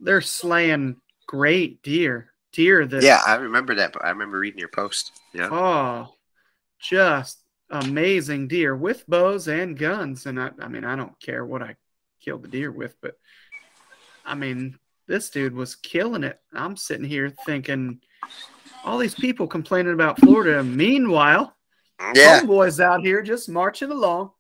They're 0.01 0.21
slaying 0.21 0.97
great 1.27 1.83
deer. 1.83 2.31
Deer 2.53 2.87
that 2.87 3.03
Yeah, 3.03 3.21
I 3.27 3.35
remember 3.37 3.75
that. 3.77 3.95
I 4.03 4.11
remember 4.11 4.39
reading 4.39 4.61
your 4.61 4.69
post. 4.69 5.13
Yeah. 5.33 5.49
Oh, 5.51 6.15
just 6.81 7.41
amazing 7.71 8.47
deer 8.49 8.77
with 8.77 9.07
bows 9.09 9.49
and 9.49 9.77
guns. 9.77 10.27
And 10.27 10.41
I, 10.41 10.51
I 10.61 10.69
mean, 10.69 10.85
I 10.85 10.95
don't 10.95 11.19
care 11.21 11.45
what 11.45 11.63
I 11.63 11.77
killed 12.21 12.43
the 12.45 12.49
deer 12.49 12.71
with, 12.71 12.95
but 13.01 13.19
I 14.25 14.35
mean, 14.35 14.79
this 15.07 15.31
dude 15.31 15.55
was 15.55 15.75
killing 15.75 16.23
it. 16.25 16.41
I'm 16.53 16.77
sitting 16.77 17.05
here 17.05 17.31
thinking, 17.45 18.01
all 18.85 18.99
these 18.99 19.15
people 19.15 19.47
complaining 19.47 19.93
about 19.95 20.21
Florida. 20.21 20.63
Meanwhile, 20.63 21.55
Yeah. 22.15 22.41
homeboys 22.41 22.81
out 22.81 23.01
here 23.01 23.21
just 23.23 23.49
marching 23.49 23.91
along, 23.91 24.31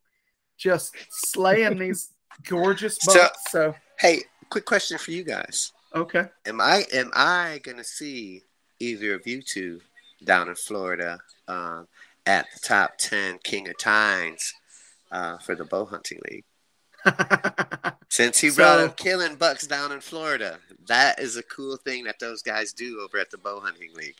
just 0.56 0.94
slaying 1.10 1.78
these 1.78 2.10
gorgeous 2.48 2.98
bucks. 3.04 3.38
So, 3.50 3.74
Hey, 3.98 4.22
quick 4.50 4.64
question 4.64 4.98
for 4.98 5.10
you 5.12 5.24
guys. 5.24 5.72
okay. 5.94 6.26
Am 6.46 6.60
I 6.60 6.84
am 6.92 7.10
I 7.14 7.60
gonna 7.62 7.84
see 7.84 8.42
either 8.80 9.14
of 9.14 9.26
you 9.26 9.40
two 9.42 9.80
down 10.24 10.48
in 10.48 10.54
Florida 10.54 11.18
um, 11.48 11.86
at 12.26 12.46
the 12.54 12.60
top 12.60 12.92
ten 12.98 13.38
King 13.44 13.68
of 13.68 13.78
Tines 13.78 14.52
uh, 15.12 15.38
for 15.38 15.54
the 15.54 15.64
bow 15.64 15.84
hunting 15.84 16.18
league? 16.30 16.44
Since 18.08 18.40
he 18.40 18.50
So- 18.50 18.56
brought 18.56 18.80
up 18.80 18.96
killing 18.96 19.36
bucks 19.36 19.66
down 19.66 19.92
in 19.92 20.00
Florida, 20.00 20.58
that 20.86 21.18
is 21.20 21.36
a 21.36 21.42
cool 21.44 21.76
thing 21.76 22.04
that 22.04 22.18
those 22.18 22.42
guys 22.42 22.72
do 22.72 23.00
over 23.00 23.18
at 23.18 23.30
the 23.30 23.38
bow 23.38 23.60
hunting 23.60 23.92
league. 23.94 24.16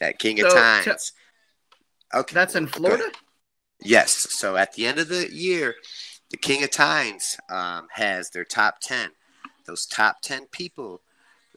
That 0.00 0.18
King 0.18 0.40
of 0.44 0.50
So, 0.50 0.56
Tines. 0.56 1.12
okay, 2.14 2.34
That's 2.34 2.54
in. 2.54 2.66
Florida. 2.66 3.04
Yes. 3.82 4.12
So 4.30 4.56
at 4.56 4.74
the 4.74 4.86
end 4.86 4.98
of 4.98 5.08
the 5.08 5.32
year, 5.32 5.74
the 6.30 6.36
King 6.36 6.62
of 6.62 6.70
Tines 6.70 7.38
um, 7.48 7.88
has 7.92 8.30
their 8.30 8.44
top 8.44 8.80
10. 8.80 9.10
Those 9.66 9.86
top 9.86 10.20
10 10.22 10.46
people 10.46 11.00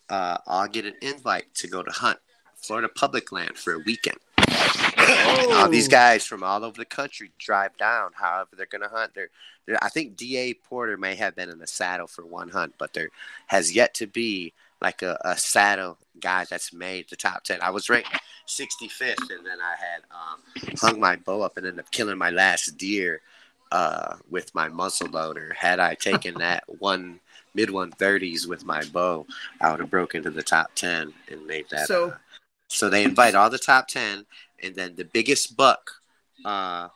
uh, 0.09 0.37
all 0.45 0.67
get 0.67 0.85
an 0.85 0.95
invite 1.01 1.53
to 1.55 1.67
go 1.67 1.83
to 1.83 1.91
hunt 1.91 2.19
Florida 2.55 2.87
public 2.89 3.31
land 3.31 3.57
for 3.57 3.73
a 3.73 3.79
weekend. 3.79 4.17
All 5.51 5.69
these 5.69 5.87
Oh. 5.87 5.91
guys 5.91 6.25
from 6.25 6.43
all 6.43 6.63
over 6.63 6.77
the 6.77 6.85
country 6.85 7.31
drive 7.37 7.75
down. 7.77 8.11
However, 8.15 8.49
they're 8.55 8.65
going 8.65 8.81
to 8.83 8.87
hunt. 8.87 9.13
They're, 9.13 9.29
they're, 9.65 9.83
I 9.83 9.89
think 9.89 10.15
Da 10.15 10.53
Porter 10.53 10.97
may 10.97 11.15
have 11.15 11.35
been 11.35 11.49
in 11.49 11.59
the 11.59 11.67
saddle 11.67 12.07
for 12.07 12.25
one 12.25 12.49
hunt, 12.49 12.75
but 12.77 12.93
there 12.93 13.09
has 13.47 13.75
yet 13.75 13.93
to 13.95 14.07
be 14.07 14.53
like 14.83 15.01
a, 15.01 15.17
a 15.21 15.37
saddle 15.37 15.97
guy 16.19 16.45
that's 16.49 16.73
made 16.73 17.09
the 17.09 17.15
top 17.15 17.43
10. 17.43 17.59
I 17.61 17.69
was 17.71 17.89
ranked 17.89 18.09
65th, 18.47 19.31
and 19.31 19.45
then 19.45 19.57
I 19.61 19.75
had 19.79 20.01
um, 20.11 20.75
hung 20.79 20.99
my 20.99 21.15
bow 21.15 21.41
up 21.41 21.57
and 21.57 21.65
ended 21.65 21.79
up 21.79 21.91
killing 21.91 22.17
my 22.17 22.29
last 22.29 22.77
deer 22.77 23.21
uh, 23.71 24.17
with 24.29 24.53
my 24.53 24.67
muzzle 24.67 25.09
loader. 25.09 25.55
Had 25.57 25.79
I 25.79 25.95
taken 25.95 26.35
that 26.35 26.63
one 26.79 27.21
mid 27.55 27.69
130s 27.69 28.45
with 28.45 28.65
my 28.65 28.83
bow, 28.91 29.25
I 29.61 29.71
would 29.71 29.79
have 29.79 29.89
broken 29.89 30.17
into 30.19 30.31
the 30.31 30.43
top 30.43 30.71
10 30.75 31.13
and 31.31 31.47
made 31.47 31.65
that. 31.71 31.87
So- 31.87 32.09
uh, 32.11 32.17
so 32.69 32.89
they 32.89 33.03
invite 33.03 33.35
all 33.35 33.51
the 33.51 33.59
top 33.59 33.87
10, 33.87 34.25
and 34.63 34.75
then 34.75 34.95
the 34.95 35.05
biggest 35.05 35.55
buck, 35.55 35.91
uh, 36.43 36.87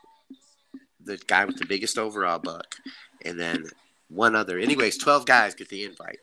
the 1.05 1.17
guy 1.27 1.45
with 1.45 1.57
the 1.57 1.67
biggest 1.67 1.99
overall 1.99 2.39
buck, 2.39 2.75
and 3.23 3.39
then 3.39 3.65
one 4.09 4.35
other. 4.35 4.57
Anyways, 4.57 4.97
12 4.97 5.27
guys 5.27 5.53
get 5.53 5.69
the 5.69 5.83
invite. 5.83 6.17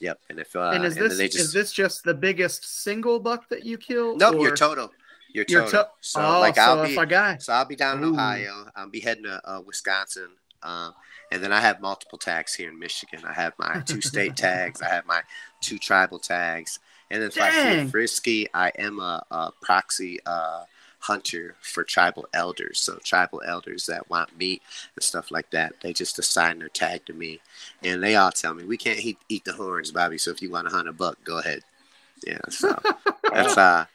Yep. 0.00 0.20
And 0.30 0.38
if 0.40 0.56
uh, 0.56 0.72
and 0.74 0.84
is 0.84 0.94
this 0.94 1.18
they 1.18 1.26
is 1.26 1.52
this 1.52 1.72
just 1.72 2.04
the 2.04 2.14
biggest 2.14 2.82
single 2.82 3.20
buck 3.20 3.48
that 3.50 3.64
you 3.64 3.78
kill? 3.78 4.16
Nope, 4.16 4.36
or 4.36 4.46
your 4.46 4.56
total. 4.56 4.90
Your 5.32 5.44
your 5.48 5.62
total. 5.62 5.84
to- 5.84 5.90
so 6.00 6.20
oh, 6.20 6.40
like 6.40 6.56
so 6.56 6.62
I'll 6.62 6.86
be 6.86 6.96
a 6.96 7.06
guy. 7.06 7.36
so 7.38 7.52
I'll 7.52 7.64
be 7.66 7.76
down 7.76 7.98
in 7.98 8.04
Ooh. 8.04 8.12
Ohio. 8.14 8.66
I'll 8.74 8.88
be 8.88 9.00
heading 9.00 9.24
to 9.24 9.40
uh, 9.44 9.60
Wisconsin. 9.64 10.28
Um, 10.62 10.94
and 11.32 11.42
then 11.42 11.52
I 11.52 11.60
have 11.60 11.80
multiple 11.80 12.18
tags 12.18 12.54
here 12.54 12.70
in 12.70 12.78
Michigan. 12.78 13.20
I 13.26 13.32
have 13.32 13.52
my 13.58 13.80
two 13.86 14.00
state 14.00 14.36
tags. 14.36 14.82
I 14.82 14.88
have 14.88 15.06
my 15.06 15.22
two 15.60 15.78
tribal 15.78 16.18
tags. 16.18 16.80
And 17.10 17.22
then 17.22 17.28
if 17.28 17.40
I 17.40 17.50
Dang. 17.50 17.82
feel 17.82 17.90
frisky, 17.90 18.48
I 18.54 18.70
am 18.78 19.00
a, 19.00 19.22
a 19.30 19.50
proxy 19.62 20.18
uh, 20.26 20.64
hunter 21.00 21.56
for 21.60 21.82
tribal 21.82 22.26
elders. 22.32 22.78
So 22.80 22.98
tribal 23.02 23.42
elders 23.44 23.86
that 23.86 24.08
want 24.08 24.38
meat 24.38 24.62
and 24.94 25.02
stuff 25.02 25.30
like 25.30 25.50
that, 25.50 25.74
they 25.82 25.92
just 25.92 26.18
assign 26.18 26.58
their 26.58 26.68
tag 26.68 27.06
to 27.06 27.12
me. 27.12 27.40
And 27.82 28.02
they 28.02 28.16
all 28.16 28.30
tell 28.32 28.54
me, 28.54 28.64
we 28.64 28.76
can't 28.76 29.04
eat, 29.04 29.18
eat 29.28 29.44
the 29.44 29.52
horns, 29.52 29.90
Bobby. 29.90 30.18
So 30.18 30.30
if 30.30 30.42
you 30.42 30.50
want 30.50 30.68
to 30.68 30.74
hunt 30.74 30.88
a 30.88 30.92
buck, 30.92 31.18
go 31.24 31.38
ahead. 31.38 31.62
Yeah. 32.26 32.40
So 32.50 32.78
that's, 33.32 33.56
uh, 33.56 33.86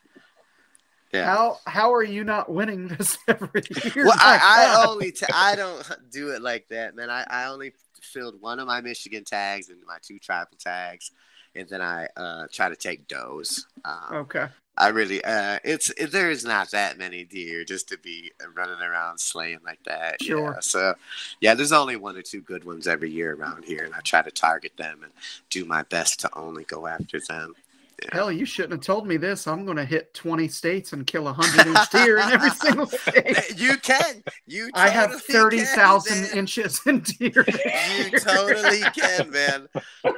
yeah. 1.14 1.26
How 1.26 1.60
how 1.66 1.94
are 1.94 2.04
you 2.04 2.26
not 2.26 2.52
winning 2.52 2.90
this 2.90 3.18
every 3.28 3.62
year? 3.70 4.06
Well, 4.06 4.18
I, 4.18 4.76
I 4.76 4.86
only 4.90 5.12
t- 5.12 5.26
I 5.34 5.56
don't 5.56 6.12
do 6.12 6.32
it 6.32 6.42
like 6.42 6.68
that, 6.70 6.96
man. 6.96 7.10
I, 7.10 7.26
I 7.30 7.46
only 7.46 7.74
filled 8.02 8.42
one 8.42 8.60
of 8.60 8.68
my 8.68 8.82
Michigan 8.82 9.24
tags 9.24 9.70
and 9.70 9.80
my 9.88 9.98
two 10.02 10.20
tribal 10.20 10.58
tags, 10.60 11.12
and 11.56 11.70
then 11.70 11.82
I 11.82 12.10
uh, 12.18 12.48
try 12.52 12.68
to 12.68 12.76
take 12.76 13.08
does. 13.08 13.66
Um, 13.86 14.16
okay. 14.16 14.48
I 14.78 14.90
really 14.90 15.24
uh, 15.24 15.60
it's 15.64 15.90
it, 15.92 16.12
there's 16.12 16.44
not 16.44 16.72
that 16.72 16.98
many 16.98 17.24
deer 17.24 17.64
just 17.64 17.90
to 17.90 17.98
be 17.98 18.32
running 18.56 18.82
around 18.82 19.20
slaying 19.20 19.60
like 19.66 19.84
that. 19.86 20.22
Sure. 20.22 20.54
Yeah, 20.54 20.60
so 20.60 20.96
yeah, 21.40 21.54
there's 21.54 21.72
only 21.72 21.96
one 21.96 22.18
or 22.18 22.22
two 22.22 22.42
good 22.42 22.66
ones 22.66 22.88
every 22.88 23.10
year 23.10 23.36
around 23.36 23.64
here, 23.64 23.86
and 23.86 23.94
I 23.94 24.00
try 24.02 24.22
to 24.22 24.32
target 24.32 24.74
them 24.78 25.00
and 25.04 25.12
do 25.50 25.66
my 25.66 25.84
best 25.84 26.20
to 26.22 26.30
only 26.38 26.66
go 26.66 26.88
after 26.88 27.20
them. 27.20 27.54
Hell, 28.12 28.32
you 28.32 28.46
shouldn't 28.46 28.74
have 28.74 28.82
told 28.82 29.08
me 29.08 29.18
this. 29.18 29.48
I'm 29.48 29.66
going 29.66 29.78
to 29.78 29.86
hit 29.86 30.14
20 30.14 30.48
states 30.50 30.94
and 30.94 31.08
kill 31.08 31.28
a 31.28 31.34
100 31.34 31.68
inch 31.68 31.90
deer 31.92 32.18
in 32.18 32.30
every 32.30 32.50
single 32.50 32.86
state. 32.88 33.58
you 33.58 33.78
can. 33.78 34.24
You. 34.46 34.70
I 34.74 34.90
have 34.90 35.22
30,000 35.22 36.38
inches 36.38 36.82
in 36.86 37.00
deer. 37.00 37.46
You 38.12 38.20
totally 38.20 38.82
can, 38.96 39.32
man. 39.32 39.68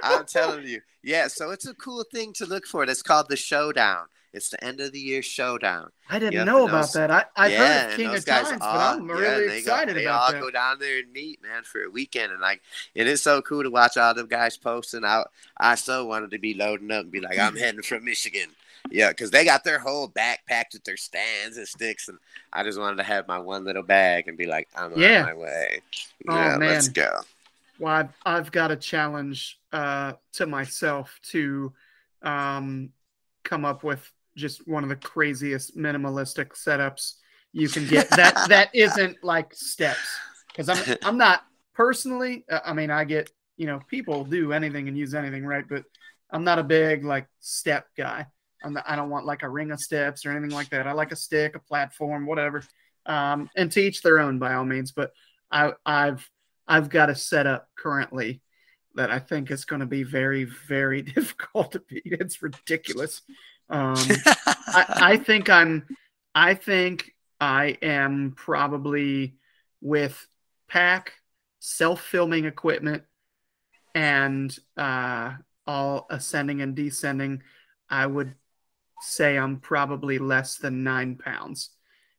I'm 0.04 0.26
telling 0.26 0.66
you. 0.66 0.82
Yeah, 1.04 1.28
so 1.28 1.52
it's 1.52 1.68
a 1.68 1.74
cool 1.76 2.04
thing 2.12 2.34
to 2.34 2.46
look 2.46 2.66
for. 2.66 2.84
It's 2.84 3.04
called 3.04 3.30
the 3.30 3.36
showdown. 3.36 4.06
It's 4.38 4.50
the 4.50 4.64
end 4.64 4.80
of 4.80 4.94
the 4.94 5.00
year 5.00 5.22
showdown. 5.22 5.92
I 6.10 6.20
didn't 6.20 6.46
know 6.46 6.66
about 6.66 6.84
those- 6.84 6.94
that. 6.94 7.12
I, 7.12 7.26
I've 7.36 7.52
yeah, 7.52 7.58
heard 7.82 7.90
of 7.92 7.98
King 7.98 8.16
of 8.16 8.26
guys 8.26 8.48
Times, 8.48 8.60
but 8.60 8.66
I'm 8.66 9.10
yeah, 9.10 9.14
really 9.16 9.48
they 9.48 9.58
excited 9.58 9.88
go, 9.90 9.94
they 9.96 10.06
about 10.06 10.22
all 10.22 10.32
that. 10.32 10.42
go 10.42 10.52
down 10.52 10.80
there 10.80 11.00
and 11.00 11.12
meet, 11.12 11.42
man, 11.44 11.64
for 11.64 11.84
a 11.84 11.90
weekend, 11.90 12.32
and 12.32 12.40
like, 12.40 12.62
and 12.96 13.10
it's 13.10 13.22
so 13.22 13.42
cool 13.42 13.64
to 13.64 13.70
watch 13.70 13.98
all 13.98 14.14
them 14.14 14.28
guys 14.28 14.56
posting 14.56 15.04
out. 15.04 15.32
I 15.58 15.76
so 15.76 16.06
wanted 16.06 16.32
to 16.32 16.40
be 16.40 16.54
loading 16.54 16.92
up 16.92 17.04
and 17.04 17.12
be 17.12 17.20
like, 17.20 17.38
I'm 17.38 17.56
heading 17.58 17.82
from 17.82 18.06
Michigan. 18.06 18.50
Yeah, 18.90 19.10
because 19.10 19.32
they 19.32 19.44
got 19.44 19.66
their 19.66 19.80
whole 19.80 20.08
backpack 20.08 20.66
with 20.72 20.86
their 20.86 20.96
stands 20.96 21.58
and 21.58 21.68
sticks, 21.68 22.08
and 22.08 22.18
I 22.54 22.64
just 22.64 22.80
wanted 22.80 22.98
to 22.98 23.04
have 23.04 23.28
my 23.28 23.38
one 23.40 23.66
little 23.66 23.84
bag 23.84 24.30
and 24.30 24.38
be 24.38 24.46
like, 24.46 24.70
I'm 24.78 24.98
Yeah. 24.98 25.22
on 25.22 25.26
my 25.26 25.34
way. 25.34 25.82
Oh, 26.30 26.36
yeah, 26.36 26.56
let's 26.58 26.88
go. 26.88 27.20
Well, 27.80 27.94
I've, 27.94 28.10
I've 28.26 28.52
got 28.52 28.72
a 28.72 28.76
challenge 28.78 29.60
uh, 29.74 30.14
to 30.34 30.46
myself 30.48 31.20
to 31.32 31.74
um, 32.24 32.92
come 33.44 33.66
up 33.66 33.84
with 33.84 34.10
just 34.38 34.68
one 34.68 34.84
of 34.84 34.90
the 34.90 34.96
craziest 34.96 35.76
minimalistic 35.76 36.50
setups 36.54 37.16
you 37.52 37.68
can 37.68 37.88
get. 37.88 38.10
that 38.12 38.46
that 38.50 38.70
isn't 38.74 39.24
like 39.24 39.54
steps 39.54 40.18
because 40.48 40.70
I'm 40.70 40.98
I'm 41.04 41.18
not 41.18 41.44
personally. 41.74 42.46
uh, 42.50 42.60
I 42.64 42.74
mean, 42.74 42.92
I 42.92 43.04
get 43.04 43.30
you 43.58 43.68
know 43.68 43.82
people 43.90 44.24
do 44.24 44.54
anything 44.54 44.88
and 44.88 44.98
use 44.98 45.14
anything, 45.14 45.46
right? 45.46 45.66
But 45.68 45.84
I'm 46.32 46.44
not 46.44 46.60
a 46.60 46.64
big 46.64 47.04
like 47.04 47.28
step 47.40 47.88
guy. 47.98 48.28
I'm 48.64 48.74
not, 48.74 48.86
I 48.88 48.96
don't 48.96 49.10
want 49.10 49.26
like 49.26 49.44
a 49.44 49.50
ring 49.50 49.72
of 49.72 49.80
steps 49.80 50.26
or 50.26 50.32
anything 50.32 50.50
like 50.50 50.70
that. 50.70 50.88
I 50.88 50.94
like 50.94 51.12
a 51.12 51.16
stick, 51.16 51.56
a 51.56 51.60
platform, 51.60 52.26
whatever. 52.26 52.64
Um, 53.06 53.50
and 53.56 53.72
to 53.72 53.82
each 53.82 54.02
their 54.02 54.20
own 54.20 54.40
by 54.40 54.56
all 54.56 54.66
means. 54.66 54.92
But 54.92 55.12
I, 55.52 55.74
I've 55.86 56.30
I've 56.68 56.90
got 56.90 57.10
a 57.10 57.16
setup 57.16 57.70
currently 57.78 58.42
that 58.96 59.12
I 59.12 59.20
think 59.20 59.52
is 59.52 59.64
going 59.64 59.80
to 59.80 59.86
be 59.86 60.04
very, 60.04 60.44
very 60.44 61.02
difficult 61.16 61.72
to 61.74 61.80
beat. 61.80 62.04
It's 62.06 62.42
ridiculous. 62.42 63.22
Um, 63.70 63.96
I, 64.68 64.86
I 65.02 65.18
think 65.18 65.50
I'm, 65.50 65.86
I 66.34 66.54
think 66.54 67.14
I 67.40 67.78
am 67.82 68.34
probably 68.36 69.36
with 69.82 70.28
pack, 70.68 71.14
self 71.60 72.02
filming 72.02 72.46
equipment, 72.46 73.04
and 73.94 74.58
uh, 74.78 75.34
all 75.66 76.08
ascending 76.10 76.62
and 76.62 76.76
descending. 76.76 77.44
I 77.90 78.06
would 78.06 78.34
say 79.02 79.38
I'm 79.38 79.60
probably 79.60 80.18
less 80.18 80.58
than 80.58 80.84
nine 80.84 81.16
pounds. 81.16 81.70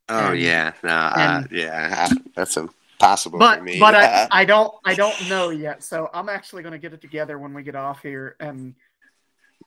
Oh 0.07 0.31
And- 0.31 0.39
yeah, 0.39 0.73
no, 0.83 0.89
uh, 0.89 1.43
yeah, 1.51 2.07
I- 2.09 2.15
that's 2.35 2.57
impossible 2.57 3.39
but 3.39 3.59
for 3.59 3.63
me. 3.63 3.79
but 3.79 3.95
I, 3.95 4.27
I 4.31 4.45
don't 4.45 4.73
I 4.85 4.95
don't 4.95 5.29
know 5.29 5.49
yet. 5.49 5.83
So 5.83 6.09
I'm 6.13 6.29
actually 6.29 6.63
going 6.63 6.73
to 6.73 6.79
get 6.79 6.93
it 6.93 7.01
together 7.01 7.37
when 7.37 7.53
we 7.53 7.63
get 7.63 7.75
off 7.75 8.01
here 8.01 8.35
and 8.39 8.75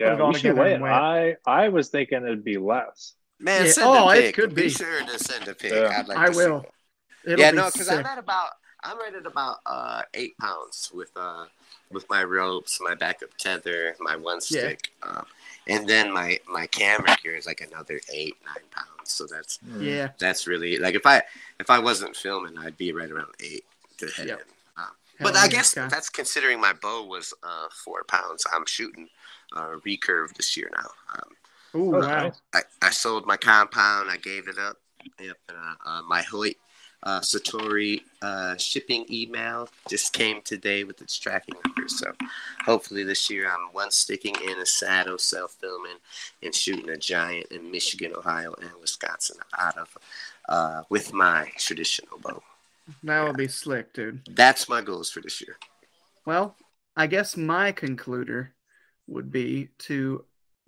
Put 0.02 0.14
it 0.14 0.18
Yeah, 0.18 0.24
all 0.24 0.32
you 0.32 0.38
should 0.38 0.56
together 0.56 0.60
weigh 0.60 0.74
and 0.74 0.84
I 0.84 1.36
I 1.46 1.68
was 1.68 1.88
thinking 1.88 2.22
it'd 2.24 2.44
be 2.44 2.58
less. 2.58 3.14
man, 3.38 3.66
Yeah, 3.66 3.72
send 3.72 3.86
oh, 3.88 4.10
a 4.10 4.16
it 4.16 4.34
could 4.34 4.54
be. 4.54 4.62
be. 4.64 4.68
sure 4.70 5.00
to 5.04 5.18
send 5.18 5.48
a 5.48 5.54
pic. 5.54 5.72
Yeah. 5.72 5.98
I'd 5.98 6.08
like 6.08 6.18
I 6.18 6.30
to 6.30 6.36
will. 6.36 6.58
it. 6.60 7.32
it'll 7.32 7.40
yeah, 7.40 7.50
be 7.52 7.56
no, 7.58 7.70
because 7.72 7.88
I'm 7.88 8.04
at 8.06 8.18
about 8.18 8.50
I'm 8.84 8.98
right 8.98 9.14
at 9.14 9.26
about 9.26 9.58
uh, 9.66 10.02
eight 10.14 10.36
pounds 10.38 10.90
with 10.92 11.10
uh 11.16 11.46
with 11.90 12.08
my 12.10 12.24
ropes, 12.24 12.80
my 12.80 12.94
backup 12.94 13.30
tether, 13.38 13.94
my 14.00 14.16
one 14.16 14.40
Yeah. 14.48 14.60
stick, 14.60 14.90
um, 15.02 15.26
and 15.68 15.88
then 15.88 16.12
my 16.12 16.38
my 16.48 16.66
camera 16.66 17.16
here 17.22 17.34
is 17.36 17.46
like 17.46 17.60
another 17.60 18.00
eight 18.12 18.36
nine 18.44 18.64
pounds. 18.72 19.12
So 19.12 19.26
that's 19.26 19.58
yeah. 19.78 20.08
that's 20.18 20.46
really 20.46 20.78
like 20.78 20.94
if 20.94 21.06
I 21.06 21.22
if 21.60 21.70
I 21.70 21.78
wasn't 21.78 22.16
filming, 22.16 22.58
I'd 22.58 22.76
be 22.76 22.92
right 22.92 23.10
around 23.10 23.28
eight 23.40 23.64
to 23.98 24.06
head 24.08 24.28
Yep. 24.28 24.38
in. 24.40 24.82
Um, 24.82 24.90
but 25.20 25.36
I 25.36 25.46
guess 25.48 25.68
Scott. 25.70 25.90
that's 25.90 26.08
considering 26.08 26.60
my 26.60 26.72
bow 26.72 27.04
was 27.06 27.32
uh, 27.44 27.68
four 27.84 28.02
pounds. 28.04 28.44
I'm 28.52 28.66
shooting 28.66 29.08
uh, 29.54 29.78
recurve 29.86 30.34
this 30.34 30.56
year 30.56 30.70
now. 30.74 30.88
Um, 31.14 31.30
Ooh, 31.74 31.96
Oh, 31.96 32.00
wow. 32.00 32.32
I, 32.52 32.60
I 32.82 32.90
sold 32.90 33.26
my 33.26 33.36
compound. 33.36 34.10
I 34.10 34.16
gave 34.18 34.48
it 34.48 34.58
up. 34.58 34.76
Yep. 35.20 35.36
And, 35.48 35.58
uh, 35.58 35.88
uh, 35.88 36.02
my 36.02 36.22
Hoyt 36.22 36.56
uh, 37.02 37.20
Satori 37.20 38.02
uh, 38.20 38.56
shipping 38.56 39.04
email 39.10 39.68
just 39.88 40.12
came 40.12 40.40
today 40.42 40.84
with 40.84 41.00
its 41.02 41.18
tracking 41.18 41.54
number. 41.64 41.88
So 41.88 42.12
hopefully 42.64 43.02
this 43.02 43.28
year 43.28 43.50
I'm 43.50 43.72
one 43.72 43.90
sticking 43.90 44.36
in 44.48 44.58
a 44.58 44.66
saddle, 44.66 45.18
self 45.18 45.52
filming, 45.60 45.96
and 46.42 46.54
shooting 46.54 46.90
a 46.90 46.96
giant 46.96 47.46
in 47.50 47.70
Michigan, 47.70 48.12
Ohio, 48.16 48.54
and 48.60 48.70
Wisconsin 48.80 49.38
out 49.58 49.76
of 49.76 49.98
uh, 50.48 50.82
with 50.90 51.12
my 51.12 51.50
traditional 51.58 52.18
bow. 52.18 52.42
That 53.02 53.26
would 53.26 53.36
be 53.36 53.48
slick, 53.48 53.92
dude. 53.92 54.20
That's 54.30 54.68
my 54.68 54.80
goals 54.82 55.10
for 55.10 55.20
this 55.20 55.40
year. 55.40 55.56
Well, 56.24 56.56
I 56.96 57.06
guess 57.06 57.36
my 57.36 57.72
concluder 57.72 58.48
would 59.12 59.30
be 59.30 59.68
to 59.78 60.24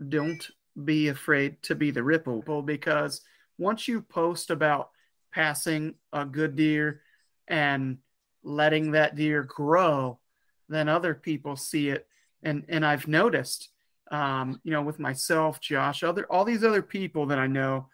don't 0.09 0.49
be 0.85 1.09
afraid 1.09 1.63
to 1.63 1.75
be 1.75 1.91
the 1.91 2.03
ripple 2.03 2.63
because 2.63 3.21
once 3.59 3.87
you 3.87 4.01
post 4.01 4.51
about 4.51 4.91
passing 5.33 5.95
a 6.13 6.25
good 6.25 6.57
deer 6.57 7.01
and 7.49 7.99
letting 8.43 8.93
that 8.93 9.17
deer 9.17 9.43
grow, 9.43 10.19
then 10.69 10.89
other 10.89 11.15
people 11.15 11.57
see 11.57 11.89
it. 11.89 12.07
And 12.43 12.65
and 12.69 12.85
I've 12.85 13.09
noticed, 13.09 13.71
um, 14.11 14.61
you 14.65 14.73
know, 14.73 14.83
with 14.83 14.99
myself, 14.99 15.61
Josh, 15.61 16.03
other 16.03 16.27
all 16.31 16.45
these 16.45 16.65
other 16.65 16.83
people 16.83 17.27
that 17.27 17.39
I 17.39 17.47
know, 17.47 17.89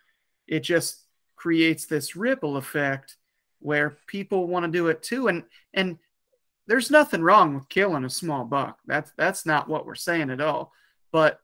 it 0.46 0.60
just 0.60 1.04
creates 1.36 1.86
this 1.86 2.16
ripple 2.16 2.56
effect 2.56 3.16
where 3.60 3.98
people 4.06 4.46
want 4.46 4.64
to 4.64 4.70
do 4.70 4.88
it 4.88 5.02
too. 5.02 5.28
And 5.28 5.44
and 5.74 5.98
there's 6.70 6.88
nothing 6.88 7.20
wrong 7.20 7.56
with 7.56 7.68
killing 7.68 8.04
a 8.04 8.08
small 8.10 8.44
buck. 8.44 8.78
That's 8.86 9.10
that's 9.16 9.44
not 9.44 9.68
what 9.68 9.84
we're 9.84 9.96
saying 9.96 10.30
at 10.30 10.40
all. 10.40 10.72
But 11.10 11.40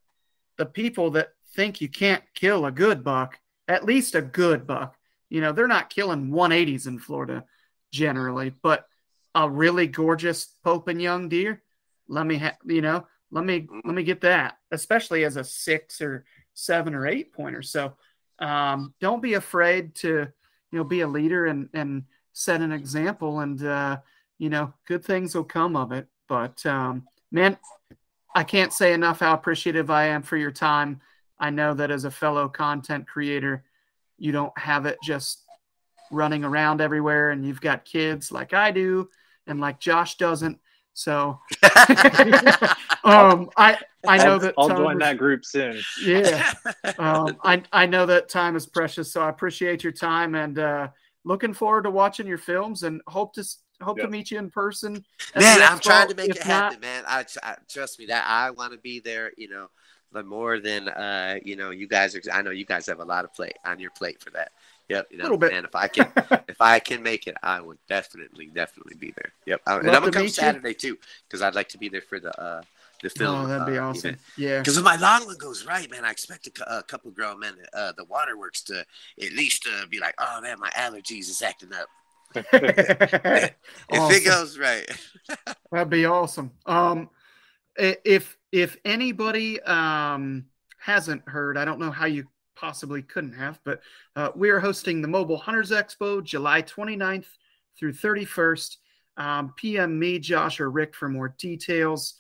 the 0.57 0.67
people 0.67 1.11
that 1.11 1.31
think 1.57 1.81
you 1.81 1.89
can't 1.89 2.23
kill 2.33 2.65
a 2.65 2.71
good 2.71 3.03
buck, 3.03 3.41
at 3.67 3.85
least 3.85 4.15
a 4.15 4.23
good 4.23 4.69
buck, 4.69 4.97
you 5.29 5.41
know, 5.41 5.51
they're 5.51 5.67
not 5.67 5.91
killing 5.91 6.29
180s 6.29 6.87
in 6.87 7.01
Florida 7.01 7.45
generally, 7.91 8.55
but 8.63 8.87
a 9.35 9.51
really 9.51 9.89
gorgeous 9.89 10.47
Pope 10.63 10.87
and 10.87 11.03
young 11.03 11.29
deer, 11.29 11.61
let 12.07 12.25
me 12.25 12.37
have, 12.37 12.59
you 12.65 12.81
know, 12.81 13.05
let 13.33 13.45
me 13.45 13.67
let 13.85 13.97
me 13.97 14.05
get 14.05 14.21
that, 14.21 14.59
especially 14.71 15.25
as 15.25 15.37
a 15.37 15.43
six 15.43 16.01
or 16.01 16.25
seven 16.55 16.95
or 16.95 17.05
eight 17.05 17.33
pointer. 17.33 17.63
So 17.63 17.95
um, 18.39 18.95
don't 19.01 19.21
be 19.21 19.35
afraid 19.35 19.97
to, 19.97 20.29
you 20.71 20.79
know, 20.79 20.85
be 20.85 21.01
a 21.01 21.09
leader 21.09 21.47
and 21.47 21.69
and 21.75 22.05
set 22.33 22.61
an 22.61 22.71
example, 22.71 23.41
and 23.41 23.61
uh, 23.65 23.97
you 24.39 24.51
know, 24.51 24.73
good 24.87 25.05
things 25.05 25.35
will 25.35 25.45
come 25.45 25.77
of 25.77 25.93
it. 25.93 26.07
But 26.29 26.65
um, 26.67 27.07
man, 27.31 27.57
I 28.35 28.45
can't 28.45 28.73
say 28.73 28.93
enough 28.93 29.21
how 29.21 29.35
appreciative 29.35 29.91
I 29.91 30.07
am 30.07 30.23
for 30.23 30.37
your 30.37 30.51
time. 30.51 31.01
I 31.39 31.51
know 31.51 31.75
that 31.75 31.91
as 31.91 32.05
a 32.05 32.11
fellow 32.11 32.49
content 32.49 33.07
creator, 33.07 33.65
you 34.19 34.33
don't 34.33 34.57
have 34.59 34.87
it 34.87 34.99
just 35.03 35.43
running 36.11 36.45
around 36.45 36.81
everywhere 36.81 37.31
and 37.31 37.45
you've 37.45 37.61
got 37.61 37.85
kids 37.85 38.31
like 38.31 38.53
I 38.55 38.71
do 38.71 39.09
and 39.47 39.61
like 39.61 39.81
Josh 39.81 40.17
doesn't. 40.17 40.59
So 40.95 41.39
um, 43.05 43.51
I 43.57 43.79
I 44.07 44.17
know 44.25 44.39
that 44.39 44.55
I'll 44.57 44.69
join 44.69 44.99
that 44.99 45.19
group 45.19 45.45
soon. 45.45 45.81
Yeah. 46.03 46.53
Um, 46.99 47.37
I 47.43 47.63
I 47.73 47.85
know 47.85 48.07
that 48.07 48.29
time 48.29 48.57
is 48.57 48.65
precious, 48.65 49.13
so 49.13 49.21
I 49.21 49.29
appreciate 49.29 49.83
your 49.83 49.93
time 49.93 50.35
and 50.35 50.59
uh, 50.59 50.89
looking 51.25 51.53
forward 51.53 51.83
to 51.83 51.91
watching 51.91 52.27
your 52.27 52.39
films 52.39 52.85
and 52.85 53.03
hope 53.09 53.35
to 53.35 53.45
s- 53.81 53.85
hope 53.85 53.99
to 53.99 54.09
meet 54.09 54.31
you 54.31 54.39
in 54.39 54.51
person. 54.51 55.05
man, 55.35 55.63
I'm 55.63 55.79
trying 55.79 56.09
to 56.09 56.15
make 56.15 56.31
If 56.31 56.37
it 56.37 56.47
not- 56.47 56.73
happen, 56.73 56.81
man. 56.81 57.05
I, 57.07 57.25
I 57.43 57.57
trust 57.69 57.99
me 57.99 58.07
that 58.07 58.25
I 58.29 58.51
want 58.51 58.73
to 58.73 58.79
be 58.79 59.01
there. 59.01 59.33
You 59.37 59.49
know, 59.49 59.69
but 60.13 60.27
more 60.27 60.59
than 60.61 60.89
uh, 60.89 61.39
you 61.45 61.57
know, 61.57 61.71
you 61.71 61.87
guys 61.89 62.15
are. 62.15 62.23
I 62.33 62.43
know 62.43 62.51
you 62.51 62.65
guys 62.65 62.87
have 62.87 63.01
a 63.01 63.05
lot 63.05 63.25
of 63.25 63.35
plate 63.35 63.57
on 63.65 63.79
your 63.81 63.91
plate 63.91 64.21
for 64.21 64.31
that. 64.31 64.53
Yep, 64.89 65.09
you 65.11 65.19
know, 65.19 65.25
Little 65.25 65.39
bit. 65.39 65.53
and 65.53 65.67
if 65.67 65.75
I 65.75 65.89
can, 65.89 66.13
if 66.49 66.61
I 66.61 66.79
can 66.79 67.03
make 67.03 67.27
it, 67.27 67.35
I 67.43 67.61
would 67.61 67.79
definitely, 67.89 68.47
definitely 68.55 68.95
be 68.95 69.13
there. 69.17 69.33
Yep, 69.47 69.63
I, 69.67 69.79
and 69.79 69.89
I'm 69.91 70.01
gonna 70.01 70.13
come 70.13 70.23
meet 70.23 70.29
you. 70.29 70.33
Saturday 70.35 70.75
too, 70.75 70.97
because 71.29 71.43
I'd 71.43 71.57
like 71.57 71.69
to 71.71 71.79
be 71.79 71.89
there 71.89 72.03
for 72.03 72.21
the 72.21 72.31
uh 72.41 72.63
the 73.03 73.11
film. 73.11 73.45
Oh, 73.45 73.47
that'd 73.49 73.67
be 73.67 73.79
uh, 73.79 73.83
awesome. 73.89 74.11
event. 74.11 74.21
Yeah. 74.39 74.59
Because 74.61 74.79
if 74.79 74.85
my 74.85 74.97
long 74.97 75.27
one 75.27 75.37
goes 75.39 75.67
right, 75.67 75.91
man, 75.91 76.05
I 76.05 76.11
expect 76.13 76.47
a, 76.47 76.51
cou- 76.51 76.65
a 76.67 76.83
couple 76.83 77.11
grown 77.11 77.41
men, 77.41 77.55
uh, 77.75 77.93
the 77.97 78.05
waterworks, 78.05 78.63
to 78.63 78.79
at 79.23 79.33
least 79.33 79.69
uh, 79.71 79.85
be 79.91 79.99
like, 79.99 80.15
"Oh 80.19 80.41
man, 80.41 80.59
my 80.61 80.71
allergies 80.71 81.29
is 81.29 81.43
acting 81.43 81.75
up." 81.75 81.89
If 82.53 83.55
Awesome. 83.91 84.17
it 84.17 84.25
goes 84.25 84.59
right, 84.59 84.87
That'd 85.73 85.91
be 85.91 86.07
awesome. 86.07 86.53
Um, 86.67 87.11
if 87.77 88.37
if 88.53 88.77
anybody 88.85 89.61
um 89.63 90.47
hasn't 90.79 91.29
heard, 91.29 91.57
I 91.59 91.65
don't 91.65 91.81
know 91.81 91.91
how 91.91 92.07
you 92.07 92.27
possibly 92.55 93.03
couldn't 93.03 93.35
have, 93.35 93.61
but 93.65 93.81
uh, 94.15 94.31
we 94.35 94.51
are 94.51 94.61
hosting 94.61 95.03
the 95.03 95.09
Mobile 95.09 95.37
Hunters 95.37 95.71
Expo 95.71 96.23
July 96.25 96.63
29th 96.63 97.27
through 97.79 97.93
31st. 97.93 98.79
Um, 99.19 99.53
PM 99.57 99.99
me, 99.99 100.19
Josh, 100.19 100.61
or 100.61 100.71
Rick 100.71 100.95
for 100.95 101.09
more 101.09 101.35
details. 101.39 102.15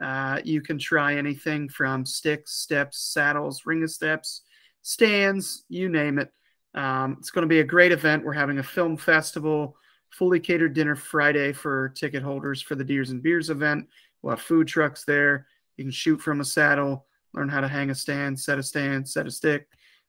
Uh, 0.00 0.40
you 0.44 0.60
can 0.60 0.78
try 0.78 1.16
anything 1.16 1.68
from 1.68 2.04
sticks, 2.06 2.52
steps, 2.54 2.98
saddles, 3.12 3.62
ring 3.66 3.82
of 3.82 3.90
steps, 3.90 4.42
stands, 4.82 5.64
you 5.68 5.88
name 5.88 6.18
it. 6.18 6.30
Um, 6.74 7.16
it's 7.18 7.30
going 7.30 7.42
to 7.42 7.48
be 7.48 7.60
a 7.60 7.64
great 7.64 7.92
event. 7.92 8.24
We're 8.24 8.32
having 8.32 8.58
a 8.58 8.62
film 8.62 8.96
festival, 8.96 9.76
fully 10.10 10.40
catered 10.40 10.74
dinner 10.74 10.96
Friday 10.96 11.52
for 11.52 11.90
ticket 11.90 12.22
holders 12.22 12.62
for 12.62 12.74
the 12.74 12.84
Deers 12.84 13.10
and 13.10 13.22
Beers 13.22 13.50
event. 13.50 13.88
We'll 14.22 14.36
have 14.36 14.44
food 14.44 14.68
trucks 14.68 15.04
there. 15.04 15.46
You 15.76 15.84
can 15.84 15.90
shoot 15.90 16.20
from 16.20 16.40
a 16.40 16.44
saddle, 16.44 17.06
learn 17.34 17.48
how 17.48 17.60
to 17.60 17.68
hang 17.68 17.90
a 17.90 17.94
stand, 17.94 18.38
set 18.38 18.58
a 18.58 18.62
stand, 18.62 19.08
set 19.08 19.26
a 19.26 19.30
stick, 19.30 19.68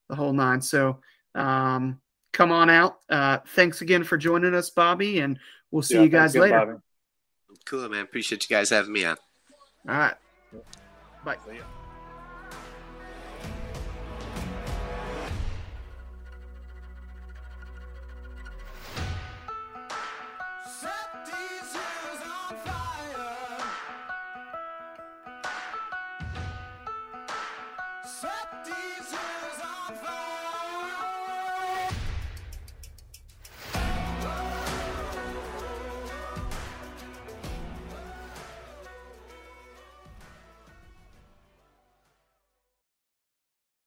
the 0.09 0.16
whole 0.16 0.34
nine. 0.34 0.61
So 0.61 0.99
um, 1.36 1.99
come 2.32 2.51
on 2.51 2.70
out. 2.70 2.99
Uh, 3.09 3.39
thanks 3.55 3.82
again 3.82 4.03
for 4.03 4.18
joining 4.18 4.53
us, 4.55 4.70
Bobby, 4.70 5.20
and 5.20 5.39
we'll 5.72 5.82
see 5.82 5.95
Yeah, 5.95 6.01
you 6.03 6.09
guys 6.09 6.34
thanks 6.34 6.36
again, 6.36 6.57
later. 6.59 6.66
Bobby. 7.47 7.59
cool, 7.66 7.89
man. 7.89 8.03
Appreciate 8.03 8.47
you 8.49 8.55
guys 8.55 8.70
having 8.70 8.93
me 8.93 9.05
on. 9.05 9.18
All 9.89 9.95
right. 9.97 10.16
Bye. 11.26 11.38